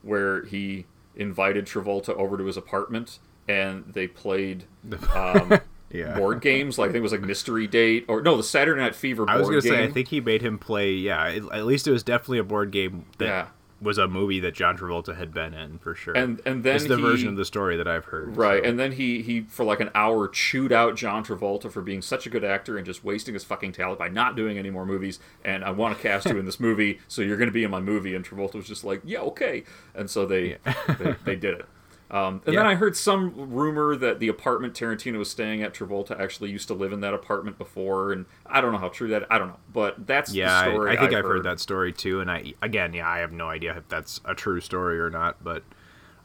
where 0.00 0.42
he 0.46 0.86
invited 1.16 1.66
Travolta 1.66 2.10
over 2.10 2.36
to 2.38 2.44
his 2.44 2.56
apartment 2.56 3.18
and 3.48 3.84
they 3.92 4.06
played 4.06 4.64
um, 5.14 5.58
Yeah. 5.90 6.16
board 6.18 6.40
games. 6.40 6.78
Like 6.78 6.90
I 6.90 6.92
think 6.92 7.00
it 7.00 7.02
was 7.02 7.12
like 7.12 7.22
Mystery 7.22 7.66
Date 7.66 8.04
or 8.08 8.20
no, 8.22 8.36
the 8.36 8.42
Saturday 8.42 8.80
Night 8.80 8.94
Fever 8.94 9.24
board 9.24 9.36
I 9.36 9.38
was 9.38 9.48
gonna 9.48 9.60
game. 9.60 9.72
say, 9.72 9.84
I 9.84 9.90
think 9.90 10.08
he 10.08 10.20
made 10.20 10.42
him 10.42 10.58
play. 10.58 10.92
Yeah, 10.92 11.26
it, 11.28 11.44
at 11.52 11.64
least 11.64 11.86
it 11.86 11.92
was 11.92 12.02
definitely 12.02 12.38
a 12.38 12.44
board 12.44 12.70
game 12.72 13.06
that 13.18 13.24
Yeah. 13.26 13.46
Was 13.80 13.98
a 13.98 14.08
movie 14.08 14.40
that 14.40 14.54
John 14.54 14.78
Travolta 14.78 15.16
had 15.16 15.34
been 15.34 15.52
in 15.52 15.78
for 15.78 15.94
sure. 15.94 16.14
And- 16.16 16.40
and 16.46 16.64
then 16.64 16.76
it's 16.76 16.86
the 16.86 16.96
he- 16.96 17.02
version 17.02 17.28
of 17.28 17.36
the 17.36 17.44
story 17.44 17.76
that 17.76 17.86
I've 17.86 18.06
heard. 18.06 18.36
Right, 18.36 18.62
so. 18.62 18.68
and 18.70 18.78
then 18.78 18.92
he 18.92 19.20
he 19.22 19.42
for 19.42 19.64
like 19.64 19.80
an 19.80 19.90
hour 19.94 20.28
chewed 20.28 20.72
out 20.72 20.96
John 20.96 21.22
Travolta 21.24 21.70
for 21.70 21.82
being 21.82 22.00
such 22.00 22.26
a 22.26 22.30
good 22.30 22.42
actor 22.44 22.76
and 22.78 22.86
just 22.86 23.04
wasting 23.04 23.34
his 23.34 23.44
fucking 23.44 23.72
talent 23.72 23.98
by 23.98 24.08
not 24.08 24.34
doing 24.34 24.56
any 24.56 24.70
more 24.70 24.86
movies. 24.86 25.18
And 25.44 25.62
I 25.62 25.70
want 25.70 25.94
to 25.96 26.02
cast 26.02 26.26
you 26.26 26.38
in 26.38 26.46
this 26.46 26.58
movie, 26.58 27.00
so 27.06 27.20
you're 27.20 27.36
going 27.36 27.48
to 27.48 27.52
be 27.52 27.64
in 27.64 27.70
my 27.70 27.80
movie. 27.80 28.14
And 28.14 28.24
Travolta 28.24 28.54
was 28.54 28.66
just 28.66 28.82
like, 28.84 29.02
yeah, 29.04 29.20
okay. 29.20 29.64
And 29.94 30.08
so 30.08 30.24
they 30.24 30.56
they, 30.98 31.14
they 31.24 31.36
did 31.36 31.54
it. 31.60 31.66
Um, 32.08 32.40
and 32.46 32.56
then 32.56 32.66
I 32.66 32.76
heard 32.76 32.96
some 32.96 33.50
rumor 33.52 33.96
that 33.96 34.20
the 34.20 34.28
apartment 34.28 34.74
Tarantino 34.74 35.18
was 35.18 35.28
staying 35.28 35.62
at, 35.62 35.74
Travolta 35.74 36.18
actually 36.20 36.50
used 36.50 36.68
to 36.68 36.74
live 36.74 36.92
in 36.92 37.00
that 37.00 37.14
apartment 37.14 37.58
before, 37.58 38.12
and 38.12 38.26
I 38.46 38.60
don't 38.60 38.70
know 38.70 38.78
how 38.78 38.90
true 38.90 39.08
that. 39.08 39.26
I 39.28 39.38
don't 39.38 39.48
know, 39.48 39.58
but 39.72 40.06
that's 40.06 40.32
yeah, 40.32 40.64
the 40.66 40.70
story. 40.70 40.90
I, 40.90 40.92
I 40.92 40.96
think 40.98 41.12
I've 41.12 41.18
I've 41.18 41.24
heard. 41.24 41.42
that 41.44 41.58
story 41.58 41.92
too. 41.92 42.20
And 42.20 42.30
I 42.30 42.54
again, 42.62 42.92
yeah, 42.92 43.08
I 43.08 43.18
have 43.18 43.32
no 43.32 43.48
idea 43.48 43.76
if 43.76 43.88
that's 43.88 44.20
a 44.24 44.34
true 44.36 44.60
story 44.60 45.00
or 45.00 45.10
not. 45.10 45.42
But 45.42 45.64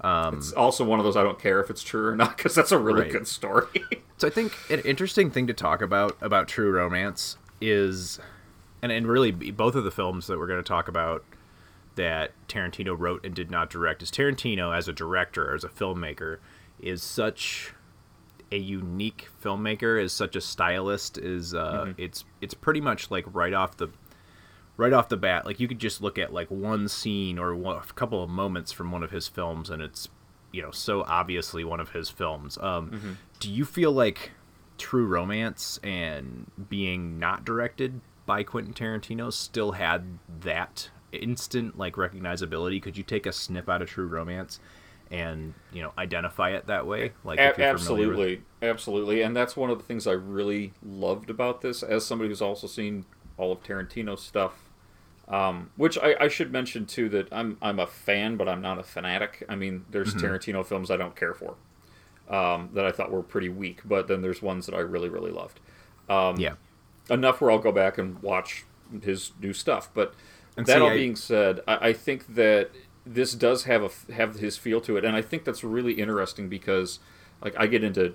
um, 0.02 0.38
It's 0.38 0.52
also 0.54 0.84
one 0.86 1.00
of 1.00 1.06
those 1.06 1.18
I 1.18 1.24
don't 1.24 1.40
care 1.40 1.60
if 1.62 1.70
it's 1.72 1.82
true 1.84 2.10
or 2.10 2.16
not 2.16 2.38
because 2.38 2.54
that's 2.54 2.72
a 2.72 2.78
really 2.78 3.02
Right. 3.02 3.12
good 3.12 3.28
story. 3.28 3.68
So 4.18 4.28
I 4.28 4.30
think 4.30 4.56
an 4.70 4.82
interesting 4.82 5.32
thing 5.32 5.48
to 5.48 5.54
talk 5.54 5.82
about 5.82 6.16
about 6.22 6.48
True 6.48 6.70
Romance 6.70 7.38
is, 7.60 8.20
and 8.84 8.92
and 8.92 9.08
really 9.08 9.32
both 9.32 9.74
of 9.74 9.84
the 9.84 9.90
films 9.90 10.28
that 10.28 10.38
we're 10.38 10.46
going 10.46 10.60
to 10.62 10.68
talk 10.68 10.88
about 10.88 11.24
that 11.96 12.32
Tarantino 12.48 12.96
wrote 12.98 13.26
and 13.26 13.36
did 13.36 13.52
not 13.52 13.70
direct 13.70 14.02
is 14.02 14.10
Tarantino 14.12 14.76
as 14.76 14.88
a 14.88 14.94
director, 14.94 15.54
as 15.54 15.64
a 15.64 15.70
filmmaker, 15.70 16.38
is 16.80 17.04
such 17.04 17.74
a 18.52 18.58
unique 18.58 19.28
filmmaker, 19.44 20.02
is 20.02 20.12
such 20.14 20.36
a 20.36 20.42
stylist, 20.42 21.18
is 21.18 21.54
uh, 21.54 21.86
Mm-hmm. 21.88 22.02
it's 22.02 22.26
it's 22.42 22.54
pretty 22.54 22.82
much 22.82 23.12
like 23.12 23.26
right 23.34 23.54
off 23.54 23.78
the 23.78 23.90
right 24.78 24.94
off 24.94 25.10
the 25.10 25.18
bat. 25.18 25.46
Like 25.46 25.60
you 25.60 25.68
could 25.68 25.80
just 25.80 26.02
look 26.02 26.18
at 26.18 26.34
like 26.34 26.50
one 26.50 26.88
scene 26.88 27.38
or 27.38 27.56
one, 27.56 27.78
a 27.78 27.94
couple 27.94 28.24
of 28.24 28.30
moments 28.30 28.72
from 28.72 28.92
one 28.92 29.04
of 29.04 29.12
his 29.12 29.28
films, 29.28 29.70
and 29.70 29.82
it's 29.82 30.10
you 30.52 30.62
know 30.62 30.72
so 30.72 31.04
obviously 31.04 31.64
one 31.64 31.80
of 31.80 31.92
his 31.92 32.10
films. 32.10 32.58
Um, 32.60 32.90
Mm-hmm. 32.92 33.12
Do 33.40 33.50
you 33.52 33.66
feel 33.66 33.92
like 33.92 34.32
True 34.78 35.06
Romance 35.08 35.80
and 35.84 36.50
being 36.70 37.20
not 37.20 37.44
directed 37.46 38.02
by 38.26 38.44
Quentin 38.44 38.74
Tarantino 38.74 39.32
still 39.34 39.74
had 39.74 40.20
that 40.42 40.90
instant 41.12 41.78
like 41.78 41.96
recognizability? 41.96 42.82
Could 42.82 42.98
you 42.98 43.04
take 43.04 43.26
a 43.26 43.32
snip 43.32 43.70
out 43.70 43.82
of 43.82 43.90
True 43.90 44.08
Romance 44.08 44.60
and 45.10 45.54
you 45.74 45.82
know 45.82 45.92
identify 45.98 46.52
it 46.52 46.68
that 46.68 46.86
way? 46.88 47.12
Like 47.24 47.40
A- 47.40 47.50
if 47.52 47.58
you're 47.58 47.78
familiar 47.78 48.08
with- 48.10 48.18
absolutely, 48.18 48.42
absolutely, 48.62 49.22
and 49.22 49.36
that's 49.36 49.56
one 49.58 49.70
of 49.70 49.78
the 49.78 49.84
things 49.84 50.08
I 50.08 50.14
really 50.14 50.74
loved 50.84 51.30
about 51.30 51.62
this. 51.62 51.84
As 51.84 52.06
somebody 52.06 52.30
who's 52.30 52.42
also 52.42 52.68
seen 52.68 53.06
all 53.38 53.52
of 53.52 53.64
Tarantino's 53.64 54.22
stuff, 54.22 54.54
um, 55.28 55.72
which 55.78 55.98
I, 55.98 56.16
I 56.20 56.28
should 56.28 56.52
mention 56.52 56.86
too 56.86 57.10
that 57.10 57.28
I'm 57.32 57.58
I'm 57.62 57.80
a 57.80 57.88
fan, 57.88 58.38
but 58.38 58.48
I'm 58.48 58.62
not 58.62 58.80
a 58.80 58.84
fanatic. 58.84 59.44
I 59.50 59.56
mean, 59.56 59.86
there's 59.90 60.14
Mhm. 60.14 60.22
Tarantino 60.22 60.66
films 60.66 60.90
I 60.92 60.98
don't 60.98 61.16
care 61.16 61.34
for, 61.34 61.56
um, 62.30 62.70
that 62.74 62.86
I 62.86 62.92
thought 62.92 63.12
were 63.12 63.24
pretty 63.24 63.50
weak, 63.50 63.82
but 63.86 64.08
then 64.08 64.22
there's 64.22 64.42
ones 64.42 64.66
that 64.66 64.76
I 64.76 64.80
really 64.80 65.10
really 65.10 65.32
loved. 65.32 65.60
Um, 66.10 66.38
Yeah. 66.40 66.54
enough 67.10 67.42
where 67.42 67.52
I'll 67.52 67.60
go 67.60 67.72
back 67.72 67.98
and 67.98 68.22
watch 68.22 68.66
his 69.04 69.32
new 69.42 69.54
stuff. 69.54 69.90
But 69.94 70.14
And 70.58 70.66
that 70.66 70.76
see, 70.76 70.80
all 70.82 70.90
I- 70.90 70.96
being 70.96 71.16
said, 71.16 71.62
I, 71.68 71.90
I 71.90 71.94
think 71.94 72.36
that 72.36 72.72
this 73.06 73.34
does 73.34 73.64
have 73.64 73.84
a 73.84 74.14
have 74.14 74.36
his 74.36 74.58
feel 74.58 74.82
to 74.82 74.98
it, 74.98 75.06
and 75.06 75.16
I 75.16 75.22
think 75.22 75.44
that's 75.44 75.64
really 75.64 75.94
interesting 75.94 76.50
because 76.50 77.00
like 77.42 77.56
I 77.58 77.68
get 77.68 77.84
into 77.84 78.14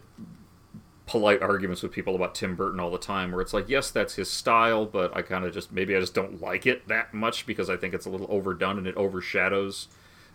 polite 1.06 1.40
arguments 1.40 1.82
with 1.82 1.92
people 1.92 2.16
about 2.16 2.34
Tim 2.34 2.56
Burton 2.56 2.80
all 2.80 2.90
the 2.90 2.98
time, 2.98 3.30
where 3.30 3.40
it's 3.40 3.52
like, 3.54 3.68
yes, 3.68 3.90
that's 3.90 4.14
his 4.16 4.28
style, 4.28 4.84
but 4.84 5.16
I 5.16 5.22
kind 5.22 5.44
of 5.44 5.52
just 5.54 5.72
maybe 5.72 5.94
I 5.96 6.00
just 6.00 6.14
don't 6.14 6.40
like 6.40 6.66
it 6.66 6.88
that 6.88 7.14
much 7.14 7.46
because 7.46 7.70
I 7.70 7.76
think 7.76 7.94
it's 7.94 8.06
a 8.06 8.10
little 8.10 8.26
overdone 8.28 8.78
and 8.78 8.86
it 8.86 8.96
overshadows 8.96 9.88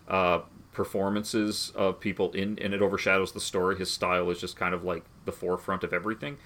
uh, 0.07 0.41
performances 0.71 1.71
of 1.75 1.99
people 1.99 2.31
in, 2.31 2.57
and 2.59 2.73
it 2.73 2.81
overshadows 2.81 3.33
the 3.33 3.41
story. 3.41 3.77
His 3.77 3.91
style 3.91 4.29
is 4.29 4.39
just 4.39 4.55
kind 4.55 4.73
of 4.73 4.83
like 4.83 5.03
the 5.25 5.31
forefront 5.33 5.83
of 5.83 5.91
everything. 5.93 6.37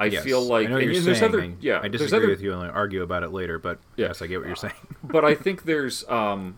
I 0.00 0.06
Yes. 0.06 0.22
feel 0.24 0.40
like 0.40 0.68
I 0.68 0.70
know 0.70 0.78
you're 0.78 1.00
there's 1.00 1.18
saying. 1.18 1.34
other 1.34 1.52
yeah 1.60 1.80
I 1.82 1.88
disagree 1.88 2.18
other- 2.18 2.28
with 2.28 2.40
you 2.40 2.52
and 2.52 2.62
I'll 2.62 2.70
argue 2.70 3.02
about 3.02 3.22
it 3.24 3.30
later, 3.32 3.58
but 3.58 3.78
yes, 3.96 4.22
I 4.22 4.26
get 4.28 4.38
what 4.38 4.46
you're 4.46 4.56
saying. 4.56 4.74
but 5.04 5.24
I 5.24 5.34
think 5.34 5.64
there's 5.64 6.08
um, 6.08 6.54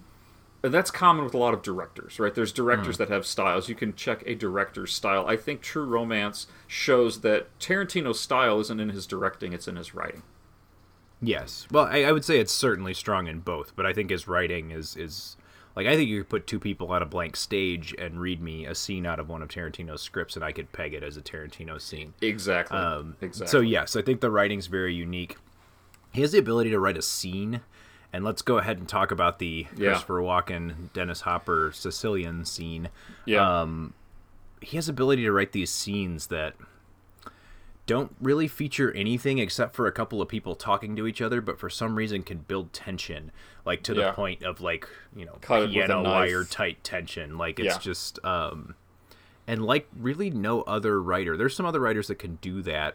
and 0.62 0.74
that's 0.74 0.90
common 0.90 1.24
with 1.24 1.32
a 1.32 1.38
lot 1.38 1.54
of 1.54 1.62
directors, 1.62 2.20
right? 2.20 2.34
There's 2.34 2.52
directors 2.52 2.96
Hmm. 2.96 3.04
that 3.04 3.08
have 3.08 3.24
styles. 3.24 3.70
You 3.70 3.74
can 3.74 3.94
check 3.94 4.22
a 4.26 4.34
director's 4.34 4.92
style. 4.92 5.26
I 5.26 5.36
think 5.36 5.62
True 5.62 5.84
Romance 5.86 6.46
shows 6.66 7.22
that 7.22 7.46
Tarantino's 7.58 8.20
style 8.20 8.60
isn't 8.60 8.78
in 8.78 8.90
his 8.90 9.06
directing; 9.06 9.54
it's 9.54 9.66
in 9.66 9.76
his 9.76 9.94
writing. 9.94 10.22
Yes. 11.22 11.66
Well, 11.70 11.84
I, 11.84 12.04
I 12.04 12.12
would 12.12 12.24
say 12.24 12.38
it's 12.40 12.52
certainly 12.52 12.94
strong 12.94 13.26
in 13.26 13.40
both, 13.40 13.74
but 13.76 13.84
I 13.86 13.92
think 13.92 14.10
his 14.10 14.28
writing 14.28 14.70
is 14.70 14.96
is 14.96 15.36
like 15.76 15.86
I 15.86 15.96
think 15.96 16.08
you 16.08 16.20
could 16.22 16.28
put 16.28 16.46
two 16.46 16.58
people 16.58 16.90
on 16.92 17.02
a 17.02 17.06
blank 17.06 17.36
stage 17.36 17.94
and 17.98 18.20
read 18.20 18.40
me 18.42 18.66
a 18.66 18.74
scene 18.74 19.06
out 19.06 19.18
of 19.20 19.28
one 19.28 19.42
of 19.42 19.48
Tarantino's 19.48 20.02
scripts, 20.02 20.36
and 20.36 20.44
I 20.44 20.52
could 20.52 20.72
peg 20.72 20.94
it 20.94 21.02
as 21.02 21.16
a 21.16 21.22
Tarantino 21.22 21.80
scene. 21.80 22.14
Exactly. 22.20 22.76
Um, 22.76 23.16
exactly. 23.20 23.50
So 23.50 23.60
yes, 23.60 23.96
I 23.96 24.02
think 24.02 24.20
the 24.20 24.30
writing's 24.30 24.66
very 24.66 24.94
unique. 24.94 25.36
He 26.12 26.22
has 26.22 26.32
the 26.32 26.38
ability 26.38 26.70
to 26.70 26.80
write 26.80 26.96
a 26.96 27.02
scene, 27.02 27.60
and 28.12 28.24
let's 28.24 28.42
go 28.42 28.58
ahead 28.58 28.78
and 28.78 28.88
talk 28.88 29.10
about 29.12 29.38
the 29.38 29.66
Yeah. 29.76 29.90
Christopher 29.90 30.20
Walken, 30.20 30.92
Dennis 30.92 31.20
Hopper 31.22 31.70
Sicilian 31.72 32.44
scene. 32.44 32.88
Yeah. 33.24 33.60
Um, 33.62 33.94
he 34.60 34.76
has 34.76 34.88
ability 34.88 35.22
to 35.22 35.32
write 35.32 35.52
these 35.52 35.70
scenes 35.70 36.26
that 36.26 36.54
don't 37.90 38.14
really 38.20 38.46
feature 38.46 38.92
anything 38.92 39.38
except 39.38 39.74
for 39.74 39.88
a 39.88 39.92
couple 39.92 40.22
of 40.22 40.28
people 40.28 40.54
talking 40.54 40.94
to 40.94 41.08
each 41.08 41.20
other, 41.20 41.40
but 41.40 41.58
for 41.58 41.68
some 41.68 41.96
reason 41.96 42.22
can 42.22 42.38
build 42.38 42.72
tension, 42.72 43.32
like 43.66 43.82
to 43.82 43.94
the 43.94 44.02
Yeah. 44.02 44.12
point 44.12 44.44
of 44.44 44.60
like 44.60 44.88
you 45.16 45.24
know 45.24 45.38
Cut 45.40 45.64
a 45.64 45.68
piano 45.68 46.04
wire 46.04 46.44
tight 46.44 46.84
tension. 46.84 47.36
Like 47.36 47.58
it's 47.58 47.74
Yeah. 47.74 47.78
just 47.80 48.24
um, 48.24 48.76
and 49.48 49.64
like 49.66 49.88
really 49.98 50.30
no 50.30 50.62
other 50.62 51.02
writer. 51.02 51.36
There's 51.36 51.56
some 51.56 51.66
other 51.66 51.80
writers 51.80 52.06
that 52.06 52.20
can 52.20 52.36
do 52.36 52.62
that 52.62 52.94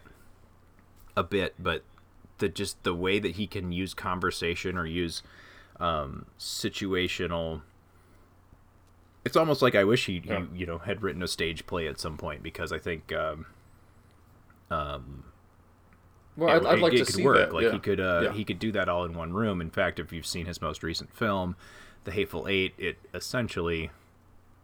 a 1.18 1.24
bit, 1.24 1.56
but 1.60 1.84
the 2.38 2.48
just 2.48 2.82
the 2.84 2.94
way 2.94 3.20
that 3.20 3.36
he 3.36 3.48
can 3.48 3.74
use 3.74 3.94
conversation 3.94 4.78
or 4.78 4.86
use 4.86 5.22
um, 5.78 6.26
situational. 6.40 7.64
It's 9.26 9.36
almost 9.36 9.62
like 9.62 9.76
I 9.76 9.84
wish 9.84 10.06
he, 10.06 10.22
Yeah. 10.24 10.46
he 10.54 10.60
you 10.60 10.66
know 10.66 10.78
had 10.78 11.02
written 11.02 11.22
a 11.22 11.28
stage 11.28 11.68
play 11.68 11.86
at 11.86 12.00
some 12.00 12.16
point 12.16 12.42
because 12.42 12.72
I 12.72 12.78
think 12.80 13.12
um, 13.12 13.48
um, 14.72 15.24
well, 16.38 16.50
it- 16.56 16.64
I'd, 16.64 16.66
I'd 16.66 16.78
it- 16.80 16.82
like 16.82 16.94
it 16.94 16.98
to 17.00 17.06
could 17.06 17.14
see 17.16 17.24
work. 17.24 17.38
that. 17.38 17.54
Like 17.54 17.64
yeah. 17.66 17.72
he 17.72 17.80
could 17.80 18.00
uh, 18.00 18.22
Yeah. 18.26 18.34
he 18.34 18.44
could 18.44 18.60
do 18.60 18.72
that 18.74 18.90
all 18.90 19.06
in 19.06 19.14
one 19.14 19.34
room. 19.34 19.62
In 19.62 19.70
fact, 19.70 20.00
if 20.00 20.12
you've 20.12 20.26
seen 20.26 20.46
his 20.46 20.62
most 20.62 20.84
recent 20.84 21.14
film, 21.14 21.56
The 22.04 22.12
Hateful 22.12 22.48
Eight, 22.48 22.74
it 22.78 22.98
essentially 23.14 23.92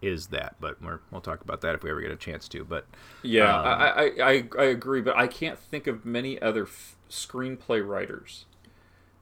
is 0.02 0.28
that. 0.28 0.56
But 0.60 0.82
we're, 0.82 1.00
we'll 1.12 1.22
talk 1.22 1.42
about 1.42 1.62
that 1.62 1.76
if 1.76 1.84
we 1.84 1.92
ever 1.92 2.02
get 2.02 2.12
a 2.12 2.16
chance 2.16 2.48
to. 2.50 2.64
But 2.66 2.88
Yeah, 3.24 3.56
um, 3.58 3.66
I, 3.66 3.88
I, 3.90 4.04
I, 4.32 4.44
I 4.60 4.64
agree, 4.66 5.02
but 5.02 5.16
I 5.16 5.28
can't 5.28 5.60
think 5.60 5.88
of 5.88 6.06
many 6.06 6.42
other 6.42 6.64
f- 6.64 6.96
screenplay 7.10 7.86
writers 7.88 8.46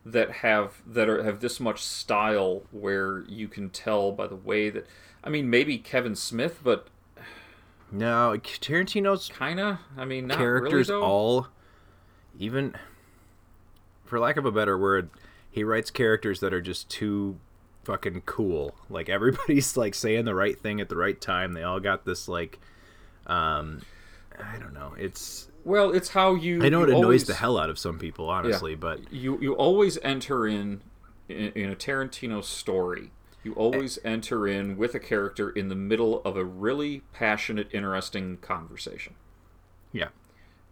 that 0.05 0.31
have 0.31 0.81
that 0.87 1.09
are 1.09 1.21
have 1.23 1.41
this 1.41 1.59
much 1.59 1.83
style 1.83 2.63
where 2.71 3.25
you 3.27 3.47
can 3.49 3.69
tell 3.69 4.11
by 4.13 4.25
the 4.27 4.35
way 4.35 4.69
that 4.69 4.87
I 5.23 5.29
mean 5.29 5.49
maybe 5.49 5.77
Kevin 5.77 6.15
Smith, 6.15 6.61
but 6.63 6.87
no, 7.91 8.35
Tarantino's 8.41 9.29
kind 9.29 9.59
of. 9.59 9.77
I 9.97 10.05
mean, 10.05 10.29
characters 10.29 10.89
really, 10.89 11.01
all 11.03 11.47
even 12.37 12.75
for 14.05 14.19
lack 14.19 14.37
of 14.37 14.45
a 14.45 14.51
better 14.51 14.77
word 14.77 15.09
he 15.51 15.63
writes 15.63 15.91
characters 15.91 16.39
that 16.39 16.53
are 16.53 16.61
just 16.61 16.89
too 16.89 17.37
fucking 17.83 18.21
cool 18.25 18.73
like 18.89 19.09
everybody's 19.09 19.75
like 19.75 19.93
saying 19.93 20.25
the 20.25 20.33
right 20.35 20.59
thing 20.59 20.79
at 20.79 20.89
the 20.89 20.95
right 20.95 21.19
time 21.19 21.53
they 21.53 21.63
all 21.63 21.79
got 21.79 22.05
this 22.05 22.27
like 22.27 22.59
um 23.27 23.81
i 24.39 24.57
don't 24.57 24.73
know 24.73 24.93
it's 24.97 25.47
Well, 25.65 25.91
it's 25.91 26.09
how 26.09 26.35
you. 26.35 26.63
i 26.63 26.69
know 26.69 26.83
it 26.83 26.89
annoys 26.89 27.03
always- 27.03 27.25
the 27.27 27.33
hell 27.33 27.57
out 27.57 27.69
of 27.69 27.77
some 27.77 27.99
people 27.99 28.29
honestly 28.29 28.71
Yeah. 28.71 28.77
but 28.79 29.11
you 29.11 29.39
you 29.41 29.53
always 29.53 29.97
enter 30.03 30.47
in, 30.47 30.81
in 31.27 31.51
in 31.53 31.69
a 31.71 31.75
Tarantino 31.75 32.43
story. 32.43 33.11
You 33.43 33.53
always 33.53 33.97
enter 34.03 34.47
in 34.47 34.77
with 34.77 34.93
a 34.95 34.99
character 34.99 35.49
in 35.49 35.69
the 35.69 35.75
middle 35.75 36.21
of 36.23 36.35
a 36.35 36.43
really 36.43 37.03
passionate, 37.13 37.69
interesting 37.73 38.37
conversation. 38.37 39.15
yeah 39.93 40.09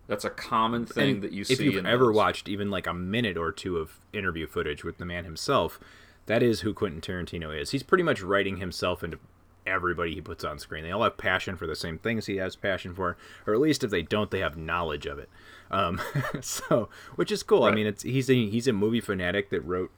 That's 0.08 0.26
a 0.26 0.30
common 0.30 0.86
thing 0.86 1.16
And 1.16 1.22
that 1.24 1.32
you 1.32 1.42
if 1.42 1.48
see. 1.48 1.54
If 1.54 1.62
you've 1.62 1.86
ever 1.86 2.06
those. 2.08 2.16
watched 2.16 2.50
even 2.50 2.70
like 2.70 2.88
a 2.88 2.94
minute 2.94 3.38
or 3.38 3.52
two 3.52 3.78
of 3.78 4.00
interview 4.14 4.48
footage 4.48 4.84
with 4.84 4.98
the 4.98 5.06
man 5.06 5.24
himself, 5.24 5.80
that 6.26 6.44
is 6.44 6.62
who 6.62 6.74
Quentin 6.74 7.02
Tarantino 7.02 7.58
is. 7.58 7.72
He's 7.72 7.84
pretty 7.84 8.04
much 8.04 8.22
writing 8.22 8.58
himself 8.58 9.04
into 9.04 9.20
everybody 9.66 10.14
he 10.14 10.22
puts 10.22 10.44
on 10.44 10.60
screen. 10.60 10.84
They 10.84 10.92
all 10.92 11.04
have 11.04 11.18
passion 11.18 11.56
for 11.58 11.68
the 11.68 11.76
same 11.76 11.98
things 11.98 12.26
he 12.26 12.38
has 12.38 12.56
passion 12.56 12.94
for, 12.94 13.18
or 13.46 13.54
at 13.54 13.60
least 13.60 13.84
if 13.84 13.92
they 13.92 14.02
don't, 14.02 14.32
they 14.32 14.40
have 14.40 14.56
knowledge 14.58 15.06
of 15.06 15.20
it. 15.20 15.30
Um, 15.70 16.00
so, 16.42 16.90
which 17.16 17.32
is 17.32 17.44
cool. 17.44 17.64
I 17.64 17.72
mean, 17.72 17.86
it's 17.88 18.04
he's 18.04 18.30
a 18.30 18.34
he's 18.50 18.68
a 18.68 18.74
movie 18.74 19.02
fanatic 19.02 19.50
that 19.50 19.62
wrote 19.62 19.92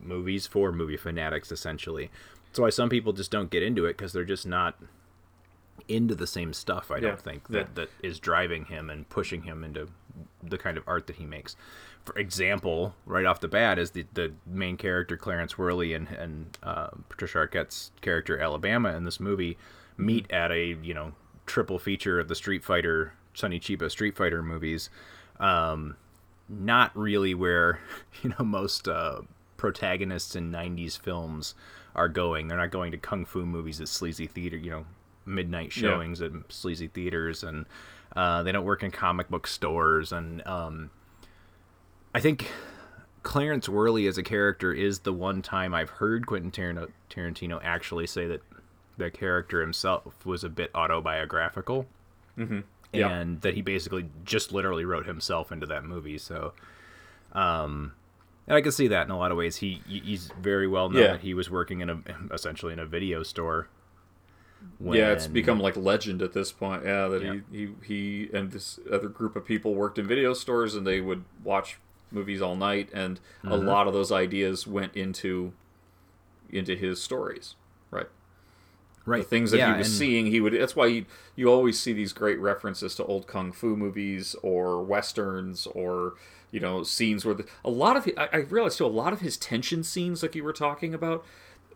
movies 0.00 0.46
for 0.46 0.72
movie 0.72 0.96
fanatics 0.96 1.52
essentially. 1.52 2.10
That's 2.46 2.58
why 2.58 2.70
some 2.70 2.88
people 2.88 3.12
just 3.12 3.30
don't 3.30 3.50
get 3.50 3.62
into 3.62 3.86
it 3.86 3.96
because 3.96 4.12
they're 4.12 4.24
just 4.24 4.46
not 4.46 4.76
into 5.88 6.14
the 6.14 6.26
same 6.26 6.52
stuff. 6.52 6.90
I 6.90 6.96
Yeah, 6.96 7.00
don't 7.08 7.20
think 7.20 7.48
that 7.48 7.58
yeah. 7.58 7.64
that 7.74 7.88
is 8.02 8.18
driving 8.18 8.66
him 8.66 8.90
and 8.90 9.08
pushing 9.08 9.42
him 9.42 9.64
into 9.64 9.88
the 10.42 10.58
kind 10.58 10.76
of 10.76 10.84
art 10.86 11.06
that 11.06 11.16
he 11.16 11.24
makes. 11.24 11.56
For 12.04 12.18
example, 12.18 12.94
right 13.06 13.26
off 13.26 13.40
the 13.40 13.48
bat, 13.48 13.78
is 13.78 13.90
the, 13.92 14.06
the 14.14 14.32
main 14.46 14.76
character 14.76 15.16
Clarence 15.16 15.56
Worley 15.58 15.92
and 15.94 16.08
and 16.08 16.58
uh, 16.62 16.88
Patricia 17.08 17.38
Arquette's 17.38 17.92
character 18.00 18.38
Alabama 18.38 18.94
in 18.96 19.04
this 19.04 19.20
movie 19.20 19.56
meet 19.96 20.24
Mm-hmm. 20.28 20.34
at 20.34 20.50
a 20.50 20.76
you 20.82 20.94
know 20.94 21.12
triple 21.46 21.78
feature 21.78 22.18
of 22.20 22.28
the 22.28 22.34
Street 22.34 22.64
Fighter 22.64 23.12
Sonny 23.34 23.60
Chiba 23.60 23.90
Street 23.90 24.16
Fighter 24.16 24.42
movies. 24.42 24.90
Um, 25.38 25.96
not 26.48 26.96
really 26.96 27.34
where 27.34 27.80
you 28.22 28.30
know 28.38 28.44
most 28.44 28.88
uh, 28.88 29.20
protagonists 29.60 30.34
in 30.34 30.50
'90s 30.50 30.98
films 30.98 31.54
are 31.94 32.08
going. 32.08 32.48
They're 32.48 32.58
not 32.58 32.70
going 32.70 32.90
to 32.92 32.98
kung 32.98 33.24
fu 33.24 33.44
movies 33.46 33.80
at 33.80 33.88
sleazy 33.88 34.26
theater, 34.26 34.56
you 34.56 34.70
know, 34.70 34.86
midnight 35.26 35.76
Yeah. 35.76 35.82
showings 35.90 36.22
at 36.22 36.32
sleazy 36.48 36.88
theaters, 36.88 37.44
and 37.44 37.66
uh, 38.16 38.42
they 38.42 38.50
don't 38.52 38.64
work 38.64 38.82
in 38.82 38.90
comic 38.90 39.28
book 39.28 39.46
stores. 39.46 40.12
And 40.12 40.44
um, 40.46 40.90
I 42.14 42.20
think 42.20 42.50
Clarence 43.22 43.68
Worley 43.68 44.06
as 44.06 44.16
a 44.18 44.22
character 44.22 44.72
is 44.72 45.00
the 45.00 45.12
one 45.12 45.42
time 45.42 45.74
I've 45.74 45.90
heard 45.90 46.26
Quentin 46.26 46.50
Tarantino, 46.50 46.88
Tarantino 47.10 47.60
actually 47.62 48.06
say 48.06 48.26
that 48.26 48.40
the 48.96 49.10
character 49.10 49.60
himself 49.60 50.24
was 50.26 50.42
a 50.42 50.48
bit 50.48 50.70
autobiographical 50.74 51.86
Mhm. 52.38 52.64
Yeah. 52.92 53.08
and 53.10 53.40
that 53.42 53.54
he 53.54 53.62
basically 53.62 54.08
just 54.24 54.52
literally 54.52 54.84
wrote 54.84 55.06
himself 55.06 55.52
into 55.52 55.66
that 55.66 55.84
movie. 55.84 56.18
So, 56.18 56.52
um, 57.32 57.92
and 58.46 58.56
I 58.56 58.60
can 58.60 58.72
see 58.72 58.88
that 58.88 59.06
in 59.06 59.10
a 59.10 59.18
lot 59.18 59.30
of 59.30 59.36
ways. 59.38 59.56
He 59.56 59.82
he- 59.86 60.00
he's 60.00 60.30
very 60.40 60.66
well 60.66 60.88
known 60.90 61.02
Yeah. 61.02 61.12
that 61.12 61.20
he 61.20 61.34
was 61.34 61.50
working 61.50 61.80
in 61.80 61.90
a 61.90 62.02
essentially 62.32 62.72
in 62.72 62.78
a 62.78 62.86
video 62.86 63.22
store 63.22 63.68
yeah, 64.78 65.12
it's 65.12 65.26
become 65.26 65.58
like 65.58 65.74
legend 65.76 66.20
at 66.20 66.32
this 66.34 66.52
point. 66.52 66.84
Yeah, 66.84 67.08
that 67.08 67.22
Yeah. 67.22 67.36
he, 67.50 67.66
he 67.66 68.26
he 68.26 68.30
and 68.36 68.50
this 68.52 68.78
other 68.92 69.08
group 69.08 69.34
of 69.36 69.44
people 69.46 69.74
worked 69.74 69.98
in 69.98 70.06
video 70.06 70.34
stores 70.34 70.74
and 70.74 70.86
they 70.86 71.00
would 71.00 71.24
watch 71.42 71.78
movies 72.10 72.42
all 72.42 72.56
night, 72.56 72.90
and 72.92 73.20
a 73.44 73.48
Mhm. 73.56 73.64
lot 73.64 73.86
of 73.86 73.94
those 73.94 74.12
ideas 74.12 74.66
went 74.66 74.94
into 74.96 75.52
into 76.50 76.74
his 76.76 77.00
stories. 77.00 77.54
Right. 77.90 78.08
Right. 79.06 79.22
The 79.22 79.28
things 79.28 79.50
that 79.52 79.58
Yeah, 79.58 79.72
he 79.72 79.78
was 79.78 79.86
and- 79.88 79.96
seeing, 79.96 80.26
he 80.26 80.40
would. 80.40 80.52
That's 80.52 80.76
why 80.76 80.86
you 80.86 81.06
you 81.36 81.48
always 81.48 81.80
see 81.80 81.92
these 81.94 82.12
great 82.12 82.38
references 82.38 82.94
to 82.96 83.04
old 83.04 83.26
kung 83.26 83.52
fu 83.52 83.76
movies 83.76 84.36
or 84.42 84.82
westerns 84.82 85.66
or 85.68 86.14
you 86.50 86.60
know 86.60 86.82
scenes 86.82 87.24
where 87.24 87.34
the, 87.34 87.46
a 87.64 87.70
lot 87.70 87.96
of 87.96 88.08
I, 88.16 88.28
I 88.32 88.36
realized 88.38 88.78
too 88.78 88.86
a 88.86 88.88
lot 88.88 89.12
of 89.12 89.20
his 89.20 89.36
tension 89.36 89.82
scenes, 89.82 90.22
like 90.22 90.34
you 90.34 90.44
were 90.44 90.52
talking 90.52 90.94
about, 90.94 91.24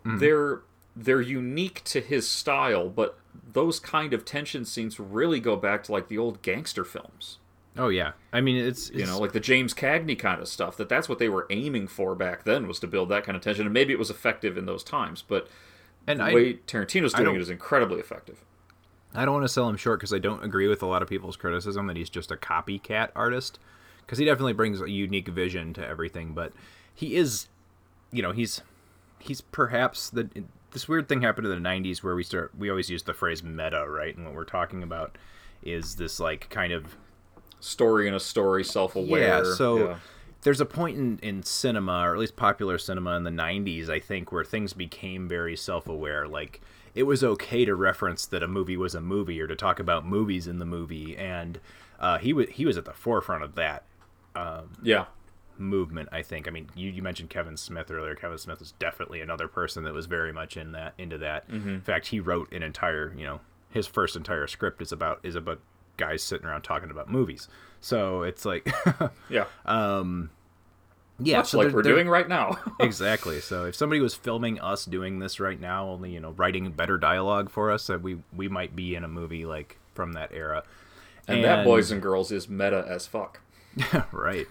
Mhm. 0.05 0.19
they're 0.21 0.61
they're 0.97 1.21
unique 1.21 1.83
to 1.85 2.01
his 2.01 2.29
style, 2.29 2.89
but 2.89 3.19
those 3.53 3.81
kind 3.81 4.13
of 4.15 4.25
tension 4.25 4.65
scenes 4.65 5.01
really 5.01 5.41
go 5.41 5.57
back 5.57 5.83
to 5.85 5.93
like 5.93 6.09
the 6.09 6.19
old 6.19 6.41
gangster 6.43 6.85
films. 6.85 7.39
Oh 7.77 7.89
yeah, 7.89 8.13
I 8.33 8.41
mean 8.41 8.57
it's, 8.57 8.91
You 8.91 9.05
know, 9.07 9.19
like 9.19 9.33
the 9.33 9.41
James 9.41 9.75
Cagney 9.75 10.17
kind 10.17 10.41
of 10.41 10.47
stuff. 10.47 10.77
That 10.77 10.89
that's 10.89 11.09
what 11.09 11.19
they 11.19 11.29
were 11.29 11.47
aiming 11.51 11.89
for 11.89 12.15
back 12.15 12.45
then 12.45 12.69
was 12.69 12.79
to 12.81 12.87
build 12.87 13.09
that 13.09 13.25
kind 13.25 13.35
of 13.35 13.43
tension, 13.43 13.67
and 13.67 13.75
maybe 13.75 13.93
it 13.93 13.99
was 13.99 14.11
effective 14.11 14.57
in 14.57 14.67
those 14.67 14.85
times. 14.85 15.23
But 15.27 15.49
And 16.07 16.21
the 16.21 16.25
I- 16.25 16.35
way 16.35 16.55
Tarantino's 16.67 17.13
doing 17.15 17.35
it 17.35 17.41
is 17.41 17.51
incredibly 17.51 17.99
effective. 17.99 18.45
I 19.17 19.25
don't 19.25 19.35
want 19.35 19.45
to 19.45 19.49
sell 19.49 19.69
him 19.69 19.77
short 19.77 19.99
because 20.01 20.13
I 20.13 20.19
don't 20.19 20.45
agree 20.45 20.69
with 20.69 20.83
a 20.83 20.87
lot 20.87 21.03
of 21.03 21.09
people's 21.09 21.37
criticism 21.37 21.87
that 21.89 21.97
he's 21.97 22.11
just 22.11 22.31
a 22.31 22.37
copycat 22.37 23.11
artist. 23.17 23.59
Because 24.05 24.19
he 24.19 24.25
definitely 24.25 24.53
brings 24.53 24.81
a 24.81 24.91
unique 24.91 25.29
vision 25.29 25.73
to 25.75 25.87
everything, 25.87 26.35
but 26.35 26.53
he 26.95 27.17
is, 27.17 27.49
you 28.13 28.23
know, 28.23 28.33
he's 28.33 28.61
he's 29.19 29.41
perhaps 29.41 30.11
the 30.11 30.29
this 30.73 30.89
weird 30.89 31.09
thing 31.09 31.23
happened 31.23 31.47
in 31.47 31.63
the 31.63 31.69
'90s 31.69 32.03
where 32.03 32.15
we 32.15 32.23
start 32.23 32.53
we 32.59 32.69
always 32.69 32.91
use 32.91 33.03
the 33.05 33.15
phrase 33.15 33.43
meta, 33.43 33.87
right? 33.89 34.17
And 34.17 34.27
what 34.27 34.35
we're 34.35 34.45
talking 34.45 34.83
about 34.83 35.17
is 35.63 35.97
this 35.97 36.21
like 36.21 36.49
kind 36.51 36.73
of 36.73 36.97
story 37.65 38.07
in 38.07 38.15
a 38.15 38.21
story, 38.21 38.63
self-aware. 38.63 39.45
Yeah, 39.45 39.55
so 39.55 39.89
yeah. 39.89 39.97
there's 40.43 40.61
a 40.61 40.67
point 40.67 40.99
in, 40.99 41.19
in 41.21 41.43
cinema, 41.43 42.07
or 42.07 42.13
at 42.13 42.19
least 42.19 42.37
popular 42.37 42.79
cinema 42.79 43.17
in 43.17 43.25
the 43.25 43.31
90s, 43.31 43.89
I 43.89 43.99
think, 43.99 44.31
where 44.31 44.45
things 44.45 44.73
became 44.73 45.27
very 45.29 45.57
self 45.57 45.89
aware. 45.89 46.29
Like, 46.29 46.61
it 46.95 47.05
was 47.05 47.25
okay 47.25 47.65
to 47.65 47.75
reference 47.75 48.27
that 48.27 48.43
a 48.43 48.49
movie 48.49 48.77
was 48.77 48.95
a 48.95 49.01
movie 49.01 49.41
or 49.41 49.47
to 49.47 49.57
talk 49.57 49.81
about 49.81 50.07
movies 50.07 50.47
in 50.47 50.59
the 50.59 50.67
movie. 50.67 51.17
And 51.17 51.59
uh, 51.99 52.19
he, 52.19 52.33
was 52.33 52.49
he 52.51 52.67
was 52.67 52.77
at 52.77 52.85
the 52.85 52.93
forefront 52.93 53.43
of 53.43 53.55
that. 53.57 53.85
Um, 54.35 54.71
yeah. 54.83 55.05
Movement, 55.57 56.09
I 56.11 56.23
think. 56.23 56.49
I 56.49 56.51
mean, 56.51 56.69
you, 56.75 56.91
you 56.91 57.01
mentioned 57.03 57.31
Kevin 57.31 57.57
Smith 57.57 57.89
earlier. 57.91 58.17
Kevin 58.17 58.39
Smith 58.39 58.59
was 58.59 58.73
definitely 58.73 59.21
another 59.21 59.47
person 59.47 59.85
that 59.85 59.95
was 59.95 60.07
very 60.07 60.33
much 60.33 60.57
in 60.57 60.73
that 60.73 60.95
into 60.99 61.17
that. 61.19 61.49
Mhm. 61.49 61.67
In 61.69 61.81
fact, 61.81 62.09
he 62.09 62.19
wrote 62.19 62.53
an 62.53 62.63
entire, 62.65 63.15
you 63.17 63.25
know, 63.25 63.41
his 63.71 63.87
first 63.87 64.17
entire 64.17 64.47
script 64.49 64.83
is 64.83 64.91
about 64.91 65.21
is 65.23 65.37
about 65.37 65.61
guys 65.97 66.25
sitting 66.25 66.45
around 66.47 66.63
talking 66.63 66.91
about 66.91 67.09
movies. 67.09 67.47
So 67.81 68.23
it's 68.23 68.45
like, 68.45 68.69
Yeah. 69.29 69.45
um, 69.65 70.31
yeah, 71.21 71.37
Much 71.37 71.51
so 71.51 71.59
like 71.59 71.69
they're- 71.69 71.77
we're 71.77 71.83
they're- 71.85 71.93
doing 71.95 72.09
right 72.09 72.29
now. 72.29 72.59
exactly. 72.81 73.41
So 73.41 73.65
if 73.67 73.77
somebody 73.77 74.01
was 74.01 74.15
filming 74.17 74.59
us 74.59 74.85
doing 74.85 75.21
this 75.21 75.39
right 75.39 75.61
now, 75.61 75.87
only 75.89 76.11
you 76.11 76.19
know 76.19 76.33
writing 76.33 76.73
better 76.73 76.99
dialogue 76.99 77.49
for 77.49 77.71
us, 77.71 77.87
that 77.87 78.03
we 78.03 78.19
we 78.35 78.49
might 78.49 78.75
be 78.75 78.97
in 78.97 79.05
a 79.05 79.09
movie 79.09 79.47
like 79.47 79.79
from 79.95 80.15
that 80.15 80.33
era. 80.33 80.65
and, 81.29 81.45
that 81.45 81.65
boys 81.65 81.93
and 81.93 82.03
girls 82.03 82.33
is 82.33 82.49
meta 82.49 82.85
as 82.89 83.07
fuck. 83.07 83.39
right. 84.13 84.47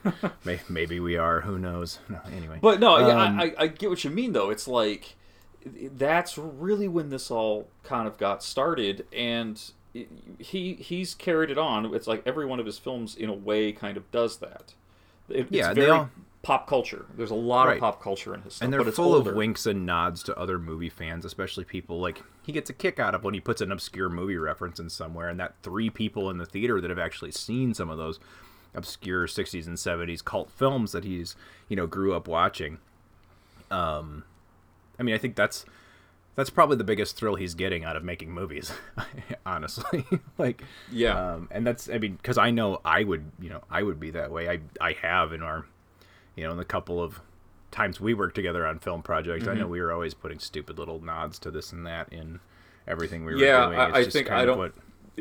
Maybe 0.69 0.99
we 0.99 1.17
are. 1.17 1.41
Who 1.41 1.57
knows? 1.59 1.99
No, 2.09 2.19
anyway. 2.35 2.59
But 2.61 2.79
no, 2.79 2.95
Um, 2.97 3.39
I, 3.39 3.43
I, 3.45 3.53
I 3.59 3.67
get 3.67 3.89
what 3.89 4.03
you 4.03 4.09
mean 4.09 4.33
though. 4.33 4.49
It's 4.49 4.67
like 4.67 5.15
that's 5.65 6.37
really 6.37 6.87
when 6.87 7.09
this 7.09 7.31
all 7.31 7.69
kind 7.83 8.07
of 8.07 8.17
got 8.17 8.43
started, 8.43 9.05
and 9.13 9.61
it- 9.93 10.09
he 10.39 10.73
he's 10.75 11.15
carried 11.15 11.49
it 11.51 11.57
on. 11.57 11.93
It's 11.95 12.07
like 12.07 12.21
every 12.25 12.45
one 12.45 12.59
of 12.59 12.65
his 12.65 12.77
films, 12.77 13.15
in 13.15 13.29
a 13.29 13.33
way, 13.33 13.71
kind 13.71 13.95
of 13.97 14.09
does 14.11 14.37
that. 14.37 14.73
It, 15.29 15.47
Yeah, 15.49 15.67
it's 15.69 15.75
they 15.75 15.81
very 15.85 15.91
all- 15.91 16.09
pop 16.41 16.67
culture. 16.67 17.05
There's 17.15 17.31
a 17.31 17.35
lot 17.35 17.67
Right. 17.67 17.75
of 17.75 17.79
pop 17.79 18.01
culture 18.03 18.33
in 18.35 18.41
his 18.41 18.55
stuff, 18.55 18.65
and 18.65 18.73
they're 18.73 18.81
but 18.81 18.89
it's 18.89 18.97
full 18.97 19.13
older. 19.15 19.29
of 19.29 19.35
winks 19.37 19.65
and 19.65 19.85
nods 19.85 20.21
to 20.23 20.37
other 20.37 20.59
movie 20.59 20.89
fans, 20.89 21.23
especially 21.23 21.63
people 21.63 22.01
like 22.01 22.21
he 22.41 22.51
gets 22.51 22.69
a 22.69 22.73
kick 22.73 22.99
out 22.99 23.15
of 23.15 23.23
when 23.23 23.33
he 23.33 23.39
puts 23.39 23.61
an 23.61 23.71
obscure 23.71 24.09
movie 24.09 24.35
reference 24.35 24.77
in 24.81 24.89
somewhere, 24.89 25.29
and 25.29 25.39
that 25.39 25.55
three 25.63 25.89
people 25.89 26.29
in 26.29 26.37
the 26.39 26.45
theater 26.45 26.81
that 26.81 26.89
have 26.89 26.99
actually 26.99 27.31
seen 27.31 27.73
some 27.73 27.89
of 27.89 27.97
those 27.97 28.19
obscure 28.75 29.27
60s 29.27 29.67
and 29.67 29.77
70s 29.77 30.23
cult 30.23 30.49
films 30.51 30.91
that 30.93 31.03
he's 31.03 31.35
you 31.69 31.75
know 31.75 31.87
grew 31.87 32.13
up 32.15 32.27
watching. 32.27 32.79
Um, 33.71 34.23
I 34.99 35.03
mean, 35.03 35.15
I 35.15 35.17
think 35.17 35.35
that's 35.35 35.65
that's 36.35 36.49
probably 36.49 36.77
the 36.77 36.83
biggest 36.83 37.15
thrill 37.15 37.35
he's 37.35 37.53
getting 37.53 37.83
out 37.83 37.95
of 37.95 38.03
making 38.03 38.31
movies, 38.31 38.71
honestly. 39.45 40.05
like, 40.37 40.63
Yeah. 40.91 41.33
um, 41.33 41.47
and 41.51 41.65
that's 41.65 41.89
I 41.89 41.97
mean, 41.99 42.15
because 42.15 42.37
I 42.37 42.51
know 42.51 42.81
I 42.83 43.03
would 43.03 43.25
you 43.39 43.49
know 43.49 43.61
I 43.69 43.83
would 43.83 43.99
be 43.99 44.11
that 44.11 44.31
way. 44.31 44.49
I 44.49 44.59
I 44.81 44.93
have 45.01 45.33
in 45.33 45.41
our 45.43 45.65
you 46.35 46.43
know, 46.43 46.51
in 46.51 46.57
the 46.57 46.65
couple 46.65 47.01
of 47.01 47.19
times 47.71 47.99
we 48.01 48.13
worked 48.13 48.35
together 48.35 48.65
on 48.67 48.79
film 48.79 49.01
projects, 49.03 49.47
I 49.47 49.53
know 49.55 49.65
Mhm. 49.67 49.69
we 49.71 49.81
were 49.81 49.91
always 49.91 50.13
putting 50.13 50.39
stupid 50.39 50.77
little 50.79 50.99
nods 50.99 51.37
to 51.39 51.51
this 51.51 51.71
and 51.71 51.85
that 51.87 52.11
in 52.11 52.39
everything 52.87 53.25
we 53.25 53.33
were 53.33 53.39
yeah, 53.39 53.65
doing. 53.67 53.79
I, 53.79 53.87
It's 53.89 53.97
I 53.97 54.03
just 54.03 54.13
think 54.15 54.27
kind 54.27 54.39
I 54.39 54.41
of 54.43 54.47
don't. 54.47 54.57
what- 54.57 54.73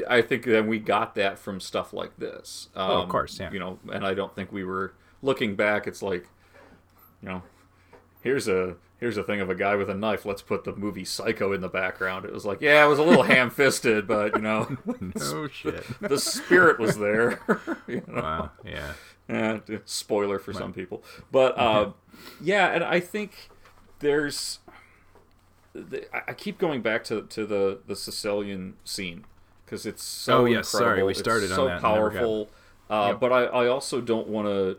I 0.09 0.23
think 0.23 0.45
that 0.45 0.67
we 0.67 0.79
got 0.79 1.15
that 1.17 1.39
from 1.39 1.61
stuff 1.61 1.93
like 1.93 2.17
this. 2.19 2.69
Um, 2.75 2.91
Oh, 2.91 3.03
of 3.03 3.09
course, 3.09 3.39
yeah. 3.39 3.51
You 3.53 3.59
know, 3.59 3.79
and 3.93 4.07
I 4.07 4.15
don't 4.15 4.35
think 4.35 4.51
we 4.53 4.65
were 4.65 4.95
looking 5.23 5.55
back. 5.55 5.87
It's 5.87 6.03
like, 6.03 6.29
you 7.23 7.29
know, 7.29 7.43
here's 8.23 8.49
a 8.49 8.77
here's 8.99 9.17
a 9.17 9.23
thing 9.23 9.41
of 9.41 9.51
a 9.51 9.55
guy 9.55 9.75
with 9.77 9.91
a 9.91 9.95
knife. 9.95 10.25
Let's 10.25 10.43
put 10.43 10.65
the 10.65 10.75
movie 10.75 11.05
Psycho 11.05 11.53
in 11.53 11.61
the 11.61 11.69
background. 11.69 12.25
It 12.25 12.33
was 12.33 12.45
like, 12.47 12.61
yeah, 12.63 12.85
it 12.85 12.89
was 12.89 12.99
a 12.99 13.03
little 13.03 13.23
ham-fisted, 13.35 14.07
but 14.07 14.35
you 14.37 14.41
know, 14.43 14.77
No 15.15 15.49
shit. 15.53 15.85
the 16.01 16.19
spirit 16.19 16.79
was 16.79 16.97
there. 16.99 17.41
you 17.87 18.03
know? 18.07 18.15
Wow, 18.23 18.51
yeah. 18.65 18.93
Eh, 19.29 19.59
spoiler 19.85 20.39
for 20.39 20.53
some 20.53 20.73
people, 20.73 21.03
but 21.31 21.57
uh, 21.59 21.91
yeah, 22.41 22.69
and 22.69 22.83
I 22.85 22.99
think 23.01 23.51
there's. 24.01 24.59
the- 25.75 26.07
I- 26.15 26.23
I 26.29 26.33
keep 26.35 26.59
going 26.59 26.83
back 26.83 27.05
to 27.05 27.23
to 27.23 27.47
the 27.47 27.81
the 27.87 27.97
Sicilian 27.97 28.75
scene 28.85 29.25
because 29.73 29.87
it's 29.87 30.03
so 30.05 30.43
Oh, 30.43 30.45
yes, 30.45 30.69
sorry, 30.69 31.03
we 31.03 31.15
started 31.15 31.45
it's 31.45 31.53
on 31.53 31.57
so 31.57 31.65
that 31.65 31.81
got- 31.81 31.95
powerful. 31.95 32.51
Uh, 32.91 33.07
Yep. 33.13 33.21
But 33.21 33.33
I, 33.33 33.45
I 33.45 33.67
also 33.69 34.03
don't 34.03 34.29
want 34.29 34.47
to 34.49 34.77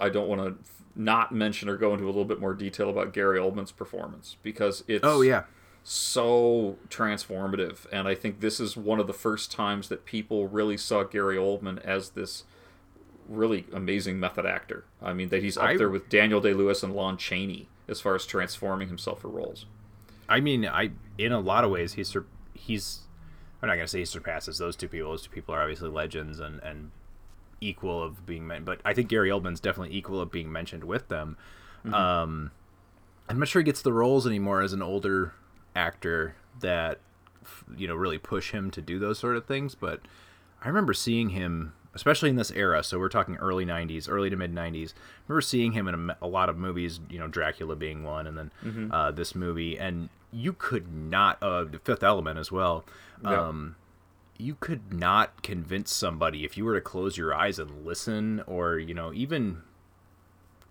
I 0.00 0.08
don't 0.08 0.28
want 0.28 0.40
to 0.40 0.56
not 0.96 1.30
mention 1.32 1.68
or 1.68 1.76
go 1.76 1.92
into 1.92 2.06
a 2.06 2.06
little 2.06 2.24
bit 2.24 2.40
more 2.40 2.54
detail 2.54 2.88
about 2.88 3.12
Gary 3.12 3.38
Oldman's 3.38 3.70
performance 3.72 4.36
because 4.42 4.82
it's 4.88 5.04
Oh, 5.04 5.20
yeah. 5.20 5.42
so 5.82 6.78
transformative 6.88 7.84
and 7.92 8.08
I 8.08 8.14
think 8.14 8.40
this 8.40 8.60
is 8.60 8.78
one 8.78 8.98
of 8.98 9.06
the 9.06 9.12
first 9.12 9.52
times 9.52 9.90
that 9.90 10.06
people 10.06 10.48
really 10.48 10.78
saw 10.78 11.02
Gary 11.02 11.36
Oldman 11.36 11.82
as 11.84 12.10
this 12.10 12.44
really 13.28 13.66
amazing 13.74 14.18
method 14.18 14.46
actor. 14.46 14.84
I 15.02 15.12
mean 15.12 15.28
that 15.28 15.42
he's 15.42 15.58
up 15.58 15.64
I- 15.64 15.76
there 15.76 15.90
with 15.90 16.08
Daniel 16.08 16.40
Day 16.40 16.54
Lewis 16.54 16.82
and 16.82 16.94
Lon 16.94 17.18
Chaney 17.18 17.68
as 17.88 18.00
far 18.00 18.14
as 18.14 18.24
transforming 18.24 18.88
himself 18.88 19.20
for 19.20 19.28
roles. 19.28 19.66
I 20.30 20.40
mean, 20.40 20.64
I 20.66 20.92
in 21.18 21.32
a 21.32 21.40
lot 21.40 21.64
of 21.64 21.70
ways 21.70 21.92
he's 21.94 22.16
he's 22.54 23.00
I'm 23.64 23.68
not 23.68 23.76
gonna 23.76 23.88
say 23.88 24.00
he 24.00 24.04
surpasses 24.04 24.58
those 24.58 24.76
two 24.76 24.88
people. 24.88 25.10
Those 25.10 25.22
two 25.22 25.30
people 25.30 25.54
are 25.54 25.60
obviously 25.62 25.88
legends 25.88 26.38
and 26.38 26.60
and 26.62 26.90
equal 27.62 28.02
of 28.02 28.26
being 28.26 28.46
men, 28.46 28.62
but 28.62 28.78
I 28.84 28.92
think 28.92 29.08
Gary 29.08 29.30
Oldman's 29.30 29.58
definitely 29.60 29.96
equal 29.96 30.20
of 30.20 30.30
being 30.30 30.52
mentioned 30.52 30.84
with 30.84 31.08
them. 31.08 31.38
Mhm. 31.82 31.94
Um, 31.94 32.50
I'm 33.26 33.38
not 33.38 33.48
sure 33.48 33.60
he 33.62 33.64
gets 33.64 33.80
the 33.80 33.92
roles 33.92 34.26
anymore 34.26 34.60
as 34.60 34.74
an 34.74 34.82
older 34.82 35.32
actor 35.74 36.36
that 36.60 37.00
you 37.74 37.88
know 37.88 37.94
really 37.94 38.18
push 38.18 38.50
him 38.50 38.70
to 38.72 38.82
do 38.82 38.98
those 38.98 39.18
sort 39.18 39.34
of 39.38 39.46
things. 39.46 39.74
But 39.74 40.00
I 40.62 40.68
remember 40.68 40.92
seeing 40.92 41.30
him, 41.30 41.72
especially 41.94 42.30
in 42.30 42.36
this 42.36 42.50
era. 42.50 42.82
So 42.82 42.98
we're 42.98 43.08
talking 43.08 43.36
early 43.36 43.64
'90s, 43.64 44.08
early 44.08 44.30
to 44.30 44.36
mid 44.36 44.52
'90s. 44.54 44.92
I 44.92 44.98
remember 45.28 45.40
seeing 45.40 45.72
him 45.72 45.88
in 45.88 46.12
a 46.20 46.26
lot 46.26 46.48
of 46.48 46.56
movies. 46.58 47.00
You 47.08 47.18
know, 47.18 47.28
Dracula 47.28 47.76
being 47.76 48.02
one, 48.04 48.26
and 48.26 48.36
then 48.36 48.50
Mhm. 48.64 48.90
uh, 48.92 49.10
this 49.10 49.34
movie, 49.34 49.78
and 49.78 50.08
you 50.32 50.52
could 50.52 50.92
not 50.92 51.42
uh, 51.42 51.64
The 51.64 51.78
Fifth 51.78 52.02
Element 52.02 52.38
as 52.38 52.50
well. 52.52 52.84
Yeah. 53.22 53.40
Um, 53.48 53.76
you 54.36 54.56
could 54.58 54.92
not 54.92 55.42
convince 55.44 55.92
somebody 55.92 56.44
if 56.44 56.56
you 56.58 56.64
were 56.64 56.74
to 56.74 56.80
close 56.80 57.16
your 57.16 57.32
eyes 57.32 57.58
and 57.60 57.86
listen, 57.86 58.42
or 58.46 58.78
you 58.78 58.92
know 58.92 59.12
even 59.12 59.62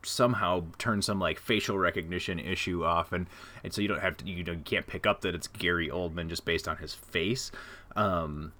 somehow 0.05 0.65
turn 0.77 1.01
some 1.01 1.17
like 1.17 1.39
facial 1.39 1.77
recognition 1.77 2.37
issue 2.37 2.83
off 2.83 3.13
and 3.13 3.25
and 3.63 3.71
so 3.73 3.81
you 3.81 3.87
don't 3.87 4.01
have 4.01 4.17
to 4.17 4.25
you 4.25 4.43
know 4.43 4.51
you 4.51 4.59
can't 4.65 4.85
pick 4.85 5.07
up 5.07 5.21
that 5.21 5.33
it's 5.33 5.47
Gary 5.47 5.87
Oldman 5.87 6.27
just 6.27 6.43
based 6.43 6.67
on 6.67 6.75
his 6.77 6.93
face 6.93 7.51
um 7.95 8.51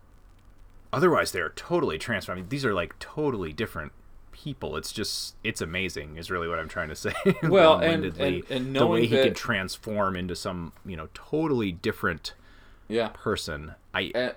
otherwise 0.93 1.31
they're 1.31 1.49
totally 1.49 1.97
transformed 1.97 2.39
I 2.39 2.41
mean, 2.41 2.49
these 2.49 2.65
are 2.65 2.73
like 2.73 2.97
totally 2.99 3.51
different 3.53 3.91
people 4.31 4.75
it's 4.77 4.91
just 4.91 5.35
it's 5.43 5.61
amazing 5.61 6.17
is 6.17 6.31
really 6.31 6.47
what 6.47 6.59
I'm 6.59 6.67
trying 6.69 6.89
to 6.89 6.95
say 7.05 7.13
Well, 7.43 7.79
and- 7.79 8.05
and- 8.19 8.43
and 8.49 8.75
the 8.75 8.87
way 8.87 9.05
he 9.05 9.15
that- 9.15 9.23
can 9.25 9.33
transform 9.33 10.15
into 10.15 10.35
some 10.35 10.73
you 10.85 10.95
know 10.97 11.09
totally 11.13 11.71
different 11.71 12.33
Yeah. 12.87 13.09
person 13.13 13.73
I 13.93 14.11
Uh, 14.15 14.17
uh, 14.19 14.31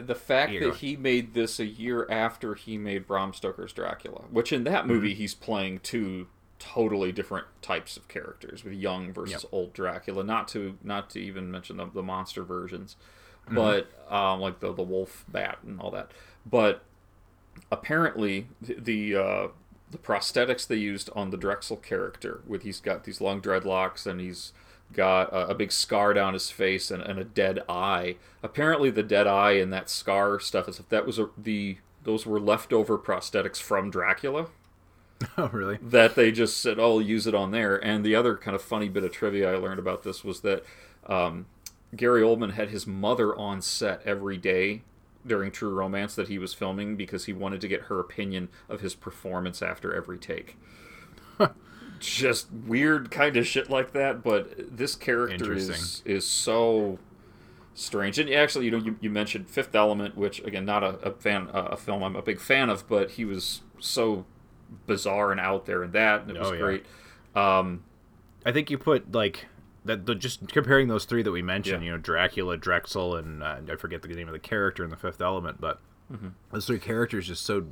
the 0.00 0.14
fact 0.14 0.52
that 0.52 0.60
go. 0.60 0.72
he 0.72 0.96
made 0.96 1.34
this 1.34 1.60
a 1.60 1.66
year 1.66 2.06
after 2.10 2.54
he 2.54 2.78
made 2.78 3.06
Bram 3.06 3.34
Stoker's 3.34 3.74
Dracula, 3.74 4.22
which 4.30 4.50
in 4.52 4.64
that 4.64 4.86
movie 4.86 5.10
Mm-hmm. 5.10 5.18
he's 5.18 5.34
playing 5.34 5.80
two 5.80 6.28
totally 6.58 7.12
different 7.12 7.46
types 7.60 7.98
of 7.98 8.08
characters 8.08 8.64
with 8.64 8.72
young 8.72 9.12
versus 9.12 9.42
Yep. 9.44 9.52
old 9.52 9.72
Dracula. 9.74 10.24
Not 10.24 10.48
to 10.48 10.78
not 10.82 11.10
to 11.10 11.20
even 11.20 11.50
mention 11.50 11.76
the, 11.76 11.84
the 11.86 12.02
monster 12.02 12.42
versions, 12.42 12.96
but 13.50 13.88
um, 14.12 14.40
like 14.40 14.60
the 14.60 14.72
the 14.72 14.82
wolf 14.82 15.24
bat 15.28 15.58
and 15.66 15.80
all 15.80 15.90
that. 15.90 16.10
But 16.44 16.82
apparently, 17.70 18.48
the 18.60 18.74
the, 18.74 19.16
uh, 19.16 19.48
the 19.90 19.98
prosthetics 19.98 20.66
they 20.66 20.76
used 20.76 21.10
on 21.14 21.30
the 21.30 21.38
Drexl 21.38 21.82
character, 21.82 22.40
with 22.46 22.62
he's 22.62 22.80
got 22.80 23.04
these 23.04 23.20
long 23.20 23.40
dreadlocks 23.40 24.06
and 24.06 24.20
he's 24.20 24.52
got 24.92 25.32
a, 25.32 25.48
a 25.48 25.54
big 25.54 25.72
scar 25.72 26.14
down 26.14 26.32
his 26.32 26.50
face 26.50 26.90
and, 26.90 27.02
and 27.02 27.18
a 27.18 27.24
dead 27.24 27.62
eye. 27.68 28.16
Apparently, 28.42 28.90
the 28.90 29.02
dead 29.02 29.26
eye 29.26 29.52
and 29.52 29.72
that 29.72 29.90
scar 29.90 30.38
stuff 30.40 30.68
is 30.68 30.78
if 30.80 30.88
that 30.88 31.06
was 31.06 31.18
a, 31.18 31.28
the 31.36 31.78
those 32.04 32.24
were 32.24 32.38
leftover 32.38 32.96
prosthetics 32.98 33.60
from 33.60 33.90
Dracula 33.90 34.46
Oh, 35.38 35.48
really? 35.48 35.78
that 35.80 36.14
they 36.14 36.30
just 36.30 36.58
said, 36.60 36.78
"Oh, 36.78 36.98
use 36.98 37.26
it 37.26 37.34
on 37.34 37.50
there." 37.50 37.82
And 37.82 38.04
the 38.04 38.14
other 38.14 38.36
kind 38.36 38.54
of 38.54 38.62
funny 38.62 38.88
bit 38.88 39.02
of 39.04 39.12
trivia 39.12 39.52
I 39.52 39.56
learned 39.56 39.78
about 39.78 40.02
this 40.02 40.22
was 40.22 40.40
that 40.42 40.62
um, 41.06 41.46
Gary 41.94 42.22
Oldman 42.22 42.52
had 42.52 42.70
his 42.70 42.86
mother 42.86 43.34
on 43.36 43.62
set 43.62 44.02
every 44.04 44.36
day 44.36 44.82
during 45.26 45.50
True 45.50 45.74
Romance 45.74 46.14
that 46.14 46.28
he 46.28 46.38
was 46.38 46.54
filming 46.54 46.96
because 46.96 47.24
he 47.26 47.32
wanted 47.32 47.60
to 47.60 47.68
get 47.68 47.82
her 47.82 47.98
opinion 48.00 48.48
of 48.68 48.80
his 48.80 48.94
performance 48.94 49.62
after 49.62 49.94
every 49.94 50.18
take. 50.18 50.56
just 51.98 52.52
weird 52.52 53.10
kind 53.10 53.36
of 53.36 53.46
shit 53.46 53.70
like 53.70 53.92
that, 53.92 54.22
but 54.22 54.76
this 54.76 54.94
character 54.94 55.52
is 55.54 56.02
is 56.04 56.26
so 56.26 56.98
strange. 57.74 58.18
And 58.18 58.30
actually, 58.30 58.66
you 58.66 58.70
know, 58.70 58.78
you, 58.78 58.96
you 59.00 59.10
mentioned 59.10 59.48
Fifth 59.48 59.74
Element, 59.74 60.16
which 60.16 60.40
again, 60.44 60.64
not 60.64 60.82
a, 60.82 60.96
a 60.98 61.10
fan 61.12 61.48
uh, 61.52 61.68
a 61.72 61.76
film 61.76 62.02
I'm 62.02 62.16
a 62.16 62.22
big 62.22 62.40
fan 62.40 62.68
of, 62.70 62.86
but 62.88 63.12
he 63.12 63.24
was 63.24 63.62
so 63.78 64.24
bizarre 64.86 65.30
and 65.30 65.40
out 65.40 65.66
there 65.66 65.82
in 65.82 65.92
that, 65.92 66.22
and 66.22 66.30
it 66.32 66.38
was 66.38 66.48
Oh, 66.50 66.52
yeah. 66.52 66.60
great. 66.60 66.86
Um, 67.34 67.84
I 68.44 68.52
think 68.52 68.70
you 68.70 68.78
put 68.78 69.12
like 69.12 69.46
that. 69.86 70.06
The, 70.06 70.14
just 70.14 70.48
comparing 70.48 70.88
those 70.88 71.04
three 71.04 71.22
that 71.22 71.30
we 71.32 71.42
mentioned, 71.42 71.82
Yeah. 71.82 71.86
you 71.86 71.92
know, 71.92 71.98
Dracula, 71.98 72.56
Drexl, 72.58 73.18
and 73.18 73.42
uh, 73.42 73.60
I 73.72 73.76
forget 73.76 74.02
the 74.02 74.08
name 74.08 74.28
of 74.28 74.32
the 74.32 74.38
character 74.38 74.84
in 74.84 74.90
the 74.90 74.96
Fifth 74.96 75.20
Element, 75.20 75.60
but 75.60 75.80
Mhm. 76.12 76.32
those 76.52 76.66
three 76.66 76.78
characters 76.78 77.26
just 77.28 77.44
so 77.44 77.66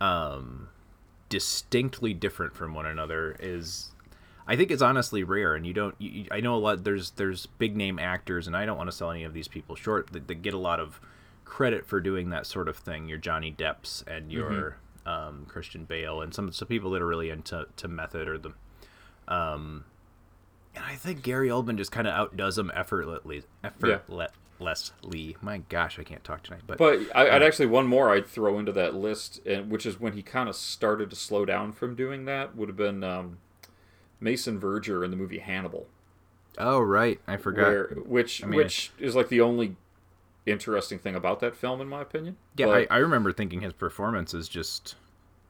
um, 0.00 0.68
distinctly 1.28 2.14
different 2.14 2.54
from 2.54 2.74
one 2.74 2.86
another 2.86 3.36
is. 3.38 3.88
I 4.44 4.56
think 4.56 4.72
it's 4.72 4.82
honestly 4.82 5.22
rare, 5.22 5.54
and 5.54 5.64
you 5.64 5.72
don't. 5.72 5.94
You, 6.00 6.26
I 6.32 6.40
know 6.40 6.56
a 6.56 6.58
lot. 6.58 6.82
There's 6.82 7.12
there's 7.12 7.46
big 7.46 7.76
name 7.76 7.98
actors, 8.00 8.48
and 8.48 8.56
I 8.56 8.66
don't 8.66 8.76
want 8.76 8.90
to 8.90 8.96
sell 8.96 9.10
any 9.12 9.22
of 9.22 9.32
these 9.34 9.46
people 9.46 9.76
short. 9.76 10.08
That, 10.12 10.26
that 10.26 10.42
get 10.42 10.52
a 10.52 10.58
lot 10.58 10.80
of 10.80 11.00
credit 11.44 11.86
for 11.86 12.00
doing 12.00 12.30
that 12.30 12.44
sort 12.46 12.68
of 12.68 12.76
thing. 12.76 13.08
Your 13.08 13.18
Johnny 13.18 13.52
Depps 13.52 14.02
and 14.08 14.32
your 14.32 14.78
um, 15.06 15.46
Christian 15.48 15.84
Bale, 15.84 16.20
and 16.20 16.34
some 16.34 16.50
some 16.50 16.66
people 16.66 16.90
that 16.90 17.00
are 17.02 17.06
really 17.06 17.30
into 17.30 17.66
to 17.76 17.86
method 17.86 18.26
or 18.26 18.36
the 18.36 18.52
um, 19.28 19.84
and 20.74 20.84
I 20.84 20.94
think 20.94 21.22
Gary 21.22 21.48
Oldman 21.48 21.76
just 21.76 21.92
kind 21.92 22.06
of 22.06 22.14
outdoes 22.14 22.58
him 22.58 22.70
effortlessly. 22.74 23.42
Effortlessly. 23.62 25.36
My 25.40 25.58
gosh, 25.68 25.98
I 25.98 26.02
can't 26.04 26.24
talk 26.24 26.42
tonight. 26.42 26.62
But 26.66 26.78
But 26.78 27.00
I, 27.14 27.28
I'd 27.30 27.42
uh, 27.42 27.46
actually 27.46 27.66
one 27.66 27.86
more 27.86 28.10
I'd 28.10 28.26
throw 28.26 28.58
into 28.58 28.72
that 28.72 28.94
list, 28.94 29.40
and 29.46 29.70
which 29.70 29.86
is 29.86 30.00
when 30.00 30.12
he 30.14 30.22
kind 30.22 30.48
of 30.48 30.56
started 30.56 31.10
to 31.10 31.16
slow 31.16 31.44
down 31.44 31.72
from 31.72 31.94
doing 31.94 32.24
that. 32.26 32.56
Would 32.56 32.68
have 32.68 32.76
been 32.76 33.02
um, 33.04 33.38
Mason 34.20 34.58
Verger 34.58 35.04
in 35.04 35.10
the 35.10 35.16
movie 35.16 35.38
Hannibal, 35.38 35.86
oh 36.58 36.80
right, 36.80 37.20
I 37.26 37.36
forgot. 37.36 37.66
where, 37.66 37.86
which 38.06 38.42
I 38.42 38.46
mean, 38.46 38.56
which 38.58 38.92
is 38.98 39.14
like 39.16 39.28
the 39.28 39.40
only 39.40 39.76
interesting 40.46 40.98
thing 40.98 41.14
about 41.14 41.40
that 41.40 41.54
film, 41.56 41.80
in 41.80 41.88
my 41.88 42.02
opinion. 42.02 42.36
yeah, 42.56 42.66
But- 42.66 42.90
I, 42.90 42.96
I 42.96 42.98
remember 42.98 43.32
thinking 43.32 43.60
his 43.60 43.72
performance 43.72 44.34
is 44.34 44.48
just. 44.48 44.96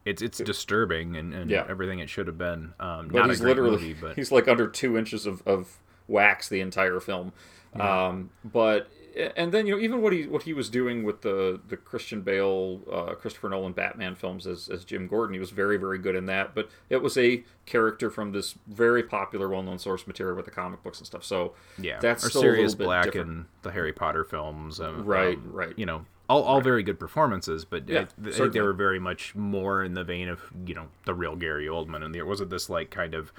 It's 0.04 0.20
it's 0.22 0.38
disturbing 0.38 1.16
and, 1.16 1.32
and 1.32 1.50
Yeah. 1.50 1.64
everything 1.68 1.98
it 2.00 2.08
should 2.10 2.26
have 2.26 2.38
been. 2.38 2.74
Um, 2.80 3.08
but 3.08 3.18
not 3.20 3.28
he's 3.30 3.40
literally 3.40 3.70
movie, 3.72 3.94
but 3.94 4.14
he's 4.16 4.32
like 4.32 4.48
under 4.48 4.66
two 4.68 4.96
inches 4.98 5.26
of, 5.26 5.42
of 5.46 5.78
wax 6.08 6.48
the 6.48 6.60
entire 6.60 7.00
film. 7.00 7.32
Um, 7.78 8.30
but 8.44 8.90
and 9.36 9.52
then 9.52 9.66
you 9.66 9.74
know 9.76 9.80
even 9.80 10.00
what 10.02 10.12
he 10.12 10.26
what 10.26 10.42
he 10.44 10.52
was 10.54 10.68
doing 10.70 11.04
with 11.04 11.20
the 11.22 11.60
the 11.68 11.76
Christian 11.76 12.20
Bale 12.22 12.80
uh, 12.90 13.14
Christopher 13.14 13.48
Nolan 13.50 13.72
Batman 13.72 14.14
films 14.14 14.46
as, 14.46 14.68
as 14.70 14.84
Jim 14.84 15.06
Gordon 15.06 15.34
he 15.34 15.40
was 15.40 15.50
very 15.50 15.76
very 15.78 15.98
good 15.98 16.14
in 16.16 16.26
that 16.26 16.54
but 16.54 16.68
it 16.90 17.02
was 17.02 17.16
a 17.18 17.44
character 17.66 18.10
from 18.10 18.32
this 18.32 18.54
very 18.66 19.02
popular 19.02 19.48
well 19.50 19.62
known 19.62 19.78
source 19.78 20.06
material 20.06 20.36
with 20.36 20.46
the 20.46 20.50
comic 20.50 20.82
books 20.82 20.98
and 20.98 21.06
stuff 21.06 21.24
so 21.24 21.52
yeah, 21.78 21.98
that's 22.00 22.24
or 22.24 22.30
still 22.30 22.42
Sirius 22.42 22.72
a 22.72 22.76
little 22.76 22.78
bit 22.78 22.84
Black 22.84 23.04
different. 23.04 23.28
and 23.30 23.44
the 23.62 23.70
Harry 23.72 23.92
Potter 23.92 24.24
films. 24.24 24.80
Um, 24.80 25.04
Right, 25.04 25.36
um, 25.36 25.50
right. 25.52 25.78
You 25.78 25.84
know, 25.86 26.04
all, 26.28 26.42
all 26.42 26.61
very 26.61 26.82
good 26.82 26.98
performances, 26.98 27.64
but 27.64 27.88
Yeah, 27.88 28.06
I, 28.24 28.28
I 28.28 28.32
think 28.32 28.52
they 28.52 28.61
were 28.61 28.72
very 28.72 28.98
much 28.98 29.35
more 29.35 29.82
in 29.85 29.94
the 29.94 30.04
vein 30.04 30.28
of 30.28 30.40
you 30.66 30.74
know 30.74 30.87
the 31.04 31.14
real 31.14 31.37
Gary 31.37 31.66
Oldman, 31.66 32.02
and 32.04 32.14
there 32.14 32.26
wasn't 32.26 32.50
this 32.50 32.70
like 32.70 32.90
kind 32.90 33.14
of 33.14 33.32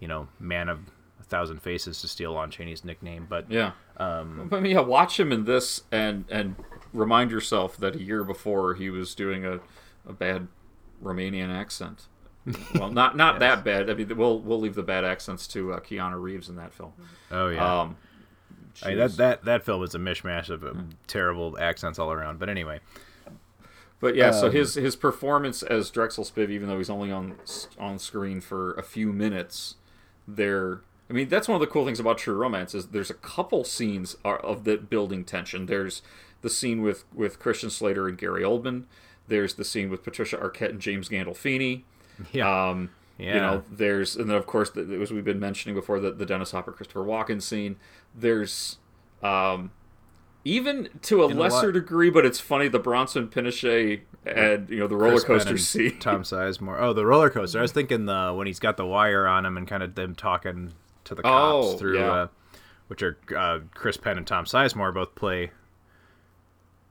you 0.00 0.06
know 0.08 0.28
man 0.38 0.68
of 0.68 0.78
a 1.20 1.24
thousand 1.24 1.60
faces 1.62 2.00
to 2.02 2.08
steal 2.08 2.32
Lon 2.32 2.50
Chaney's 2.50 2.84
nickname, 2.84 3.26
but 3.28 3.50
Yeah. 3.50 3.72
um, 3.96 4.46
But 4.48 4.62
mean, 4.62 4.72
yeah, 4.72 4.80
watch 4.80 5.18
him 5.18 5.32
in 5.32 5.44
this 5.44 5.82
and 5.90 6.24
and 6.30 6.54
remind 6.92 7.30
yourself 7.30 7.76
that 7.78 7.96
a 7.96 8.02
year 8.02 8.22
before 8.24 8.74
he 8.74 8.88
was 8.90 9.14
doing 9.14 9.44
a, 9.44 9.60
a 10.06 10.12
bad 10.12 10.48
Romanian 11.02 11.50
accent. 11.50 12.06
Well, 12.74 12.90
not 12.90 13.14
not 13.16 13.40
that 13.40 13.62
bad. 13.62 13.90
I 13.90 13.94
mean, 13.94 14.16
we'll 14.16 14.38
we'll 14.40 14.60
leave 14.60 14.74
the 14.74 14.82
bad 14.82 15.04
accents 15.04 15.46
to 15.48 15.72
uh, 15.74 15.80
Keanu 15.80 16.20
Reeves 16.22 16.48
in 16.48 16.56
that 16.56 16.72
film. 16.72 16.92
oh 17.30 17.48
yeah. 17.48 17.80
Um, 17.80 17.96
I 18.82 18.88
mean, 18.88 18.98
that 18.98 19.16
that 19.16 19.44
that 19.44 19.64
film 19.64 19.82
is 19.82 19.94
a 19.94 19.98
mishmash 19.98 20.48
of 20.48 20.62
um, 20.64 20.90
terrible 21.06 21.56
accents 21.60 21.98
all 21.98 22.12
around. 22.12 22.38
But 22.38 22.48
anyway, 22.48 22.80
But 24.00 24.14
yeah, 24.14 24.30
so 24.30 24.46
Um, 24.46 24.52
his 24.52 24.74
his 24.74 24.96
performance 24.96 25.62
as 25.62 25.90
Drexl 25.90 26.30
Spiv, 26.30 26.50
even 26.50 26.68
though 26.68 26.78
he's 26.78 26.90
only 26.90 27.10
on 27.10 27.36
on 27.78 27.98
screen 27.98 28.40
for 28.40 28.74
a 28.74 28.82
few 28.82 29.12
minutes, 29.12 29.76
there. 30.26 30.80
I 31.10 31.14
mean, 31.14 31.28
that's 31.28 31.48
one 31.48 31.54
of 31.54 31.60
the 31.60 31.66
cool 31.66 31.86
things 31.86 31.98
about 31.98 32.18
True 32.18 32.34
Romance 32.34 32.74
is 32.74 32.88
there's 32.88 33.10
a 33.10 33.14
couple 33.14 33.64
scenes 33.64 34.14
of 34.24 34.64
that 34.64 34.90
building 34.90 35.24
tension. 35.24 35.64
There's 35.66 36.02
the 36.42 36.50
scene 36.50 36.82
with 36.82 37.04
with 37.14 37.38
Christian 37.38 37.70
Slater 37.70 38.06
and 38.06 38.18
Gary 38.18 38.42
Oldman. 38.42 38.84
There's 39.26 39.54
the 39.54 39.64
scene 39.64 39.90
with 39.90 40.04
Patricia 40.04 40.36
Arquette 40.36 40.70
and 40.70 40.80
James 40.80 41.08
Gandolfini. 41.08 41.82
Yeah. 42.32 42.68
Um, 42.70 42.90
You 43.18 43.34
know, 43.34 43.64
there's 43.70 44.14
and 44.16 44.30
then 44.30 44.36
of 44.36 44.46
course, 44.46 44.70
the, 44.70 45.00
as 45.02 45.10
we've 45.12 45.24
been 45.24 45.40
mentioning 45.40 45.74
before, 45.74 45.98
the, 45.98 46.12
the 46.12 46.24
Dennis 46.24 46.52
Hopper 46.52 46.70
Christopher 46.72 47.00
Walken 47.04 47.42
scene. 47.42 47.76
There's 48.14 48.78
um, 49.22 49.72
even 50.44 50.88
to 51.02 51.24
a 51.24 51.26
lesser 51.26 51.72
degree, 51.72 52.10
but 52.10 52.24
it's 52.24 52.38
funny 52.38 52.68
the 52.68 52.78
Bronson 52.78 53.26
Pinchot 53.28 54.00
and 54.24 54.70
you 54.70 54.78
know 54.78 54.86
the 54.86 54.96
roller 54.96 55.20
Chris 55.20 55.24
coaster 55.44 55.58
scene. 55.58 55.98
Tom 56.00 56.22
Sizemore. 56.22 56.80
Oh, 56.80 56.92
the 56.92 57.04
roller 57.04 57.28
coaster. 57.28 57.58
I 57.58 57.62
was 57.62 57.72
thinking 57.72 58.06
the 58.06 58.32
when 58.36 58.46
he's 58.46 58.60
got 58.60 58.76
the 58.76 58.86
wire 58.86 59.26
on 59.26 59.44
him 59.44 59.56
and 59.56 59.66
kind 59.66 59.82
of 59.82 59.96
them 59.96 60.14
talking 60.14 60.72
to 61.04 61.14
the 61.16 61.22
cops 61.22 61.66
Oh, 61.66 61.76
through, 61.76 61.98
yeah. 61.98 62.10
uh, 62.12 62.26
which 62.86 63.02
are 63.02 63.18
uh, 63.36 63.60
Chris 63.74 63.96
Penn 63.96 64.16
and 64.16 64.26
Tom 64.26 64.44
Sizemore 64.44 64.94
both 64.94 65.14
play 65.16 65.50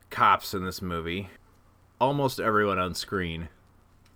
cops 0.09 0.53
in 0.53 0.65
this 0.65 0.81
movie. 0.81 1.29
Almost 1.99 2.39
everyone 2.39 2.79
on 2.79 2.93
screen 2.95 3.49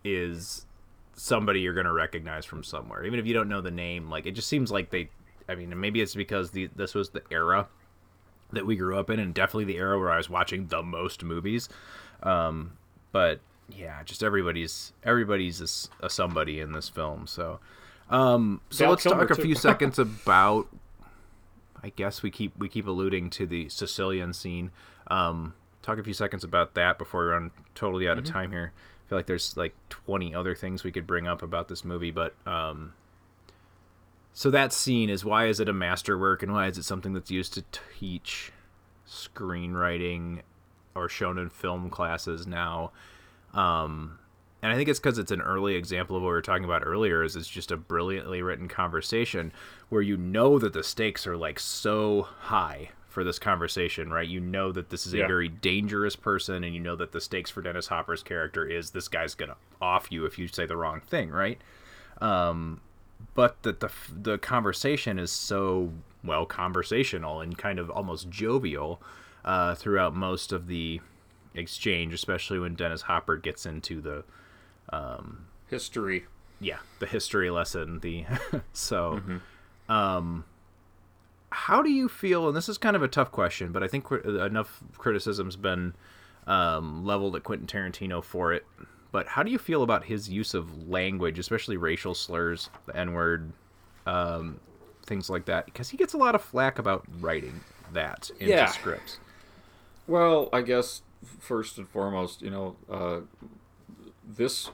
is 0.03 0.65
somebody 1.13 1.61
you're 1.61 1.73
going 1.73 1.85
to 1.85 1.93
recognize 1.93 2.45
from 2.45 2.63
somewhere, 2.63 3.05
even 3.05 3.19
if 3.19 3.25
you 3.27 3.33
don't 3.33 3.49
know 3.49 3.61
the 3.61 3.71
name. 3.71 4.09
Like 4.09 4.25
it 4.25 4.31
just 4.31 4.47
seems 4.47 4.71
like 4.71 4.89
they. 4.89 5.09
I 5.49 5.55
mean, 5.55 5.77
maybe 5.79 6.01
it's 6.01 6.15
because 6.15 6.51
the 6.51 6.69
this 6.75 6.93
was 6.95 7.09
the 7.09 7.23
era 7.31 7.67
that 8.53 8.65
we 8.65 8.75
grew 8.75 8.97
up 8.97 9.09
in, 9.09 9.19
and 9.19 9.33
definitely 9.33 9.65
the 9.65 9.77
era 9.77 9.97
where 9.99 10.11
I 10.11 10.17
was 10.17 10.29
watching 10.29 10.67
the 10.67 10.83
most 10.83 11.23
movies. 11.23 11.67
Um, 12.23 12.73
but 13.11 13.39
yeah, 13.69 14.03
just 14.03 14.23
everybody's 14.23 14.93
everybody's 15.03 15.89
a 16.01 16.09
somebody 16.09 16.59
in 16.59 16.71
this 16.73 16.89
film. 16.89 17.27
So, 17.27 17.59
um, 18.09 18.61
so 18.69 18.85
Val 18.85 18.89
let's 18.91 19.03
Kilmer, 19.03 19.27
talk 19.27 19.37
a 19.37 19.41
few 19.41 19.55
seconds 19.69 19.99
about. 19.99 20.67
I 21.83 21.89
guess 21.89 22.21
we 22.21 22.29
keep 22.29 22.57
we 22.59 22.69
keep 22.69 22.85
alluding 22.87 23.29
to 23.31 23.45
the 23.47 23.67
Sicilian 23.69 24.33
scene. 24.33 24.71
Um, 25.07 25.55
talk 25.81 25.97
a 25.97 26.03
few 26.03 26.13
seconds 26.13 26.43
about 26.43 26.75
that 26.75 26.97
before 26.99 27.25
we 27.25 27.31
run 27.31 27.51
totally 27.73 28.07
out 28.07 28.17
of 28.19 28.23
Mhm. 28.23 28.31
time 28.31 28.51
here. 28.51 28.71
Feel 29.11 29.17
like 29.17 29.25
there's 29.25 29.57
like 29.57 29.75
20 29.89 30.33
other 30.33 30.55
things 30.55 30.85
we 30.85 30.91
could 30.93 31.05
bring 31.05 31.27
up 31.27 31.43
about 31.43 31.67
this 31.67 31.83
movie, 31.83 32.11
but 32.11 32.33
um, 32.45 32.93
so 34.31 34.49
that 34.49 34.71
scene 34.71 35.09
is 35.09 35.25
why 35.25 35.47
is 35.47 35.59
it 35.59 35.67
a 35.67 35.73
masterwork 35.73 36.41
and 36.41 36.53
why 36.53 36.67
is 36.67 36.77
it 36.77 36.83
something 36.83 37.11
that's 37.11 37.29
used 37.29 37.53
to 37.55 37.65
teach 37.99 38.53
screenwriting 39.05 40.43
or 40.95 41.09
shown 41.09 41.37
in 41.37 41.49
film 41.49 41.89
classes 41.89 42.47
now? 42.47 42.93
Um, 43.53 44.17
and 44.61 44.71
I 44.71 44.77
think 44.77 44.87
it's 44.87 45.01
because 45.01 45.17
it's 45.17 45.29
an 45.29 45.41
early 45.41 45.75
example 45.75 46.15
of 46.15 46.21
what 46.21 46.29
we 46.29 46.33
were 46.33 46.41
talking 46.41 46.63
about 46.63 46.87
earlier. 46.87 47.21
Is 47.21 47.35
it's 47.35 47.49
just 47.49 47.69
a 47.69 47.75
brilliantly 47.75 48.41
written 48.41 48.69
conversation 48.69 49.51
where 49.89 50.01
you 50.01 50.15
know 50.15 50.57
that 50.57 50.71
the 50.71 50.83
stakes 50.83 51.27
are 51.27 51.35
like 51.35 51.59
so 51.59 52.29
high 52.43 52.91
for 53.11 53.23
this 53.23 53.37
conversation, 53.37 54.09
right? 54.11 54.27
You 54.27 54.39
know 54.39 54.71
that 54.71 54.89
this 54.89 55.05
is 55.05 55.13
a 55.13 55.17
Yeah. 55.19 55.27
very 55.27 55.47
dangerous 55.49 56.15
person, 56.15 56.63
and 56.63 56.73
you 56.73 56.79
know 56.79 56.95
that 56.95 57.11
the 57.11 57.21
stakes 57.21 57.51
for 57.51 57.61
Dennis 57.61 57.87
Hopper's 57.87 58.23
character 58.23 58.65
is 58.65 58.91
this 58.91 59.07
guy's 59.07 59.35
gonna 59.35 59.57
off 59.81 60.11
you 60.11 60.25
if 60.25 60.39
you 60.39 60.47
say 60.47 60.65
the 60.65 60.77
wrong 60.77 61.01
thing, 61.01 61.29
right? 61.29 61.59
Um, 62.19 62.81
but 63.35 63.61
that 63.63 63.79
the 63.81 63.89
the 64.11 64.37
conversation 64.37 65.19
is 65.19 65.31
so 65.31 65.91
well 66.23 66.45
conversational 66.45 67.41
and 67.41 67.57
kind 67.57 67.79
of 67.79 67.89
almost 67.89 68.29
jovial 68.29 69.01
uh, 69.45 69.75
throughout 69.75 70.15
most 70.15 70.51
of 70.51 70.67
the 70.67 71.01
exchange, 71.53 72.13
especially 72.13 72.59
when 72.59 72.75
Dennis 72.75 73.01
Hopper 73.03 73.35
gets 73.37 73.65
into 73.65 73.99
the 74.01 74.23
um, 74.93 75.45
History. 75.69 76.25
yeah 76.59 76.77
the 76.99 77.05
history 77.07 77.49
lesson. 77.49 77.99
The 77.99 78.25
so 78.73 79.21
Mm-hmm. 79.21 79.91
um, 79.91 80.45
how 81.51 81.81
do 81.81 81.89
you 81.91 82.07
feel? 82.07 82.47
And 82.47 82.55
this 82.55 82.69
is 82.69 82.77
kind 82.77 82.95
of 82.95 83.03
a 83.03 83.07
tough 83.07 83.31
question, 83.31 83.71
but 83.71 83.83
I 83.83 83.87
think 83.87 84.09
enough 84.11 84.81
criticism's 84.97 85.55
been 85.55 85.93
um, 86.47 87.05
leveled 87.05 87.35
at 87.35 87.43
Quentin 87.43 87.67
Tarantino 87.67 88.23
for 88.23 88.53
it. 88.53 88.65
But 89.11 89.27
how 89.27 89.43
do 89.43 89.51
you 89.51 89.57
feel 89.57 89.83
about 89.83 90.05
his 90.05 90.29
use 90.29 90.53
of 90.53 90.87
language, 90.87 91.37
especially 91.37 91.75
racial 91.77 92.13
slurs, 92.15 92.69
the 92.85 92.95
N 92.95 93.13
word, 93.13 93.51
um, 94.05 94.59
things 95.05 95.29
like 95.29 95.45
that? 95.45 95.65
Because 95.65 95.89
he 95.89 95.97
gets 95.97 96.13
a 96.13 96.17
lot 96.17 96.33
of 96.33 96.41
flack 96.41 96.79
about 96.79 97.05
writing 97.19 97.61
that 97.93 98.31
into 98.39 98.53
Yeah. 98.53 98.65
scripts. 98.67 99.19
Well, 100.07 100.49
I 100.53 100.61
guess 100.61 101.01
first 101.39 101.77
and 101.77 101.87
foremost, 101.89 102.41
you 102.41 102.49
know, 102.51 102.75
uh, 102.89 103.19
this 104.25 104.71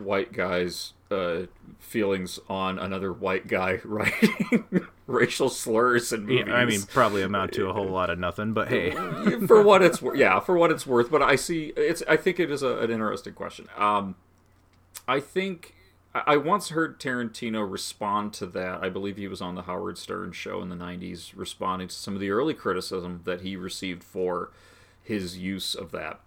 white 0.00 0.32
guy's 0.32 0.92
uh, 1.10 1.42
feelings 1.78 2.38
on 2.48 2.78
another 2.78 3.12
white 3.12 3.46
guy 3.48 3.80
writing 3.84 4.86
racial 5.06 5.48
slurs 5.48 6.12
in 6.12 6.26
movies. 6.26 6.44
Yeah, 6.46 6.54
I 6.54 6.64
mean, 6.64 6.82
probably 6.82 7.22
amount 7.22 7.52
to 7.54 7.68
a 7.68 7.72
whole 7.72 7.88
lot 7.88 8.10
of 8.10 8.18
nothing, 8.18 8.52
but 8.52 8.68
hey. 8.68 8.90
for 9.46 9.62
what 9.62 9.82
it's 9.82 10.00
worth, 10.00 10.16
yeah, 10.18 10.38
for 10.40 10.56
what 10.56 10.70
it's 10.70 10.86
worth. 10.86 11.10
But 11.10 11.22
I 11.22 11.36
see 11.36 11.72
it's. 11.76 12.02
I 12.08 12.16
think 12.16 12.38
it 12.40 12.50
is 12.50 12.62
a, 12.62 12.78
an 12.78 12.90
interesting 12.90 13.34
question. 13.34 13.66
Um, 13.76 14.14
I 15.08 15.20
think 15.20 15.74
I 16.14 16.22
I 16.28 16.36
once 16.36 16.68
heard 16.70 17.00
Tarantino 17.00 17.68
respond 17.70 18.32
to 18.34 18.46
that. 18.46 18.82
I 18.82 18.88
believe 18.88 19.16
he 19.16 19.26
was 19.28 19.40
on 19.40 19.54
the 19.56 19.62
Howard 19.62 19.98
Stern 19.98 20.32
show 20.32 20.62
in 20.62 20.68
the 20.68 20.76
'90s, 20.76 21.32
responding 21.34 21.88
to 21.88 21.94
some 21.94 22.14
of 22.14 22.20
the 22.20 22.30
early 22.30 22.54
criticism 22.54 23.22
that 23.24 23.40
he 23.40 23.56
received 23.56 24.04
for 24.04 24.50
his 25.02 25.38
use 25.38 25.74
of 25.74 25.90
that, 25.90 26.20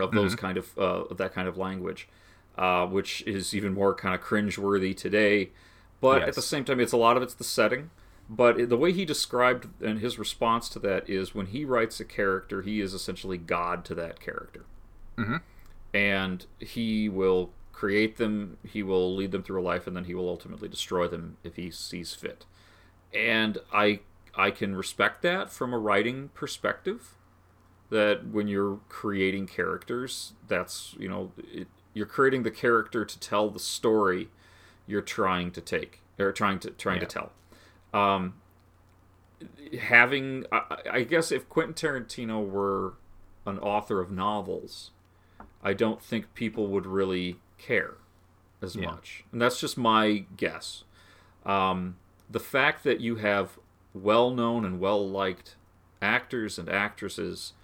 of 0.00 0.12
those 0.12 0.34
Mhm. 0.34 0.38
kind 0.38 0.56
of 0.56 0.78
uh, 0.78 1.04
of 1.10 1.18
that 1.18 1.34
kind 1.34 1.46
of 1.48 1.58
language, 1.58 2.08
uh, 2.56 2.86
which 2.86 3.22
is 3.26 3.54
even 3.54 3.72
more 3.74 3.94
kind 3.94 4.14
of 4.14 4.20
cringeworthy 4.20 4.96
today. 4.96 5.50
But 6.00 6.22
at 6.28 6.34
the 6.34 6.42
same 6.42 6.64
time, 6.64 6.80
it's 6.80 6.92
a 6.92 6.96
lot 6.98 7.16
of 7.16 7.22
it's 7.22 7.34
the 7.34 7.44
setting. 7.44 7.90
But 8.28 8.68
the 8.70 8.76
way 8.76 8.92
he 8.92 9.04
described 9.04 9.68
and 9.82 9.98
his 10.00 10.18
response 10.18 10.68
to 10.70 10.78
that 10.80 11.08
is 11.08 11.34
when 11.34 11.46
he 11.46 11.64
writes 11.64 12.00
a 12.00 12.04
character, 12.04 12.62
he 12.62 12.80
is 12.80 12.94
essentially 12.94 13.36
God 13.38 13.84
to 13.86 13.94
that 13.96 14.18
character 14.20 14.64
Mhm. 15.18 15.42
and 15.92 16.46
he 16.58 17.08
will 17.08 17.50
create 17.72 18.16
them 18.16 18.56
he 18.64 18.82
will 18.82 19.14
lead 19.14 19.30
them 19.32 19.42
through 19.42 19.60
a 19.60 19.62
life 19.62 19.86
and 19.86 19.96
then 19.96 20.04
he 20.04 20.14
will 20.14 20.28
ultimately 20.28 20.68
destroy 20.68 21.06
them 21.08 21.36
if 21.44 21.56
he 21.56 21.70
sees 21.70 22.14
fit 22.14 22.46
and 23.12 23.58
i 23.72 24.00
i 24.36 24.50
can 24.50 24.74
respect 24.76 25.22
that 25.22 25.50
from 25.52 25.72
a 25.72 25.78
writing 25.78 26.30
perspective 26.34 27.14
that 27.90 28.26
when 28.28 28.48
you're 28.48 28.78
creating 28.88 29.46
characters 29.46 30.32
that's 30.48 30.94
you 30.98 31.08
know 31.08 31.32
it, 31.52 31.68
you're 31.94 32.06
creating 32.06 32.42
the 32.42 32.50
character 32.50 33.04
to 33.04 33.18
tell 33.20 33.48
the 33.48 33.58
story 33.58 34.28
you're 34.86 35.00
trying 35.00 35.50
to 35.52 35.60
take 35.62 36.00
or 36.18 36.30
trying 36.32 36.58
to 36.58 36.70
trying 36.70 37.00
Yeah. 37.00 37.06
to 37.06 37.30
tell 37.92 37.98
um 37.98 38.34
having 39.80 40.44
I, 40.52 40.76
I 40.90 41.02
guess 41.02 41.32
if 41.32 41.48
quentin 41.48 41.74
tarantino 41.74 42.46
were 42.46 42.94
an 43.46 43.58
author 43.58 44.00
of 44.00 44.10
novels 44.10 44.90
I 45.62 45.72
don't 45.72 46.02
think 46.02 46.34
people 46.34 46.66
would 46.68 46.86
really 46.86 47.40
care 47.56 47.94
as 48.60 48.76
Yeah. 48.76 48.90
much. 48.90 49.24
And 49.32 49.40
that's 49.40 49.58
just 49.58 49.78
my 49.78 50.24
guess. 50.36 50.84
Um, 51.46 51.96
the 52.30 52.38
fact 52.40 52.84
that 52.84 53.00
you 53.00 53.16
have 53.16 53.58
well 53.94 54.30
known 54.30 54.66
and 54.66 54.78
well 54.78 55.08
liked 55.08 55.56
actors 56.02 56.58
and 56.58 56.68
actresses 56.68 57.54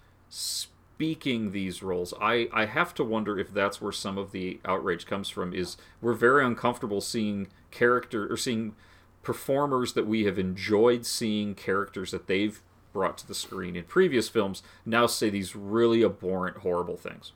speaking 1.01 1.51
these 1.51 1.81
roles, 1.81 2.13
I, 2.21 2.47
I 2.53 2.65
have 2.65 2.93
to 2.93 3.03
wonder 3.03 3.39
if 3.39 3.51
that's 3.51 3.81
where 3.81 3.91
some 3.91 4.19
of 4.19 4.31
the 4.31 4.59
outrage 4.63 5.07
comes 5.07 5.29
from. 5.29 5.51
Is 5.51 5.75
we're 5.99 6.13
very 6.13 6.45
uncomfortable 6.45 7.01
seeing 7.01 7.47
character 7.71 8.31
or 8.31 8.37
seeing 8.37 8.75
performers 9.23 9.93
that 9.93 10.05
we 10.05 10.25
have 10.25 10.37
enjoyed 10.37 11.07
seeing 11.07 11.55
characters 11.55 12.11
that 12.11 12.27
they've 12.27 12.61
brought 12.93 13.17
to 13.17 13.27
the 13.27 13.33
screen 13.33 13.75
in 13.75 13.85
previous 13.85 14.29
films 14.29 14.61
now 14.85 15.07
say 15.07 15.31
these 15.31 15.55
really 15.55 16.03
abhorrent, 16.03 16.57
horrible 16.57 16.97
things. 16.97 17.31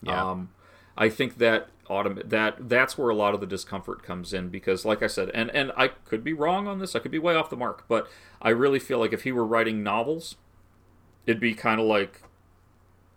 Yeah. 0.00 0.30
Um, 0.30 0.50
I 0.96 1.08
think 1.08 1.38
that 1.38 1.70
autom- 1.90 2.28
that 2.28 2.68
that's 2.68 2.96
where 2.96 3.10
a 3.10 3.16
lot 3.16 3.34
of 3.34 3.40
the 3.40 3.46
discomfort 3.46 4.04
comes 4.04 4.32
in 4.32 4.50
because, 4.50 4.84
like 4.84 5.02
I 5.02 5.08
said, 5.08 5.30
and 5.34 5.50
and 5.50 5.72
I 5.76 5.88
could 5.88 6.22
be 6.22 6.32
wrong 6.32 6.68
on 6.68 6.78
this. 6.78 6.94
I 6.94 7.00
could 7.00 7.10
be 7.10 7.18
way 7.18 7.34
off 7.34 7.50
the 7.50 7.56
mark, 7.56 7.86
but 7.88 8.08
I 8.40 8.50
really 8.50 8.78
feel 8.78 9.00
like 9.00 9.12
if 9.12 9.24
he 9.24 9.32
were 9.32 9.44
writing 9.44 9.82
novels, 9.82 10.36
it'd 11.26 11.40
be 11.40 11.54
kind 11.54 11.80
of 11.80 11.86
like, 11.88 12.22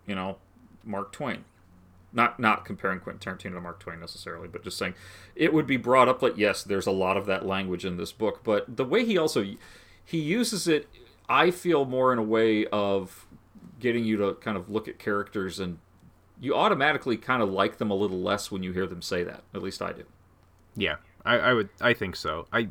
you 0.06 0.14
know, 0.14 0.38
Mark 0.84 1.12
Twain. 1.12 1.44
Not 2.14 2.38
not 2.38 2.66
comparing 2.66 3.00
Quentin 3.00 3.34
Tarantino 3.34 3.54
to 3.54 3.60
Mark 3.60 3.80
Twain 3.80 3.98
necessarily, 3.98 4.46
but 4.46 4.62
just 4.62 4.76
saying 4.76 4.94
it 5.34 5.54
would 5.54 5.66
be 5.66 5.78
brought 5.78 6.08
up 6.08 6.20
like 6.20 6.36
yes, 6.36 6.62
there's 6.62 6.86
a 6.86 6.92
lot 6.92 7.16
of 7.16 7.24
that 7.26 7.46
language 7.46 7.86
in 7.86 7.96
this 7.96 8.12
book, 8.12 8.40
but 8.44 8.76
the 8.76 8.84
way 8.84 9.04
he 9.04 9.16
also 9.16 9.44
he 10.04 10.18
uses 10.18 10.68
it, 10.68 10.88
I 11.28 11.50
feel 11.50 11.86
more 11.86 12.12
in 12.12 12.18
a 12.18 12.22
way 12.22 12.66
of 12.66 13.26
getting 13.80 14.04
you 14.04 14.16
to 14.18 14.34
kind 14.34 14.58
of 14.58 14.68
look 14.68 14.88
at 14.88 14.98
characters 14.98 15.58
and 15.58 15.78
you 16.38 16.54
automatically 16.54 17.16
kind 17.16 17.42
of 17.42 17.50
like 17.50 17.78
them 17.78 17.90
a 17.90 17.94
little 17.94 18.20
less 18.20 18.50
when 18.50 18.62
you 18.62 18.72
hear 18.72 18.86
them 18.86 19.00
say 19.00 19.22
that. 19.22 19.42
At 19.54 19.62
least 19.62 19.80
I 19.80 19.92
do. 19.92 20.04
Yeah, 20.76 20.96
I, 21.24 21.38
I 21.38 21.52
would. 21.54 21.68
I 21.80 21.94
think 21.94 22.16
so. 22.16 22.46
I. 22.52 22.68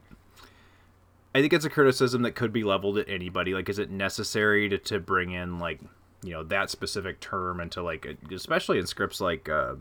I 1.33 1.39
think 1.39 1.53
it's 1.53 1.63
a 1.63 1.69
criticism 1.69 2.23
that 2.23 2.35
could 2.35 2.51
be 2.51 2.65
leveled 2.65 2.97
at 2.97 3.07
anybody. 3.07 3.53
Like, 3.53 3.69
is 3.69 3.79
it 3.79 3.89
necessary 3.89 4.67
to, 4.67 4.77
to 4.77 4.99
bring 4.99 5.31
in 5.31 5.59
like, 5.59 5.79
you 6.23 6.31
know, 6.31 6.43
that 6.43 6.69
specific 6.69 7.19
term 7.19 7.59
into 7.59 7.81
like, 7.81 8.07
especially 8.31 8.79
in 8.79 8.87
scripts 8.87 9.19
like 9.19 9.49
uh, 9.49 9.75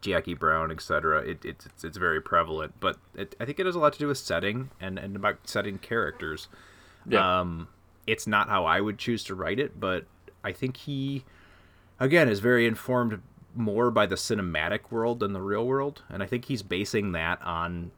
Jackie 0.00 0.34
Brown, 0.34 0.70
etc. 0.70 1.20
It, 1.20 1.44
it, 1.44 1.66
it's 1.66 1.84
it's 1.84 1.98
very 1.98 2.20
prevalent. 2.20 2.74
But 2.80 2.96
it, 3.14 3.34
I 3.40 3.44
think 3.44 3.60
it 3.60 3.66
has 3.66 3.74
a 3.74 3.78
lot 3.78 3.92
to 3.94 3.98
do 3.98 4.08
with 4.08 4.18
setting 4.18 4.70
and 4.80 4.98
and 4.98 5.16
about 5.16 5.48
setting 5.48 5.78
characters. 5.78 6.48
Yeah. 7.08 7.40
Um, 7.40 7.68
it's 8.06 8.26
not 8.26 8.48
how 8.48 8.64
I 8.64 8.80
would 8.80 8.98
choose 8.98 9.24
to 9.24 9.34
write 9.34 9.58
it, 9.58 9.80
but 9.80 10.06
I 10.44 10.52
think 10.52 10.76
he, 10.76 11.24
again, 11.98 12.28
is 12.28 12.40
very 12.40 12.66
informed 12.66 13.20
more 13.54 13.90
by 13.90 14.06
the 14.06 14.14
cinematic 14.14 14.90
world 14.90 15.20
than 15.20 15.32
the 15.32 15.40
real 15.40 15.66
world, 15.66 16.02
and 16.08 16.22
I 16.22 16.26
think 16.26 16.44
he's 16.44 16.62
basing 16.62 17.12
that 17.12 17.42
on 17.42 17.90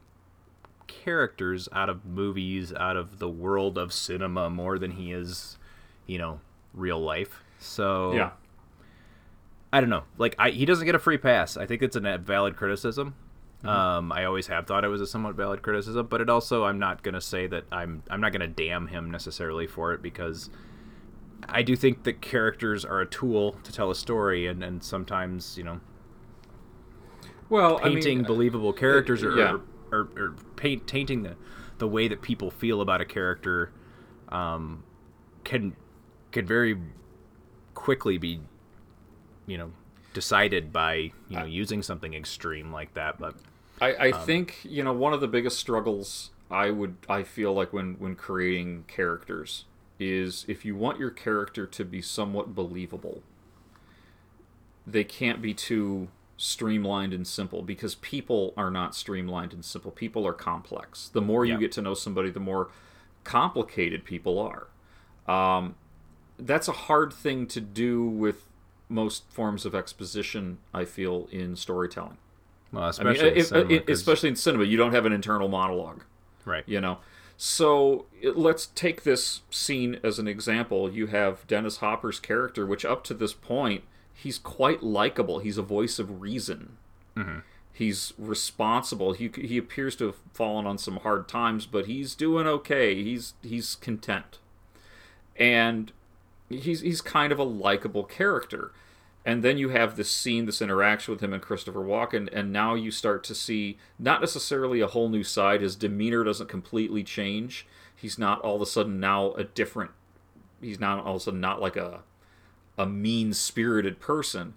characters 0.87 1.69
out 1.71 1.89
of 1.89 2.05
movies, 2.05 2.73
out 2.73 2.97
of 2.97 3.19
the 3.19 3.29
world 3.29 3.77
of 3.77 3.93
cinema, 3.93 4.49
more 4.49 4.79
than 4.79 4.91
he 4.91 5.11
is, 5.11 5.57
you 6.07 6.17
know, 6.17 6.39
real 6.73 6.99
life. 6.99 7.43
So 7.59 8.13
Yeah. 8.13 8.31
I 9.71 9.81
don't 9.81 9.89
know. 9.89 10.03
Like, 10.17 10.35
I, 10.39 10.49
he 10.49 10.65
doesn't 10.65 10.85
get 10.85 10.95
a 10.95 10.99
free 10.99 11.19
pass. 11.19 11.55
I 11.55 11.67
think 11.67 11.83
it's 11.83 11.95
a 11.95 12.17
valid 12.17 12.55
criticism. 12.55 13.13
Um, 13.63 14.11
I 14.13 14.23
always 14.23 14.47
have 14.47 14.67
thought 14.67 14.85
it 14.85 14.87
was 14.87 15.01
a 15.01 15.07
somewhat 15.07 15.35
valid 15.35 15.61
criticism, 15.61 16.07
but 16.07 16.21
it 16.21 16.29
also 16.29 16.63
I'm 16.63 16.79
not 16.79 17.03
gonna 17.03 17.19
say 17.19 17.45
that 17.47 17.65
I'm 17.73 18.03
I'm 18.09 18.21
not 18.21 18.31
gonna 18.31 18.47
damn 18.47 18.87
him 18.87 19.11
necessarily 19.11 19.67
for 19.67 19.91
it 19.91 20.01
because 20.01 20.49
I 21.47 21.61
do 21.61 21.75
think 21.75 22.03
that 22.03 22.21
characters 22.21 22.85
are 22.85 23.01
a 23.01 23.05
tool 23.05 23.53
to 23.63 23.73
tell 23.73 23.91
a 23.91 23.95
story, 23.95 24.47
and, 24.47 24.63
and 24.63 24.81
sometimes 24.81 25.57
you 25.57 25.65
know 25.65 25.81
Well, 27.49 27.79
I 27.83 27.89
mean, 27.89 27.95
painting 27.95 28.23
believable 28.23 28.71
characters 28.71 29.23
yeah. 29.23 29.27
or, 29.27 29.61
or, 29.91 30.09
or 30.15 30.35
paint, 30.55 30.87
tainting 30.87 31.23
the 31.23 31.35
the 31.79 31.87
way 31.87 32.07
that 32.07 32.21
people 32.21 32.51
feel 32.51 32.79
about 32.79 33.01
a 33.01 33.05
character 33.05 33.73
um, 34.29 34.83
can 35.43 35.75
can 36.31 36.45
very 36.45 36.77
quickly 37.75 38.17
be 38.17 38.41
you 39.45 39.57
know 39.57 39.71
decided 40.13 40.71
by 40.73 41.11
you 41.27 41.37
know 41.37 41.45
using 41.45 41.81
something 41.81 42.13
extreme 42.13 42.71
like 42.71 42.93
that 42.93 43.19
but 43.19 43.35
I, 43.81 43.95
I 44.07 44.11
Um, 44.11 44.13
think 44.13 44.59
you 44.63 44.83
know 44.83 44.93
one 44.93 45.13
of 45.13 45.21
the 45.21 45.27
biggest 45.27 45.57
struggles 45.59 46.31
I 46.51 46.71
would 46.71 46.97
I 47.07 47.23
feel 47.23 47.53
like 47.53 47.71
when 47.73 47.95
when 47.99 48.15
creating 48.15 48.83
characters 48.87 49.65
is 49.99 50.45
if 50.47 50.63
you 50.65 50.75
want 50.75 50.99
your 50.99 51.09
character 51.11 51.65
to 51.67 51.85
be 51.85 52.01
somewhat 52.01 52.55
believable, 52.55 53.23
they 54.85 55.03
can't 55.03 55.41
be 55.41 55.53
too 55.53 56.09
streamlined 56.37 57.13
and 57.13 57.27
simple 57.27 57.61
because 57.61 57.95
people 57.95 58.53
are 58.55 58.71
not 58.71 58.95
streamlined 58.95 59.53
and 59.53 59.63
simple. 59.63 59.91
People 59.91 60.25
are 60.25 60.33
complex. 60.33 61.09
The 61.09 61.21
more 61.21 61.45
you 61.45 61.57
Yeah. 61.57 61.59
get 61.59 61.71
to 61.73 61.81
know 61.81 61.93
somebody, 61.93 62.29
the 62.29 62.39
more 62.39 62.69
complicated 63.23 64.05
people 64.05 64.39
are. 64.39 64.67
Um, 65.27 65.75
that's 66.39 66.67
a 66.67 66.71
hard 66.73 67.13
thing 67.13 67.45
to 67.47 67.61
do 67.61 68.03
with 68.05 68.45
most 68.87 69.23
forms 69.31 69.65
of 69.65 69.75
exposition. 69.75 70.57
I 70.73 70.85
feel 70.85 71.27
in 71.31 71.55
storytelling. 71.55 72.17
well 72.71 72.83
I 72.83 73.03
mean, 73.03 73.13
especially 73.15 73.27
in 73.39 73.45
cinema, 73.45 73.73
especially 73.91 74.29
in 74.29 74.35
cinema, 74.35 74.63
you 74.65 74.77
don't 74.77 74.93
have 74.93 75.05
an 75.05 75.13
internal 75.13 75.47
monologue, 75.47 76.03
right 76.45 76.63
you 76.67 76.79
know. 76.81 76.99
So 77.37 78.05
it- 78.21 78.35
let's 78.37 78.65
take 78.67 79.03
this 79.03 79.41
scene 79.49 79.99
as 80.03 80.19
an 80.19 80.27
example. 80.27 80.89
You 80.91 81.07
have 81.07 81.47
Dennis 81.47 81.77
Hopper's 81.77 82.19
character, 82.19 82.65
which 82.65 82.83
up 82.83 83.03
to 83.05 83.13
this 83.13 83.33
point 83.33 83.83
he's 84.13 84.37
quite 84.37 84.83
likable. 84.83 85.39
He's 85.39 85.57
a 85.57 85.61
voice 85.61 85.99
of 85.99 86.19
reason. 86.21 86.75
Mhm. 87.15 87.43
He's 87.71 88.11
responsible. 88.17 89.13
He 89.13 89.31
he 89.35 89.57
appears 89.57 89.95
to 89.97 90.07
have 90.07 90.17
fallen 90.33 90.65
on 90.67 90.77
some 90.77 90.97
hard 90.97 91.29
times, 91.29 91.65
but 91.65 91.85
he's 91.85 92.13
doing 92.13 92.45
okay. 92.45 93.01
He's 93.01 93.33
he's 93.41 93.75
content, 93.75 94.39
and 95.37 95.91
he's 96.49 96.81
he's 96.81 97.01
kind 97.01 97.31
of 97.31 97.39
a 97.39 97.43
likable 97.43 98.03
character. 98.03 98.71
And 99.25 99.43
then 99.43 99.57
you 99.57 99.69
have 99.69 99.95
this 99.95 100.09
scene, 100.09 100.45
this 100.45 100.61
interaction 100.61 101.13
with 101.13 101.21
him 101.21 101.33
and 101.33 101.41
Christopher 101.41 101.81
Walken, 101.81 102.29
and 102.31 102.53
now 102.53 102.73
you 102.73 102.89
start 102.89 103.23
to 103.25 103.35
see 103.35 103.77
not 103.99 104.21
necessarily 104.21 104.79
a 104.79 104.87
whole 104.87 105.09
new 105.09 105.23
side. 105.23 105.61
His 105.61 105.75
demeanor 105.75 106.23
doesn't 106.23 106.47
completely 106.49 107.03
change. 107.03 107.67
he's 107.95 108.17
not 108.17 108.39
all 108.41 108.55
of 108.55 108.61
a 108.61 108.65
sudden 108.65 108.99
now 108.99 109.33
a 109.33 109.43
different. 109.43 109.91
He's 110.61 110.79
not 110.79 111.03
all 111.03 111.15
of 111.15 111.21
a 111.21 111.23
sudden 111.25 111.41
not 111.41 111.61
like 111.61 111.75
a 111.75 112.01
a 112.77 112.85
mean 112.85 113.33
spirited 113.33 113.99
person. 113.99 114.53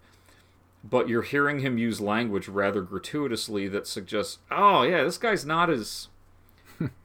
But 0.85 1.09
you're 1.09 1.23
hearing 1.23 1.61
him 1.61 1.79
use 1.79 2.01
language 2.01 2.49
rather 2.49 2.83
gratuitously 2.83 3.69
that 3.69 3.87
suggests, 3.87 4.39
oh 4.51 4.83
yeah, 4.83 5.05
this 5.05 5.19
guy's 5.19 5.45
not 5.45 5.71
as 5.71 6.09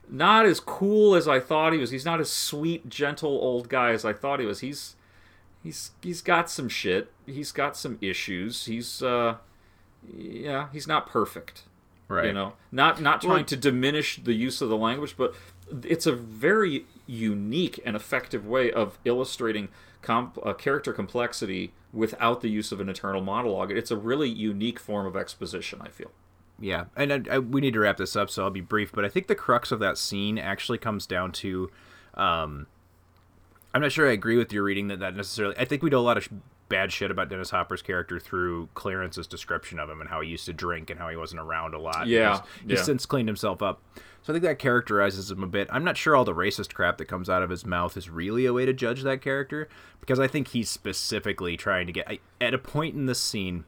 not 0.09 0.45
as 0.45 0.59
cool 0.59 1.15
as 1.15 1.28
I 1.28 1.39
thought 1.39 1.74
he 1.74 1.80
was. 1.80 1.91
He's 1.91 2.05
not 2.05 2.20
as 2.20 2.32
sweet, 2.32 2.89
gentle 2.89 3.32
old 3.32 3.70
guy 3.70 3.91
as 3.91 4.05
I 4.05 4.13
thought 4.13 4.39
he 4.39 4.45
was. 4.45 4.59
He's 4.61 4.95
he's 5.63 5.91
he's 6.01 6.22
got 6.22 6.49
some 6.49 6.70
shit. 6.70 7.11
He's 7.26 7.51
got 7.51 7.76
some 7.78 7.97
issues. 8.01 8.65
He's 8.65 9.01
uh 9.03 9.38
yeah, 10.15 10.68
he's 10.72 10.88
not 10.88 11.07
perfect. 11.07 11.63
Right. 12.07 12.28
You 12.28 12.34
know, 12.34 12.53
not 12.72 13.01
not 13.01 13.22
trying 13.22 13.34
Well- 13.38 13.43
to 13.45 13.57
diminish 13.57 14.18
the 14.24 14.34
use 14.34 14.61
of 14.61 14.70
the 14.70 14.78
language, 14.78 15.15
but 15.18 15.36
it's 15.84 16.05
a 16.05 16.13
very 16.13 16.86
unique 17.05 17.80
and 17.86 17.95
effective 17.95 18.45
way 18.47 18.72
of 18.72 18.97
illustrating 19.03 19.68
comp- 20.01 20.39
uh, 20.45 20.53
character 20.53 20.93
complexity 20.93 21.74
without 21.91 22.39
the 22.41 22.49
use 22.49 22.72
of 22.72 22.80
an 22.80 22.88
eternal 22.88 23.20
monologue. 23.22 23.72
It's 23.72 23.91
a 23.91 23.97
really 23.97 24.30
unique 24.30 24.80
form 24.80 25.05
of 25.05 25.18
exposition. 25.18 25.82
I 25.82 25.89
feel. 25.89 26.11
Yeah, 26.60 26.86
and 26.95 27.14
I, 27.14 27.36
I, 27.36 27.39
we 27.39 27.62
need 27.62 27.74
to 27.74 27.80
wrap 27.80 27.97
this 27.97 28.16
up, 28.16 28.30
so 28.30 28.43
I'll 28.43 28.49
be 28.49 28.62
brief. 28.62 28.91
But 28.91 29.05
I 29.05 29.10
think 29.10 29.28
the 29.28 29.36
crux 29.36 29.72
of 29.72 29.80
that 29.80 29.97
scene 29.97 30.39
actually 30.39 30.80
comes 30.80 31.05
down 31.05 31.32
to, 31.34 31.70
um, 32.16 32.66
I'm 33.74 33.82
not 33.82 33.91
sure 33.91 34.10
I 34.10 34.14
agree 34.14 34.38
with 34.38 34.51
your 34.51 34.64
reading 34.64 34.88
that 34.88 34.99
that 34.99 35.16
necessarily. 35.16 35.55
I 35.58 35.66
think 35.66 35.84
we 35.84 35.89
know 35.89 35.99
a 35.99 36.01
lot 36.01 36.18
of 36.18 36.24
sh- 36.24 36.30
bad 36.68 36.91
shit 36.91 37.12
about 37.12 37.30
Dennis 37.30 37.51
Hopper's 37.51 37.82
character 37.82 38.20
through 38.20 38.70
Clarence's 38.74 39.28
description 39.28 39.80
of 39.80 39.89
him 39.89 40.01
and 40.01 40.10
how 40.10 40.22
he 40.22 40.30
used 40.30 40.45
to 40.47 40.53
drink 40.53 40.89
and 40.89 40.99
how 40.99 41.10
he 41.10 41.16
wasn't 41.16 41.41
around 41.41 41.74
a 41.74 41.80
lot. 41.80 42.08
Yeah, 42.08 42.41
he's, 42.41 42.70
he's 42.70 42.80
yeah. 42.80 42.84
since 42.84 43.05
cleaned 43.05 43.30
himself 43.30 43.62
up. 43.62 43.82
So 44.24 44.34
I 44.34 44.36
think 44.36 44.43
that 44.43 44.60
characterizes 44.60 45.32
him 45.32 45.43
a 45.43 45.47
bit. 45.47 45.70
I'm 45.72 45.86
not 45.86 45.95
sure 45.95 46.16
all 46.16 46.26
the 46.26 46.34
racist 46.34 46.74
crap 46.74 46.97
that 46.97 47.05
comes 47.05 47.30
out 47.30 47.43
of 47.43 47.49
his 47.49 47.66
mouth 47.66 47.95
is 47.95 48.10
really 48.10 48.45
a 48.45 48.51
way 48.51 48.66
to 48.66 48.74
judge 48.74 49.03
that 49.03 49.22
character 49.22 49.70
because 50.01 50.20
I 50.20 50.28
think 50.28 50.49
he's 50.49 50.70
specifically 50.70 51.55
trying 51.55 51.88
to 51.88 51.93
get 51.93 52.10
I, 52.10 52.20
at 52.41 52.53
a 52.53 52.58
point 52.58 52.95
in 52.95 53.05
this 53.05 53.22
scene. 53.22 53.64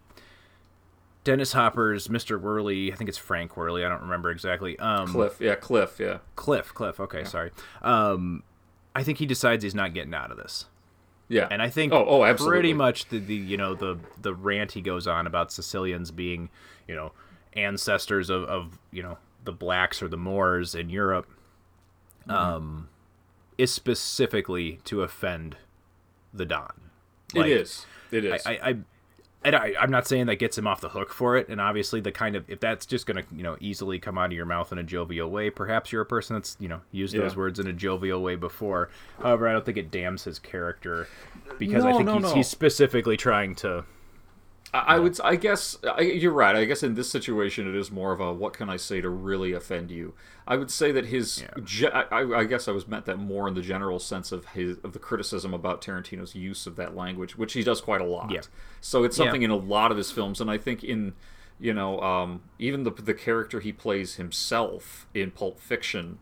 Dennis 1.24 1.54
Hopper's 1.54 2.08
Mr. 2.08 2.40
Worley, 2.40 2.92
I 2.92 2.96
think 2.96 3.10
it's 3.10 3.18
Frank 3.18 3.58
Worley, 3.58 3.84
I 3.84 3.90
don't 3.90 4.02
remember 4.02 4.32
exactly. 4.32 4.78
Um, 4.80 5.08
Cliff, 5.08 5.38
yeah, 5.40 5.56
Cliff, 5.56 6.00
yeah. 6.00 6.20
Cliff, 6.36 6.74
Cliff. 6.74 7.00
Okay, 7.00 7.24
sorry. 7.24 7.52
Um, 7.82 8.44
I 8.96 9.04
think 9.04 9.18
he 9.18 9.26
decides 9.26 9.64
he's 9.64 9.76
not 9.76 9.94
getting 9.94 10.14
out 10.14 10.32
of 10.32 10.38
this. 10.38 10.66
Yeah, 11.28 11.48
and 11.52 11.62
I 11.62 11.70
think 11.70 11.94
oh, 11.94 12.06
oh, 12.08 12.24
absolutely. 12.24 12.58
pretty 12.58 12.74
much 12.74 13.10
the, 13.10 13.20
the 13.20 13.36
you 13.36 13.56
know 13.56 13.76
the 13.76 14.00
the 14.20 14.34
rant 14.34 14.72
he 14.72 14.82
goes 14.82 15.06
on 15.06 15.28
about 15.28 15.52
Sicilians 15.52 16.10
being 16.10 16.50
you 16.88 16.96
know 16.96 17.12
ancestors 17.54 18.32
of, 18.32 18.44
of 18.46 18.80
you 18.92 19.04
know 19.04 19.20
the 19.44 19.52
blacks 19.52 20.02
or 20.02 20.08
the 20.08 20.18
Moors 20.18 20.74
in 20.74 20.90
Europe, 20.90 21.28
Mm-hmm. 22.28 22.32
um, 22.32 22.90
is 23.58 23.74
specifically 23.74 24.80
to 24.86 25.02
offend 25.02 25.58
the 26.34 26.46
Don. 26.46 26.92
It 27.34 27.48
is. 27.48 27.86
It 28.12 28.26
is. 28.26 28.46
I, 28.46 28.52
I, 28.52 28.70
I 28.70 28.76
and 29.44 29.56
I, 29.56 29.74
I'm 29.80 29.90
not 29.92 30.08
saying 30.08 30.26
that 30.26 30.36
gets 30.36 30.58
him 30.58 30.68
off 30.68 30.82
the 30.82 30.90
hook 30.90 31.14
for 31.14 31.38
it. 31.38 31.48
And 31.50 31.62
obviously, 31.62 32.02
the 32.02 32.12
kind 32.12 32.36
of 32.36 32.50
if 32.50 32.60
that's 32.60 32.86
just 32.86 33.06
going 33.06 33.24
to 33.24 33.36
you 33.36 33.44
know 33.44 33.56
easily 33.60 34.00
come 34.00 34.18
out 34.18 34.28
of 34.28 34.32
your 34.34 34.46
mouth 34.46 34.72
in 34.72 34.78
a 34.78 34.84
jovial 34.84 35.30
way, 35.30 35.50
perhaps 35.50 35.92
you're 35.92 36.02
a 36.02 36.06
person 36.06 36.36
that's 36.36 36.58
you 36.60 36.68
know 36.68 36.82
used 36.92 37.14
Yeah. 37.14 37.22
those 37.22 37.36
words 37.36 37.60
in 37.60 37.68
a 37.68 37.74
jovial 37.74 38.22
way 38.22 38.36
before. 38.36 38.90
However, 39.22 39.48
I 39.48 39.54
don't 39.54 39.66
think 39.66 39.78
it 39.78 39.92
damns 39.92 40.24
his 40.26 40.40
character 40.40 41.08
because 41.58 41.86
I 41.86 41.94
think 41.94 42.06
no, 42.06 42.16
he's, 42.16 42.24
no. 42.24 42.34
he's 42.36 42.48
specifically 42.48 43.18
trying 43.18 43.56
to. 43.56 43.86
I, 44.74 44.96
I 44.96 45.00
would, 45.00 45.20
I 45.22 45.36
guess, 45.36 45.78
I, 45.84 46.02
you're 46.02 46.32
right. 46.32 46.56
I 46.56 46.66
guess 46.66 46.84
in 46.84 46.94
this 46.96 47.10
situation, 47.10 47.68
it 47.68 47.76
is 47.76 47.90
more 47.92 48.12
of 48.12 48.20
a 48.20 48.32
what 48.34 48.54
can 48.54 48.70
I 48.70 48.78
say 48.78 49.02
to 49.02 49.10
really 49.10 49.54
offend 49.54 49.90
you. 49.92 50.14
I 50.48 50.58
would 50.58 50.70
say 50.72 50.92
that 50.92 51.06
his, 51.08 51.44
ge- 51.64 51.86
I, 51.86 52.06
I 52.12 52.44
guess 52.44 52.68
I 52.68 52.72
was 52.72 52.88
meant 52.88 53.06
that 53.06 53.18
more 53.18 53.48
in 53.48 53.54
the 53.54 53.62
general 53.62 54.00
sense 54.00 54.32
of 54.32 54.46
his 54.48 54.78
of 54.84 54.94
the 54.94 55.00
criticism 55.00 55.54
about 55.54 55.82
Tarantino's 55.82 56.36
use 56.36 56.66
of 56.68 56.76
that 56.76 56.96
language, 56.96 57.38
which 57.38 57.54
he 57.54 57.64
does 57.64 57.82
quite 57.82 58.02
a 58.02 58.06
lot. 58.06 58.32
Yeah. 58.32 58.42
So 58.82 59.04
it's 59.04 59.18
Yeah. 59.18 59.26
something 59.26 59.44
in 59.44 59.52
a 59.52 59.56
lot 59.56 59.92
of 59.92 59.98
his 59.98 60.12
films, 60.12 60.40
and 60.42 60.50
I 60.52 60.58
think 60.58 60.84
in, 60.84 61.14
you 61.60 61.74
know, 61.74 62.00
um, 62.02 62.42
even 62.60 62.84
the 62.84 62.92
the 62.92 63.14
character 63.14 63.60
he 63.60 63.72
plays 63.72 64.16
himself 64.16 65.08
in 65.14 65.32
Pulp 65.32 65.60
Fiction. 65.60 66.20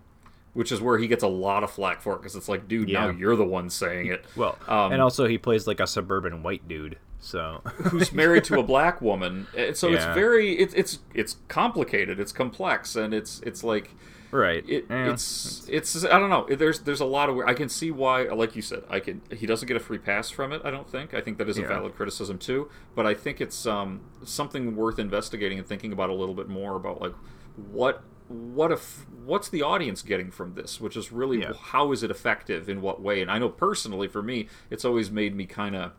Which 0.53 0.71
is 0.71 0.81
where 0.81 0.97
he 0.97 1.05
gets 1.07 1.21
a 1.21 1.27
lot 1.27 1.63
of 1.63 1.69
flack 1.69 2.01
for 2.01 2.13
it 2.15 2.17
because 2.17 2.35
it's 2.35 2.49
like, 2.49 2.67
dude, 2.67 2.89
now 2.89 3.09
you're 3.09 3.35
the 3.35 3.45
one 3.45 3.69
saying 3.69 4.07
it. 4.07 4.25
Well, 4.35 4.57
Um, 4.67 4.91
and 4.91 5.03
also 5.03 5.27
he 5.27 5.37
plays 5.37 5.67
like 5.67 5.79
a 5.79 5.85
suburban 5.85 6.41
white 6.41 6.67
dude, 6.67 6.97
so 7.19 7.61
who's 7.65 8.11
married 8.13 8.43
to 8.45 8.59
a 8.59 8.63
black 8.63 9.01
woman. 9.01 9.47
And 9.55 9.75
so 9.75 9.91
it's 9.91 10.05
very 10.05 10.53
it's 10.57 10.73
it's 10.73 10.99
it's 11.13 11.37
complicated, 11.47 12.19
it's 12.19 12.31
complex, 12.31 12.95
and 12.95 13.13
it's 13.13 13.39
it's 13.41 13.63
like 13.63 13.91
right. 14.31 14.63
it, 14.69 14.85
Yeah. 14.89 15.11
it's 15.11 15.67
it's 15.69 16.05
I 16.05 16.19
don't 16.19 16.29
know. 16.29 16.45
There's 16.53 16.81
there's 16.81 16.99
a 17.01 17.05
lot 17.05 17.29
of 17.29 17.39
I 17.39 17.53
can 17.53 17.69
see 17.69 17.91
why, 17.91 18.23
like 18.23 18.55
you 18.55 18.61
said, 18.61 18.83
I 18.89 18.99
can. 18.99 19.21
He 19.35 19.45
doesn't 19.45 19.67
get 19.67 19.77
a 19.77 19.79
free 19.79 19.97
pass 19.97 20.29
from 20.29 20.53
it. 20.53 20.61
I 20.63 20.71
don't 20.71 20.89
think. 20.89 21.13
I 21.13 21.21
think 21.21 21.37
that 21.39 21.49
is 21.49 21.57
a 21.57 21.61
Yeah. 21.61 21.67
valid 21.69 21.95
criticism 21.95 22.37
too. 22.37 22.69
But 22.95 23.05
I 23.05 23.13
think 23.13 23.41
it's 23.41 23.65
um 23.65 24.01
something 24.23 24.75
worth 24.75 24.99
investigating 24.99 25.57
and 25.57 25.67
thinking 25.67 25.91
about 25.91 26.09
a 26.09 26.13
little 26.13 26.35
bit 26.35 26.47
more 26.49 26.75
about 26.75 27.01
like 27.01 27.13
what 27.55 28.03
what 28.27 28.71
if 28.73 29.05
what's 29.25 29.47
the 29.49 29.61
audience 29.61 30.01
getting 30.01 30.29
from 30.29 30.53
this 30.55 30.81
which 30.81 30.97
is 30.97 31.13
really 31.13 31.39
Yeah. 31.39 31.53
how 31.53 31.93
is 31.93 32.03
it 32.03 32.11
effective 32.11 32.67
in 32.67 32.81
what 32.81 33.01
way 33.01 33.21
and 33.21 33.31
i 33.31 33.39
know 33.39 33.47
personally 33.47 34.09
for 34.09 34.21
me 34.21 34.49
it's 34.69 34.83
always 34.83 35.09
made 35.09 35.33
me 35.33 35.45
kind 35.45 35.73
of 35.73 35.93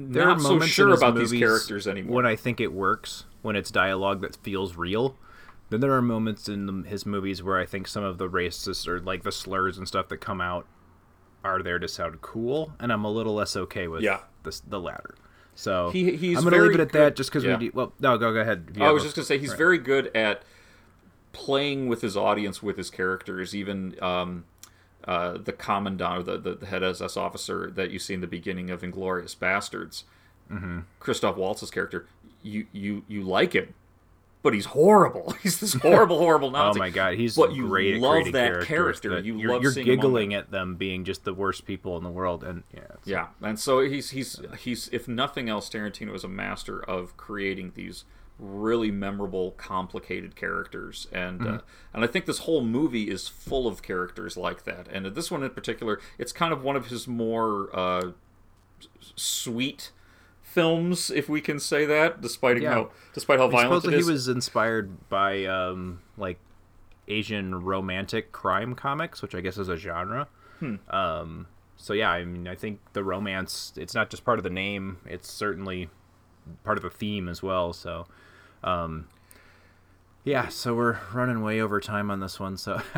there 0.00 0.26
not 0.26 0.36
are 0.38 0.40
so 0.40 0.60
sure 0.60 0.94
about 0.94 1.16
these 1.16 1.32
characters 1.32 1.86
anymore 1.88 2.16
when 2.16 2.26
I 2.26 2.36
think 2.36 2.60
it 2.60 2.72
works 2.72 3.24
when 3.42 3.56
it's 3.56 3.70
dialogue 3.70 4.20
that 4.20 4.36
feels 4.36 4.76
real. 4.76 5.16
Then 5.70 5.80
there 5.80 5.92
are 5.92 6.00
moments 6.00 6.48
in 6.48 6.66
the, 6.66 6.88
his 6.88 7.04
movies 7.04 7.42
where 7.42 7.58
I 7.58 7.66
think 7.66 7.88
some 7.88 8.02
of 8.04 8.16
the 8.18 8.28
racist 8.28 8.86
or 8.88 9.00
like 9.00 9.22
the 9.24 9.32
slurs 9.32 9.76
and 9.76 9.86
stuff 9.86 10.08
that 10.08 10.18
come 10.18 10.40
out 10.40 10.66
are 11.44 11.62
there 11.62 11.78
to 11.78 11.86
sound 11.88 12.20
cool, 12.20 12.72
and 12.80 12.92
I'm 12.92 13.04
a 13.04 13.10
little 13.10 13.34
less 13.34 13.54
okay 13.56 13.86
with 13.88 14.02
Yeah. 14.02 14.20
the, 14.44 14.58
the 14.66 14.80
latter. 14.80 15.14
So 15.54 15.90
He- 15.90 16.16
he's 16.16 16.38
I'm 16.38 16.44
gonna 16.44 16.56
leave 16.62 16.74
it 16.74 16.80
at 16.80 16.92
good- 16.92 17.00
that 17.00 17.16
just 17.16 17.30
because 17.30 17.44
yeah. 17.44 17.56
we 17.58 17.66
do. 17.66 17.70
Well, 17.74 17.92
no, 18.00 18.16
go 18.18 18.32
go 18.32 18.40
ahead. 18.40 18.76
I 18.80 18.92
was 18.92 19.02
just 19.02 19.16
gonna 19.16 19.26
say 19.26 19.38
he's 19.38 19.50
right. 19.50 19.58
very 19.58 19.78
good 19.78 20.14
at 20.16 20.42
playing 21.32 21.88
with 21.88 22.00
his 22.00 22.16
audience, 22.16 22.62
with 22.62 22.76
his 22.76 22.90
characters. 22.90 23.54
Even 23.54 23.94
um, 24.02 24.44
uh, 25.08 25.38
the 25.38 25.52
commandant 25.52 26.18
or 26.18 26.22
the, 26.22 26.38
the, 26.38 26.54
the 26.56 26.66
head 26.66 26.82
SS 26.84 27.16
officer 27.16 27.70
that 27.70 27.90
you 27.90 27.98
see 27.98 28.12
in 28.14 28.20
the 28.20 28.26
beginning 28.26 28.68
of 28.70 28.82
Inglourious 28.82 29.34
Basterds, 29.36 30.02
Mhm. 30.52 30.84
Christoph 31.00 31.36
Waltz's 31.36 31.70
character. 31.70 32.06
You 32.42 32.66
you 32.72 33.04
you 33.08 33.22
like 33.22 33.54
him, 33.54 33.74
but 34.42 34.54
he's 34.54 34.66
horrible. 34.66 35.34
He's 35.42 35.58
this 35.60 35.74
horrible, 35.74 36.18
horrible 36.18 36.50
Nazi. 36.58 36.78
Oh 36.78 36.82
my 36.82 36.90
god, 36.90 37.14
he's 37.14 37.36
but 37.36 37.52
you 37.54 37.66
great 37.68 37.96
at 37.96 38.00
love 38.00 38.32
that 38.32 38.62
character. 38.64 39.18
You 39.18 39.36
you're, 39.38 39.50
love 39.50 39.62
you're 39.62 39.72
seeing 39.72 39.86
him 39.86 39.92
on 39.92 39.96
giggling 39.96 40.34
at 40.34 40.50
them 40.50 40.76
being 40.76 41.04
just 41.04 41.24
the 41.24 41.34
worst 41.34 41.66
people 41.66 41.96
in 41.98 42.04
the 42.04 42.10
world, 42.10 42.44
and 42.44 42.62
yeah, 42.72 42.80
Yeah, 43.04 43.26
and 43.42 43.58
so 43.58 43.80
he's 43.80 44.10
he's 44.10 44.40
he's 44.58 44.88
if 44.92 45.08
nothing 45.08 45.48
else, 45.48 45.68
Tarantino 45.68 46.14
is 46.14 46.22
a 46.24 46.28
master 46.28 46.82
of 46.82 47.16
creating 47.16 47.72
these 47.74 48.04
really 48.38 48.90
memorable, 48.90 49.50
complicated 49.52 50.36
characters, 50.36 51.06
and 51.12 51.42
uh, 51.42 51.44
Mhm. 51.44 51.62
and 51.94 52.04
I 52.04 52.06
think 52.06 52.26
this 52.26 52.40
whole 52.40 52.62
movie 52.62 53.10
is 53.10 53.26
full 53.28 53.66
of 53.66 53.82
characters 53.82 54.36
like 54.36 54.64
that. 54.64 54.86
And 54.92 55.06
this 55.06 55.30
one 55.30 55.42
in 55.42 55.50
particular, 55.50 56.00
it's 56.18 56.32
kind 56.32 56.52
of 56.52 56.62
one 56.62 56.76
of 56.76 56.86
his 56.86 57.08
more 57.08 57.68
uh, 57.76 58.12
sweet 59.16 59.90
films, 60.42 61.10
if 61.10 61.28
we 61.28 61.40
can 61.40 61.58
say 61.58 61.84
that, 61.86 62.20
despite 62.20 62.60
Yeah. 62.60 62.72
how 62.74 62.90
despite 63.12 63.38
how 63.38 63.48
I 63.48 63.50
violent 63.50 63.82
suppose 63.82 63.94
it 63.94 64.04
he 64.04 64.10
was 64.10 64.28
inspired 64.28 65.08
by 65.08 65.44
um, 65.44 66.00
like 66.16 66.38
Asian 67.08 67.62
romantic 67.64 68.32
crime 68.32 68.74
comics, 68.74 69.22
which 69.22 69.34
I 69.34 69.40
guess 69.40 69.58
is 69.58 69.68
a 69.68 69.76
genre. 69.76 70.28
Hmm. 70.60 70.76
Um, 70.90 71.46
so 71.76 71.92
yeah, 71.92 72.10
I 72.10 72.24
mean, 72.24 72.48
I 72.48 72.54
think 72.54 72.80
the 72.92 73.04
romance 73.04 73.72
it's 73.76 73.94
not 73.94 74.10
just 74.10 74.24
part 74.24 74.38
of 74.38 74.44
the 74.44 74.50
name; 74.50 74.98
it's 75.06 75.30
certainly 75.30 75.88
part 76.64 76.78
of 76.78 76.82
the 76.82 76.90
theme 76.90 77.28
as 77.28 77.42
well. 77.42 77.72
So, 77.72 78.06
um, 78.64 79.08
yeah, 80.24 80.48
so 80.48 80.74
we're 80.74 80.98
running 81.12 81.42
way 81.42 81.60
over 81.60 81.80
time 81.80 82.10
on 82.10 82.20
this 82.20 82.38
one. 82.38 82.56
So. 82.56 82.80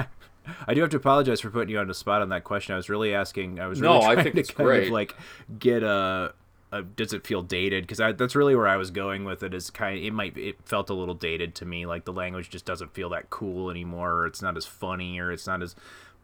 I 0.66 0.74
do 0.74 0.80
have 0.80 0.90
to 0.90 0.96
apologize 0.96 1.40
for 1.40 1.50
putting 1.50 1.68
you 1.68 1.78
on 1.78 1.86
the 1.86 1.94
spot 1.94 2.22
on 2.22 2.30
that 2.30 2.44
question. 2.44 2.72
I 2.72 2.76
was 2.76 2.88
really 2.88 3.14
asking. 3.14 3.60
I 3.60 3.66
was 3.66 3.80
really 3.80 3.98
No, 3.98 4.02
I 4.04 4.14
trying 4.14 4.24
think 4.24 4.34
to 4.36 4.40
it's 4.40 4.50
kind 4.50 4.66
great. 4.66 4.86
of 4.86 4.90
like 4.92 5.14
get 5.58 5.82
a, 5.82 6.32
a 6.72 6.82
does 6.82 7.12
it 7.12 7.26
feel 7.26 7.42
dated? 7.42 7.86
Because 7.86 7.98
that's 8.16 8.34
really 8.34 8.56
where 8.56 8.66
I 8.66 8.76
was 8.76 8.90
going 8.90 9.24
with 9.24 9.42
it. 9.42 9.52
Is 9.54 9.70
kind 9.70 9.98
of 9.98 10.02
it 10.04 10.12
might 10.12 10.36
it 10.36 10.56
felt 10.64 10.90
a 10.90 10.94
little 10.94 11.14
dated 11.14 11.54
to 11.56 11.66
me. 11.66 11.86
Like 11.86 12.04
the 12.04 12.12
language 12.12 12.48
just 12.48 12.64
doesn't 12.64 12.94
feel 12.94 13.10
that 13.10 13.30
cool 13.30 13.70
anymore, 13.70 14.12
or 14.12 14.26
it's 14.26 14.42
not 14.42 14.56
as 14.56 14.66
funny, 14.66 15.20
or 15.20 15.30
it's 15.30 15.46
not 15.46 15.62
as. 15.62 15.76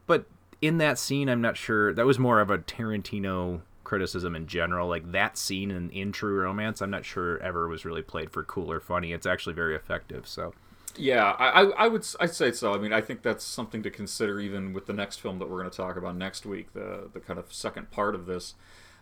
But 0.06 0.24
in 0.62 0.78
that 0.78 0.98
scene, 0.98 1.28
I'm 1.28 1.42
not 1.42 1.56
sure. 1.56 1.92
That 1.92 2.06
was 2.06 2.18
more 2.18 2.40
of 2.40 2.50
a 2.50 2.58
Tarantino 2.58 3.60
criticism 3.86 4.34
in 4.34 4.46
general. 4.46 4.88
Like 4.88 5.12
that 5.12 5.38
scene 5.38 5.70
in, 5.70 5.88
in 5.90 6.12
True 6.12 6.40
Romance, 6.40 6.82
I'm 6.82 6.90
not 6.90 7.04
sure 7.04 7.40
ever 7.42 7.68
was 7.68 7.84
really 7.84 8.02
played 8.02 8.30
for 8.30 8.42
cool 8.42 8.70
or 8.70 8.80
funny. 8.80 9.12
It's 9.12 9.26
actually 9.26 9.54
very 9.54 9.74
effective. 9.74 10.26
So. 10.26 10.52
Yeah, 10.98 11.36
I, 11.38 11.62
I, 11.62 11.62
I 11.84 11.88
would 11.88 12.06
I'd 12.20 12.34
say 12.34 12.52
so. 12.52 12.74
I 12.74 12.78
mean, 12.78 12.92
I 12.92 13.00
think 13.00 13.22
that's 13.22 13.44
something 13.44 13.82
to 13.82 13.90
consider 13.90 14.40
even 14.40 14.72
with 14.72 14.86
the 14.86 14.92
next 14.92 15.20
film 15.20 15.38
that 15.38 15.48
we're 15.48 15.58
going 15.58 15.70
to 15.70 15.76
talk 15.76 15.96
about 15.96 16.16
next 16.16 16.44
week, 16.46 16.72
the 16.72 17.08
the 17.12 17.20
kind 17.20 17.38
of 17.38 17.52
second 17.52 17.90
part 17.90 18.14
of 18.14 18.26
this. 18.26 18.54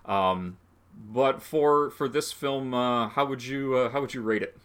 Um, 0.05 0.59
but 0.93 1.41
for 1.41 1.91
for 1.91 2.09
this 2.09 2.32
film, 2.32 2.74
uh, 2.74 3.09
how 3.09 3.24
would 3.26 3.45
you 3.45 3.76
uh, 3.76 3.91
how 3.91 4.01
would 4.01 4.12
you 4.12 4.22
rate 4.22 4.43
it? 4.43 4.59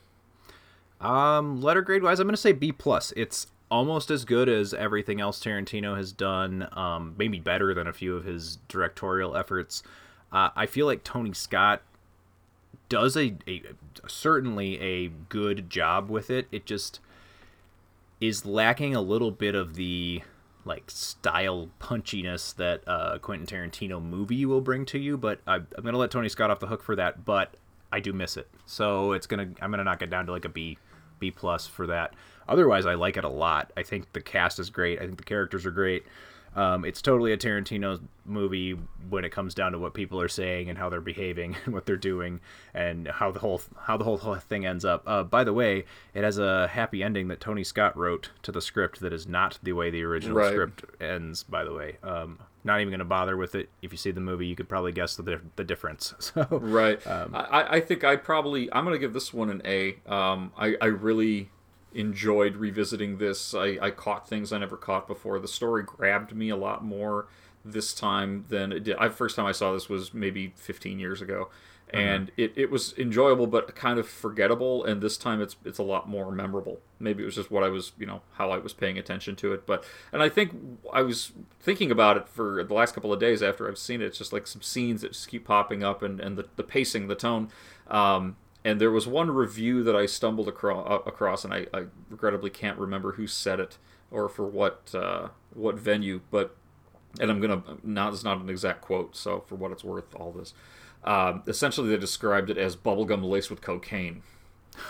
Um, 1.00 1.62
letter 1.62 1.82
grade 1.82 2.04
wise, 2.04 2.20
I'm 2.20 2.28
gonna 2.28 2.38
say 2.38 2.52
B 2.52 2.72
plus. 2.72 3.14
It's 3.16 3.48
almost 3.70 4.10
as 4.10 4.26
good 4.26 4.50
as 4.50 4.74
everything 4.74 5.22
else 5.22 5.40
Tarantino 5.40 5.96
has 5.96 6.12
done, 6.12 6.68
um, 6.74 7.14
maybe 7.18 7.40
better 7.40 7.74
than 7.74 7.88
a 7.88 7.94
few 7.94 8.16
of 8.16 8.26
his 8.26 8.58
directorial 8.68 9.38
efforts. 9.38 9.84
Uh, 10.32 10.50
I 10.56 10.66
feel 10.66 10.86
like 10.86 11.04
Tony 11.04 11.34
Scott 11.34 11.82
does 12.88 13.16
a, 13.16 13.36
a 13.48 13.62
certainly 14.08 14.80
a 14.80 15.08
good 15.08 15.70
job 15.70 16.10
with 16.10 16.30
it. 16.30 16.48
It 16.52 16.66
just 16.66 17.00
is 18.20 18.46
lacking 18.46 18.96
a 18.96 19.02
little 19.02 19.32
bit 19.32 19.56
of 19.56 19.76
the 19.76 20.22
like 20.66 20.92
style 20.92 21.70
punchiness 21.80 22.56
that 22.56 22.84
uh, 22.86 23.18
Quentin 23.20 23.48
Tarantino 23.48 24.02
movie 24.04 24.46
will 24.46 24.62
bring 24.62 24.86
to 24.88 25.00
you. 25.00 25.18
But 25.18 25.40
I, 25.48 25.56
I'm 25.56 25.84
gonna 25.84 25.98
let 25.98 26.12
Tony 26.12 26.30
Scott 26.30 26.52
off 26.52 26.60
the 26.60 26.68
hook 26.68 26.84
for 26.84 26.96
that. 26.96 27.26
But 27.26 27.56
I 27.92 28.00
do 28.00 28.14
miss 28.14 28.38
it, 28.38 28.48
so 28.66 29.14
it's 29.14 29.26
gonna 29.26 29.50
I'm 29.62 29.72
gonna 29.72 29.84
knock 29.84 30.02
it 30.02 30.10
down 30.10 30.26
to 30.28 30.32
like 30.32 30.46
a 30.46 30.50
B 30.50 30.78
B 31.20 31.32
plus 31.32 31.66
for 31.66 31.88
that. 31.88 32.14
Otherwise, 32.48 32.86
I 32.86 32.96
like 32.96 33.18
it 33.18 33.24
a 33.24 33.30
lot. 33.30 33.72
I 33.78 33.84
think 33.84 34.12
the 34.14 34.22
cast 34.22 34.60
is 34.60 34.70
great. 34.70 35.00
I 35.00 35.06
think 35.06 35.18
the 35.18 35.24
characters 35.24 35.66
are 35.66 35.72
great. 35.72 36.06
Um, 36.56 36.84
it's 36.86 37.02
totally 37.02 37.32
a 37.32 37.38
Tarantino 37.38 38.02
movie 38.26 38.78
when 39.10 39.26
it 39.26 39.32
comes 39.32 39.54
down 39.56 39.72
to 39.72 39.80
what 39.80 39.94
people 39.94 40.20
are 40.22 40.28
saying 40.28 40.70
and 40.70 40.78
how 40.78 40.90
they're 40.90 41.02
behaving 41.02 41.56
and 41.66 41.74
what 41.74 41.86
they're 41.86 41.98
doing 41.98 42.40
and 42.74 43.08
how 43.08 43.32
the 43.32 43.40
whole 43.40 43.62
how 43.82 43.98
the 43.98 44.04
whole 44.04 44.18
thing 44.36 44.66
ends 44.66 44.86
up. 44.86 45.04
Uh, 45.08 45.24
by 45.24 45.44
the 45.44 45.54
way, 45.54 45.86
it 46.14 46.24
has 46.24 46.38
a 46.38 46.68
happy 46.68 47.02
ending 47.04 47.28
that 47.30 47.40
Tony 47.40 47.64
Scott 47.64 47.96
wrote 47.98 48.30
to 48.44 48.52
the 48.52 48.62
script 48.62 49.00
that 49.02 49.14
is 49.14 49.28
not 49.28 49.58
the 49.64 49.74
way 49.74 49.90
the 49.90 50.04
original 50.04 50.38
Right. 50.38 50.52
script 50.52 50.84
ends. 51.02 51.44
By 51.44 51.64
the 51.64 51.74
way, 51.74 51.98
um, 52.04 52.40
not 52.64 52.82
even 52.82 52.92
going 52.92 53.00
to 53.00 53.06
bother 53.06 53.38
with 53.38 53.56
it. 53.56 53.70
If 53.82 53.92
you 53.92 53.98
see 53.98 54.12
the 54.12 54.20
movie, 54.20 54.46
you 54.46 54.56
could 54.56 54.68
probably 54.70 54.92
guess 54.92 55.16
the 55.16 55.42
the 55.56 55.64
difference. 55.64 56.14
So 56.20 56.46
Right. 56.52 57.06
um, 57.08 57.34
I, 57.34 57.78
I 57.78 57.80
think 57.80 58.04
I 58.04 58.16
probably 58.16 58.72
I'm 58.74 58.84
gonna 58.84 58.98
give 59.00 59.14
this 59.14 59.34
one 59.34 59.50
an 59.50 59.62
A. 59.66 59.98
Um, 60.08 60.52
I 60.58 60.76
I 60.82 60.86
really 60.88 61.50
enjoyed 61.94 62.56
revisiting 62.56 63.18
this. 63.18 63.54
I, 63.54 63.78
I 63.82 63.92
caught 63.92 64.28
things 64.28 64.54
I 64.54 64.58
never 64.58 64.78
caught 64.78 65.08
before. 65.08 65.40
The 65.40 65.48
story 65.48 65.84
grabbed 65.84 66.36
me 66.36 66.50
a 66.50 66.56
lot 66.56 66.84
more 66.84 67.28
this 67.66 67.94
time 67.94 68.46
than 68.50 68.72
it 68.72 68.84
did. 68.84 68.98
I 68.98 69.10
first 69.10 69.36
time 69.36 69.46
I 69.46 69.52
saw 69.52 69.74
this 69.74 69.90
was 69.90 70.14
maybe 70.14 70.54
15 70.56 71.00
years 71.00 71.22
ago, 71.22 71.50
and 71.92 72.32
it, 72.38 72.54
it 72.56 72.70
was 72.70 72.94
enjoyable 72.98 73.48
but 73.48 73.76
kind 73.76 73.98
of 73.98 74.08
forgettable. 74.08 74.86
And 74.86 75.02
this 75.02 75.18
time 75.18 75.42
it's 75.42 75.56
it's 75.66 75.80
a 75.80 75.84
lot 75.84 76.08
more 76.08 76.32
memorable. 76.32 76.80
Maybe 77.00 77.24
it 77.24 77.26
was 77.26 77.36
just 77.36 77.52
what 77.52 77.64
I 77.64 77.70
was 77.70 77.92
you 77.98 78.06
know 78.06 78.22
how 78.34 78.52
I 78.52 78.60
was 78.60 78.74
paying 78.74 78.98
attention 78.98 79.36
to 79.38 79.54
it. 79.54 79.66
But 79.66 79.84
and 80.14 80.22
I 80.22 80.30
think 80.30 80.56
I 80.94 81.02
was 81.02 81.32
thinking 81.60 81.92
about 81.92 82.18
it 82.18 82.28
for 82.30 82.64
the 82.64 82.74
last 82.74 82.94
couple 82.94 83.12
of 83.12 83.20
days 83.20 83.42
after 83.42 83.68
I've 83.68 83.78
seen 83.78 84.02
it. 84.02 84.06
It's 84.06 84.18
just 84.18 84.32
like 84.32 84.48
some 84.48 84.62
scenes 84.62 85.02
that 85.02 85.14
just 85.14 85.28
keep 85.28 85.46
popping 85.46 85.84
up 85.84 86.04
and 86.04 86.20
and 86.20 86.38
the, 86.38 86.48
the 86.56 86.64
pacing, 86.64 87.08
the 87.08 87.16
tone. 87.16 87.50
Um, 87.88 88.38
and 88.66 88.80
there 88.82 88.92
was 88.92 89.08
one 89.08 89.32
review 89.32 89.84
that 89.84 89.96
I 89.96 90.06
stumbled 90.06 90.48
across, 90.48 91.02
across 91.06 91.46
and 91.46 91.54
I, 91.54 91.68
I 91.74 91.86
regrettably 92.10 92.50
can't 92.50 92.78
remember 92.78 93.14
who 93.14 93.28
said 93.28 93.60
it 93.60 93.78
or 94.12 94.28
for 94.30 94.46
what 94.46 94.94
uh, 94.94 95.30
what 95.54 95.76
venue, 95.76 96.22
but 96.32 96.56
and 97.20 97.32
I'm 97.32 97.40
gonna 97.42 97.64
not 97.84 98.14
it's 98.14 98.24
not 98.24 98.40
an 98.42 98.50
exact 98.50 98.82
quote, 98.82 99.16
so 99.16 99.44
for 99.48 99.56
what 99.56 99.72
it's 99.72 99.84
worth, 99.84 100.14
all 100.16 100.32
this. 100.32 100.54
Um, 101.04 101.44
essentially, 101.48 101.90
they 101.90 101.98
described 101.98 102.50
it 102.50 102.58
as 102.58 102.76
bubblegum 102.76 103.24
laced 103.24 103.50
with 103.50 103.62
cocaine. 103.62 104.24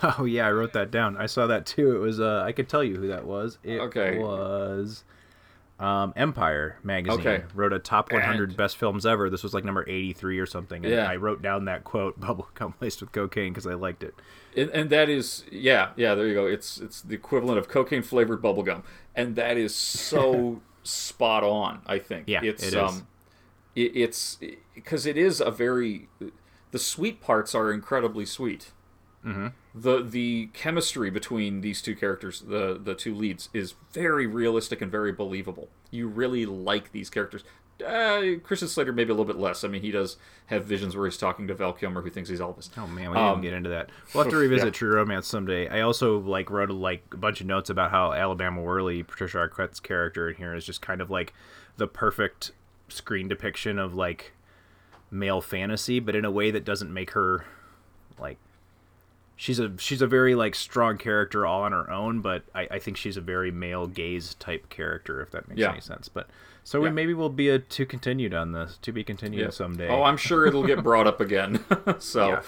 Oh 0.04 0.26
yeah, 0.26 0.46
I 0.48 0.52
wrote 0.52 0.74
that 0.74 0.92
down. 0.92 1.18
I 1.18 1.26
saw 1.26 1.48
that 1.48 1.66
too. 1.66 1.96
It 1.96 2.00
was 2.00 2.20
uh 2.20 2.44
I 2.46 2.52
could 2.52 2.70
tell 2.70 2.84
you 2.84 2.96
who 2.98 3.08
that 3.08 3.26
was. 3.26 3.58
It 3.64 3.80
Okay. 3.80 4.20
was 4.20 5.04
um 5.80 6.12
Empire 6.16 6.78
magazine. 6.84 7.20
Okay. 7.20 7.44
Wrote 7.56 7.72
a 7.74 7.80
top 7.80 8.12
100 8.12 8.50
And- 8.50 8.58
best 8.58 8.76
films 8.78 9.06
ever. 9.06 9.30
This 9.30 9.44
was 9.44 9.54
like 9.54 9.64
number 9.64 9.86
83 9.88 10.38
or 10.40 10.46
something. 10.46 10.84
And 10.86 10.94
Yeah. 10.94 11.10
I 11.10 11.16
wrote 11.16 11.42
down 11.42 11.66
that 11.66 11.84
quote 11.86 12.20
bubblegum 12.22 12.74
laced 12.82 13.00
with 13.02 13.12
cocaine 13.12 13.54
because 13.54 13.66
I 13.66 13.76
liked 13.76 14.04
it. 14.04 14.14
And, 14.58 14.70
and 14.72 14.90
that 14.90 15.10
is 15.10 15.46
yeah 15.52 15.92
yeah 15.96 16.16
there 16.16 16.26
you 16.28 16.34
go 16.34 16.48
it's 16.48 16.80
it's 16.80 17.02
the 17.02 17.14
equivalent 17.14 17.60
of 17.60 17.70
cocaine 17.70 18.02
flavored 18.02 18.42
bubblegum 18.42 18.82
and 19.16 19.36
that 19.36 19.58
is 19.58 19.76
so 19.76 20.62
spot 20.84 21.44
on 21.44 21.82
i 21.86 22.00
think 22.00 22.28
Yeah, 22.28 22.40
it's 22.44 22.64
it 22.64 22.68
is. 22.70 22.74
um 22.76 23.08
it, 23.76 23.96
it's 23.96 24.40
because 24.74 25.06
it 25.06 25.18
is 25.18 25.40
a 25.40 25.52
very 25.52 26.10
the 26.72 26.80
sweet 26.80 27.22
parts 27.22 27.54
are 27.54 27.72
incredibly 27.72 28.26
sweet 28.26 28.72
mm-hmm. 29.24 29.50
The 29.82 30.02
the 30.04 30.50
chemistry 30.54 31.10
between 31.10 31.62
these 31.62 31.82
two 31.82 31.96
characters 31.96 32.42
the 32.42 32.80
the 32.84 32.96
two 32.96 33.14
leads 33.14 33.50
is 33.54 33.76
very 33.94 34.26
realistic 34.26 34.82
and 34.82 34.92
very 34.92 35.12
believable 35.12 35.70
you 35.92 36.08
really 36.08 36.46
like 36.46 36.92
these 36.92 37.10
characters 37.10 37.44
uh, 37.86 38.38
Christian 38.44 38.68
Slater 38.68 38.92
maybe 38.92 39.10
a 39.10 39.14
little 39.14 39.24
bit 39.24 39.38
less. 39.40 39.64
I 39.64 39.70
mean, 39.70 39.82
he 39.82 39.90
does 39.90 40.18
have 40.48 40.66
visions 40.66 40.98
where 40.98 41.06
he's 41.06 41.16
talking 41.16 41.48
to 41.48 41.54
Val 41.54 41.72
Kilmer, 41.72 42.02
who 42.02 42.10
thinks 42.10 42.28
he's 42.30 42.42
Elvis. 42.42 42.70
Oh 42.78 42.86
man, 42.88 43.10
we 43.10 43.16
didn't 43.16 43.30
Um, 43.30 43.42
get 43.42 43.54
into 43.54 43.70
that. 43.70 43.90
We'll 44.14 44.26
have 44.26 44.32
to 44.34 44.38
revisit 44.48 44.66
yeah. 44.66 44.72
True 44.72 44.96
Romance 44.96 45.28
someday. 45.28 45.70
I 45.70 45.80
also 45.80 46.20
like 46.20 46.50
wrote 46.50 46.70
like 46.72 47.04
a 47.14 47.16
bunch 47.16 47.40
of 47.40 47.48
notes 47.48 47.70
about 47.70 47.92
how 47.92 48.12
Alabama 48.12 48.62
Worley, 48.62 49.02
Patricia 49.02 49.38
Arquette's 49.38 49.80
character 49.80 50.28
in 50.30 50.36
here, 50.36 50.54
is 50.54 50.66
just 50.66 50.82
kind 50.82 51.00
of 51.00 51.10
like 51.10 51.34
the 51.78 51.88
perfect 51.88 52.52
screen 52.90 53.30
depiction 53.30 53.80
of 53.80 53.94
like 53.94 54.34
male 55.10 55.40
fantasy, 55.40 56.02
but 56.02 56.18
in 56.18 56.26
a 56.26 56.32
way 56.32 56.52
that 56.52 56.66
doesn't 56.66 56.94
make 56.94 57.12
her 57.12 57.46
like 58.20 58.40
she's 59.42 59.58
a 59.58 59.72
she's 59.78 60.02
a 60.02 60.08
very 60.08 60.36
like 60.36 60.54
strong 60.54 60.98
character 60.98 61.46
all 61.46 61.62
on 61.64 61.72
her 61.72 61.90
own, 61.90 62.20
but 62.20 62.44
I, 62.54 62.68
I 62.72 62.80
think 62.80 62.98
she's 62.98 63.16
a 63.16 63.22
very 63.22 63.52
male 63.52 63.88
gaze 63.88 64.34
type 64.36 64.68
character 64.70 65.22
if 65.22 65.32
that 65.32 65.48
makes 65.48 65.60
Yeah. 65.62 65.72
any 65.72 65.80
sense. 65.80 66.10
But 66.10 66.30
so 66.66 66.82
we 66.82 66.90
maybe 66.90 67.14
we'll 67.14 67.30
be 67.30 67.48
a 67.48 67.58
to 67.58 67.86
continued 67.86 68.34
on 68.34 68.52
this 68.52 68.78
to 68.82 68.92
be 68.92 69.02
continued 69.06 69.40
Yeah. 69.46 69.50
someday. 69.52 69.88
Oh, 69.88 70.04
I'm 70.04 70.18
sure 70.18 70.46
it'll 70.46 70.68
get 70.68 70.84
brought 70.84 71.08
up 71.08 71.22
again. 71.22 71.64
so, 72.00 72.28
Yeah. 72.28 72.42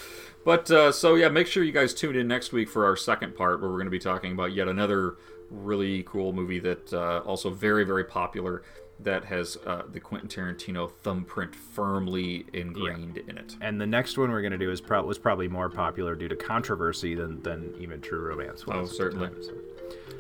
but 0.43 0.69
uh, 0.69 0.91
so 0.91 1.15
yeah, 1.15 1.29
make 1.29 1.47
sure 1.47 1.63
you 1.63 1.71
guys 1.71 1.93
tune 1.93 2.17
in 2.17 2.27
next 2.27 2.51
week 2.51 2.67
for 2.69 2.83
our 2.85 2.97
second 2.97 3.35
part, 3.37 3.61
where 3.61 3.69
we're 3.69 3.77
going 3.77 3.85
to 3.85 3.89
be 3.91 3.97
talking 3.97 4.33
about 4.33 4.51
yet 4.53 4.67
another 4.67 5.15
really 5.49 6.03
cool 6.03 6.33
movie 6.33 6.59
that 6.59 6.91
uh, 6.93 7.19
also 7.25 7.49
very 7.49 7.85
very 7.85 8.03
popular 8.03 8.63
that 9.04 9.26
has 9.26 9.58
uh, 9.66 9.84
the 9.91 9.99
Quentin 9.99 10.30
Tarantino 10.30 10.91
thumbprint 11.02 11.56
firmly 11.56 12.45
ingrained 12.54 13.18
in 13.18 13.38
it. 13.38 13.56
And 13.62 13.80
the 13.80 13.88
next 13.88 14.18
one 14.18 14.32
we're 14.32 14.41
going 14.41 14.52
to 14.52 14.58
do 14.58 14.72
is 14.72 14.82
pro- 14.82 15.04
was 15.04 15.18
probably 15.18 15.47
more 15.47 15.70
popular 15.70 16.16
due 16.16 16.28
to 16.28 16.36
controversy 16.36 17.16
than, 17.16 17.41
than 17.41 17.74
even 17.80 18.02
True 18.02 18.20
Romance 18.22 18.66
was. 18.68 18.91
Oh, 18.91 18.93
certainly. 18.93 19.28
time, 19.30 19.43
so. 19.43 19.54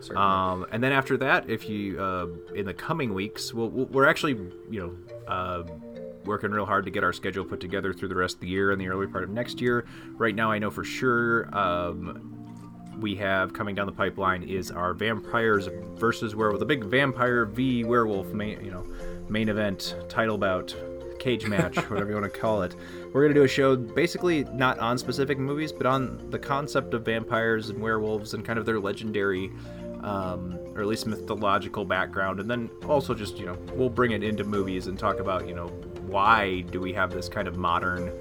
Certainly. 0.01 0.21
Um, 0.21 0.65
and 0.71 0.83
then 0.83 0.91
after 0.91 1.15
that, 1.17 1.49
if 1.49 1.69
you 1.69 2.01
uh, 2.01 2.27
in 2.55 2.65
the 2.65 2.73
coming 2.73 3.13
weeks, 3.13 3.53
we'll, 3.53 3.69
we'll- 3.69 3.85
we're 3.87 4.07
actually 4.07 4.33
you 4.69 4.79
know 4.79 5.31
uh, 5.31 5.63
working 6.25 6.51
real 6.51 6.65
hard 6.65 6.85
to 6.85 6.91
get 6.91 7.03
our 7.03 7.13
schedule 7.13 7.45
put 7.45 7.59
together 7.59 7.93
through 7.93 8.07
the 8.07 8.15
rest 8.15 8.35
of 8.35 8.41
the 8.41 8.47
year 8.47 8.71
and 8.71 8.79
the 8.81 8.87
early 8.87 9.07
part 9.07 9.23
of 9.23 9.29
next 9.29 9.61
year. 9.61 9.85
Right 10.17 10.33
now, 10.35 10.51
I 10.51 10.57
know 10.59 10.71
for 10.71 10.83
sure 10.83 11.55
um, 11.55 12.40
we 13.01 13.15
have 13.15 13.51
coming 13.51 13.75
down 13.75 13.87
the 13.87 13.91
pipeline 13.91 14.43
is 14.43 14.71
our 14.71 14.93
vampires 14.93 15.67
versus 15.95 16.35
werewolf, 16.35 16.59
the 16.59 16.65
big 16.65 16.83
vampire 16.83 17.45
v. 17.45 17.83
Werewolf 17.83 18.27
main 18.27 18.63
you 18.63 18.71
know 18.71 18.85
main 19.27 19.49
event 19.49 19.95
title 20.07 20.37
bout 20.37 20.75
cage 21.19 21.45
match 21.45 21.77
whatever 21.89 22.09
you 22.09 22.15
want 22.15 22.31
to 22.31 22.39
call 22.39 22.61
it. 22.63 22.75
We're 23.11 23.23
going 23.23 23.33
to 23.33 23.39
do 23.39 23.43
a 23.43 23.47
show 23.47 23.75
basically 23.75 24.43
not 24.53 24.79
on 24.79 24.97
specific 24.97 25.37
movies 25.37 25.71
but 25.71 25.85
on 25.85 26.29
the 26.29 26.39
concept 26.39 26.93
of 26.93 27.03
vampires 27.03 27.69
and 27.69 27.81
werewolves 27.81 28.33
and 28.33 28.45
kind 28.45 28.57
of 28.57 28.65
their 28.65 28.79
legendary 28.79 29.51
um, 30.01 30.57
or 30.73 30.81
at 30.81 30.87
least 30.87 31.05
mythological 31.05 31.85
background. 31.85 32.39
And 32.39 32.49
then 32.49 32.69
also 32.87 33.13
just 33.13 33.37
you 33.37 33.45
know 33.45 33.57
we'll 33.73 33.89
bring 33.89 34.11
it 34.11 34.23
into 34.23 34.43
movies 34.43 34.87
and 34.87 34.97
talk 34.97 35.19
about 35.19 35.47
you 35.47 35.55
know 35.55 35.67
why 36.07 36.61
do 36.71 36.79
we 36.79 36.91
have 36.93 37.11
this 37.11 37.29
kind 37.29 37.47
of 37.47 37.57
modern 37.57 38.11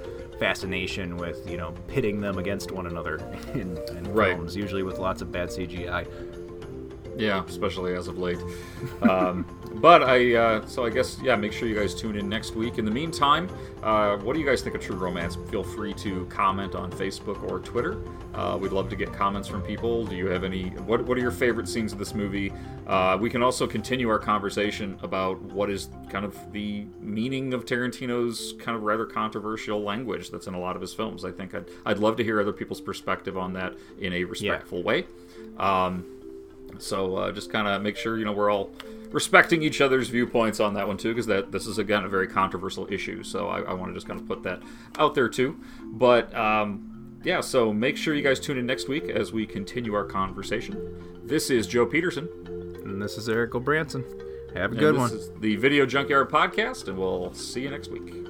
fascination 0.40 1.16
with 1.18 1.48
you 1.48 1.56
know 1.58 1.72
pitting 1.86 2.20
them 2.20 2.38
against 2.38 2.72
one 2.72 2.86
another 2.86 3.16
in, 3.54 3.76
in 3.96 4.12
Right. 4.12 4.34
films 4.34 4.56
usually 4.56 4.82
with 4.82 4.98
lots 4.98 5.20
of 5.22 5.30
bad 5.30 5.50
cgi 5.50 6.06
Yeah, 7.16 7.44
especially 7.46 7.94
as 7.94 8.08
of 8.08 8.18
late. 8.18 8.38
Um, 9.02 9.44
but 9.74 10.02
I, 10.02 10.34
uh, 10.34 10.66
so 10.66 10.84
I 10.84 10.90
guess, 10.90 11.18
yeah, 11.22 11.36
make 11.36 11.52
sure 11.52 11.68
you 11.68 11.74
guys 11.74 11.94
tune 11.94 12.16
in 12.16 12.28
next 12.28 12.54
week. 12.54 12.78
In 12.78 12.84
the 12.84 12.90
meantime, 12.90 13.48
uh, 13.82 14.16
what 14.16 14.34
do 14.34 14.40
you 14.40 14.46
guys 14.46 14.62
think 14.62 14.74
of 14.74 14.80
True 14.80 14.96
Romance? 14.96 15.36
Feel 15.50 15.62
free 15.62 15.92
to 15.94 16.24
comment 16.26 16.74
on 16.74 16.90
Facebook 16.90 17.42
or 17.48 17.60
Twitter. 17.60 18.02
Uh, 18.34 18.56
we'd 18.60 18.72
love 18.72 18.88
to 18.88 18.96
get 18.96 19.12
comments 19.12 19.48
from 19.48 19.60
people. 19.62 20.06
Do 20.06 20.16
you 20.16 20.26
have 20.26 20.44
any, 20.44 20.70
what, 20.70 21.04
what 21.04 21.18
are 21.18 21.20
your 21.20 21.30
favorite 21.30 21.68
scenes 21.68 21.92
of 21.92 21.98
this 21.98 22.14
movie? 22.14 22.52
Uh, 22.86 23.18
we 23.20 23.28
can 23.28 23.42
also 23.42 23.66
continue 23.66 24.08
our 24.08 24.18
conversation 24.18 24.98
about 25.02 25.40
what 25.42 25.68
is 25.68 25.88
kind 26.08 26.24
of 26.24 26.36
the 26.52 26.86
meaning 27.00 27.52
of 27.52 27.64
Tarantino's 27.64 28.54
kind 28.58 28.76
of 28.76 28.82
rather 28.82 29.04
controversial 29.04 29.82
language 29.82 30.30
that's 30.30 30.46
in 30.46 30.54
a 30.54 30.58
lot 30.60 30.74
of 30.74 30.82
his 30.82 30.94
films. 30.94 31.24
I 31.24 31.32
think 31.32 31.54
I'd, 31.54 31.68
I'd 31.84 31.98
love 31.98 32.16
to 32.16 32.24
hear 32.24 32.40
other 32.40 32.52
people's 32.52 32.80
perspective 32.80 33.36
on 33.36 33.52
that 33.54 33.74
in 33.98 34.12
a 34.14 34.24
respectful 34.24 34.82
way. 34.82 35.06
Um, 35.58 36.06
so 36.78 37.16
uh, 37.16 37.32
just 37.32 37.50
kind 37.50 37.66
of 37.68 37.82
make 37.82 37.96
sure 37.96 38.18
you 38.18 38.24
know 38.24 38.32
we're 38.32 38.50
all 38.50 38.70
respecting 39.10 39.62
each 39.62 39.80
other's 39.80 40.08
viewpoints 40.08 40.60
on 40.60 40.74
that 40.74 40.86
one 40.86 40.96
too, 40.96 41.08
because 41.08 41.26
that 41.26 41.52
this 41.52 41.66
is 41.66 41.78
again 41.78 42.04
a 42.04 42.08
very 42.08 42.26
controversial 42.28 42.90
issue. 42.92 43.22
So 43.22 43.48
I, 43.48 43.60
I 43.62 43.72
want 43.72 43.90
to 43.90 43.94
just 43.94 44.06
kind 44.06 44.20
of 44.20 44.26
put 44.26 44.42
that 44.44 44.62
out 44.98 45.14
there 45.14 45.28
too. 45.28 45.60
But 45.82 46.34
um, 46.34 47.18
yeah, 47.24 47.40
so 47.40 47.72
make 47.72 47.96
sure 47.96 48.14
you 48.14 48.22
guys 48.22 48.40
tune 48.40 48.58
in 48.58 48.66
next 48.66 48.88
week 48.88 49.04
as 49.08 49.32
we 49.32 49.46
continue 49.46 49.94
our 49.94 50.04
conversation. 50.04 51.20
This 51.24 51.50
is 51.50 51.66
Joe 51.66 51.86
Peterson. 51.86 52.28
and 52.84 53.00
this 53.00 53.18
is 53.18 53.28
Erik 53.28 53.52
Branson. 53.52 54.04
have 54.54 54.72
a 54.72 54.74
good 54.76 54.94
this 54.94 54.98
one 54.98 55.12
Is 55.12 55.30
the 55.40 55.56
Video 55.56 55.86
Junkyard 55.86 56.30
Podcast, 56.30 56.88
and 56.88 56.98
we'll 56.98 57.32
see 57.34 57.62
you 57.62 57.70
next 57.70 57.90
week. 57.90 58.29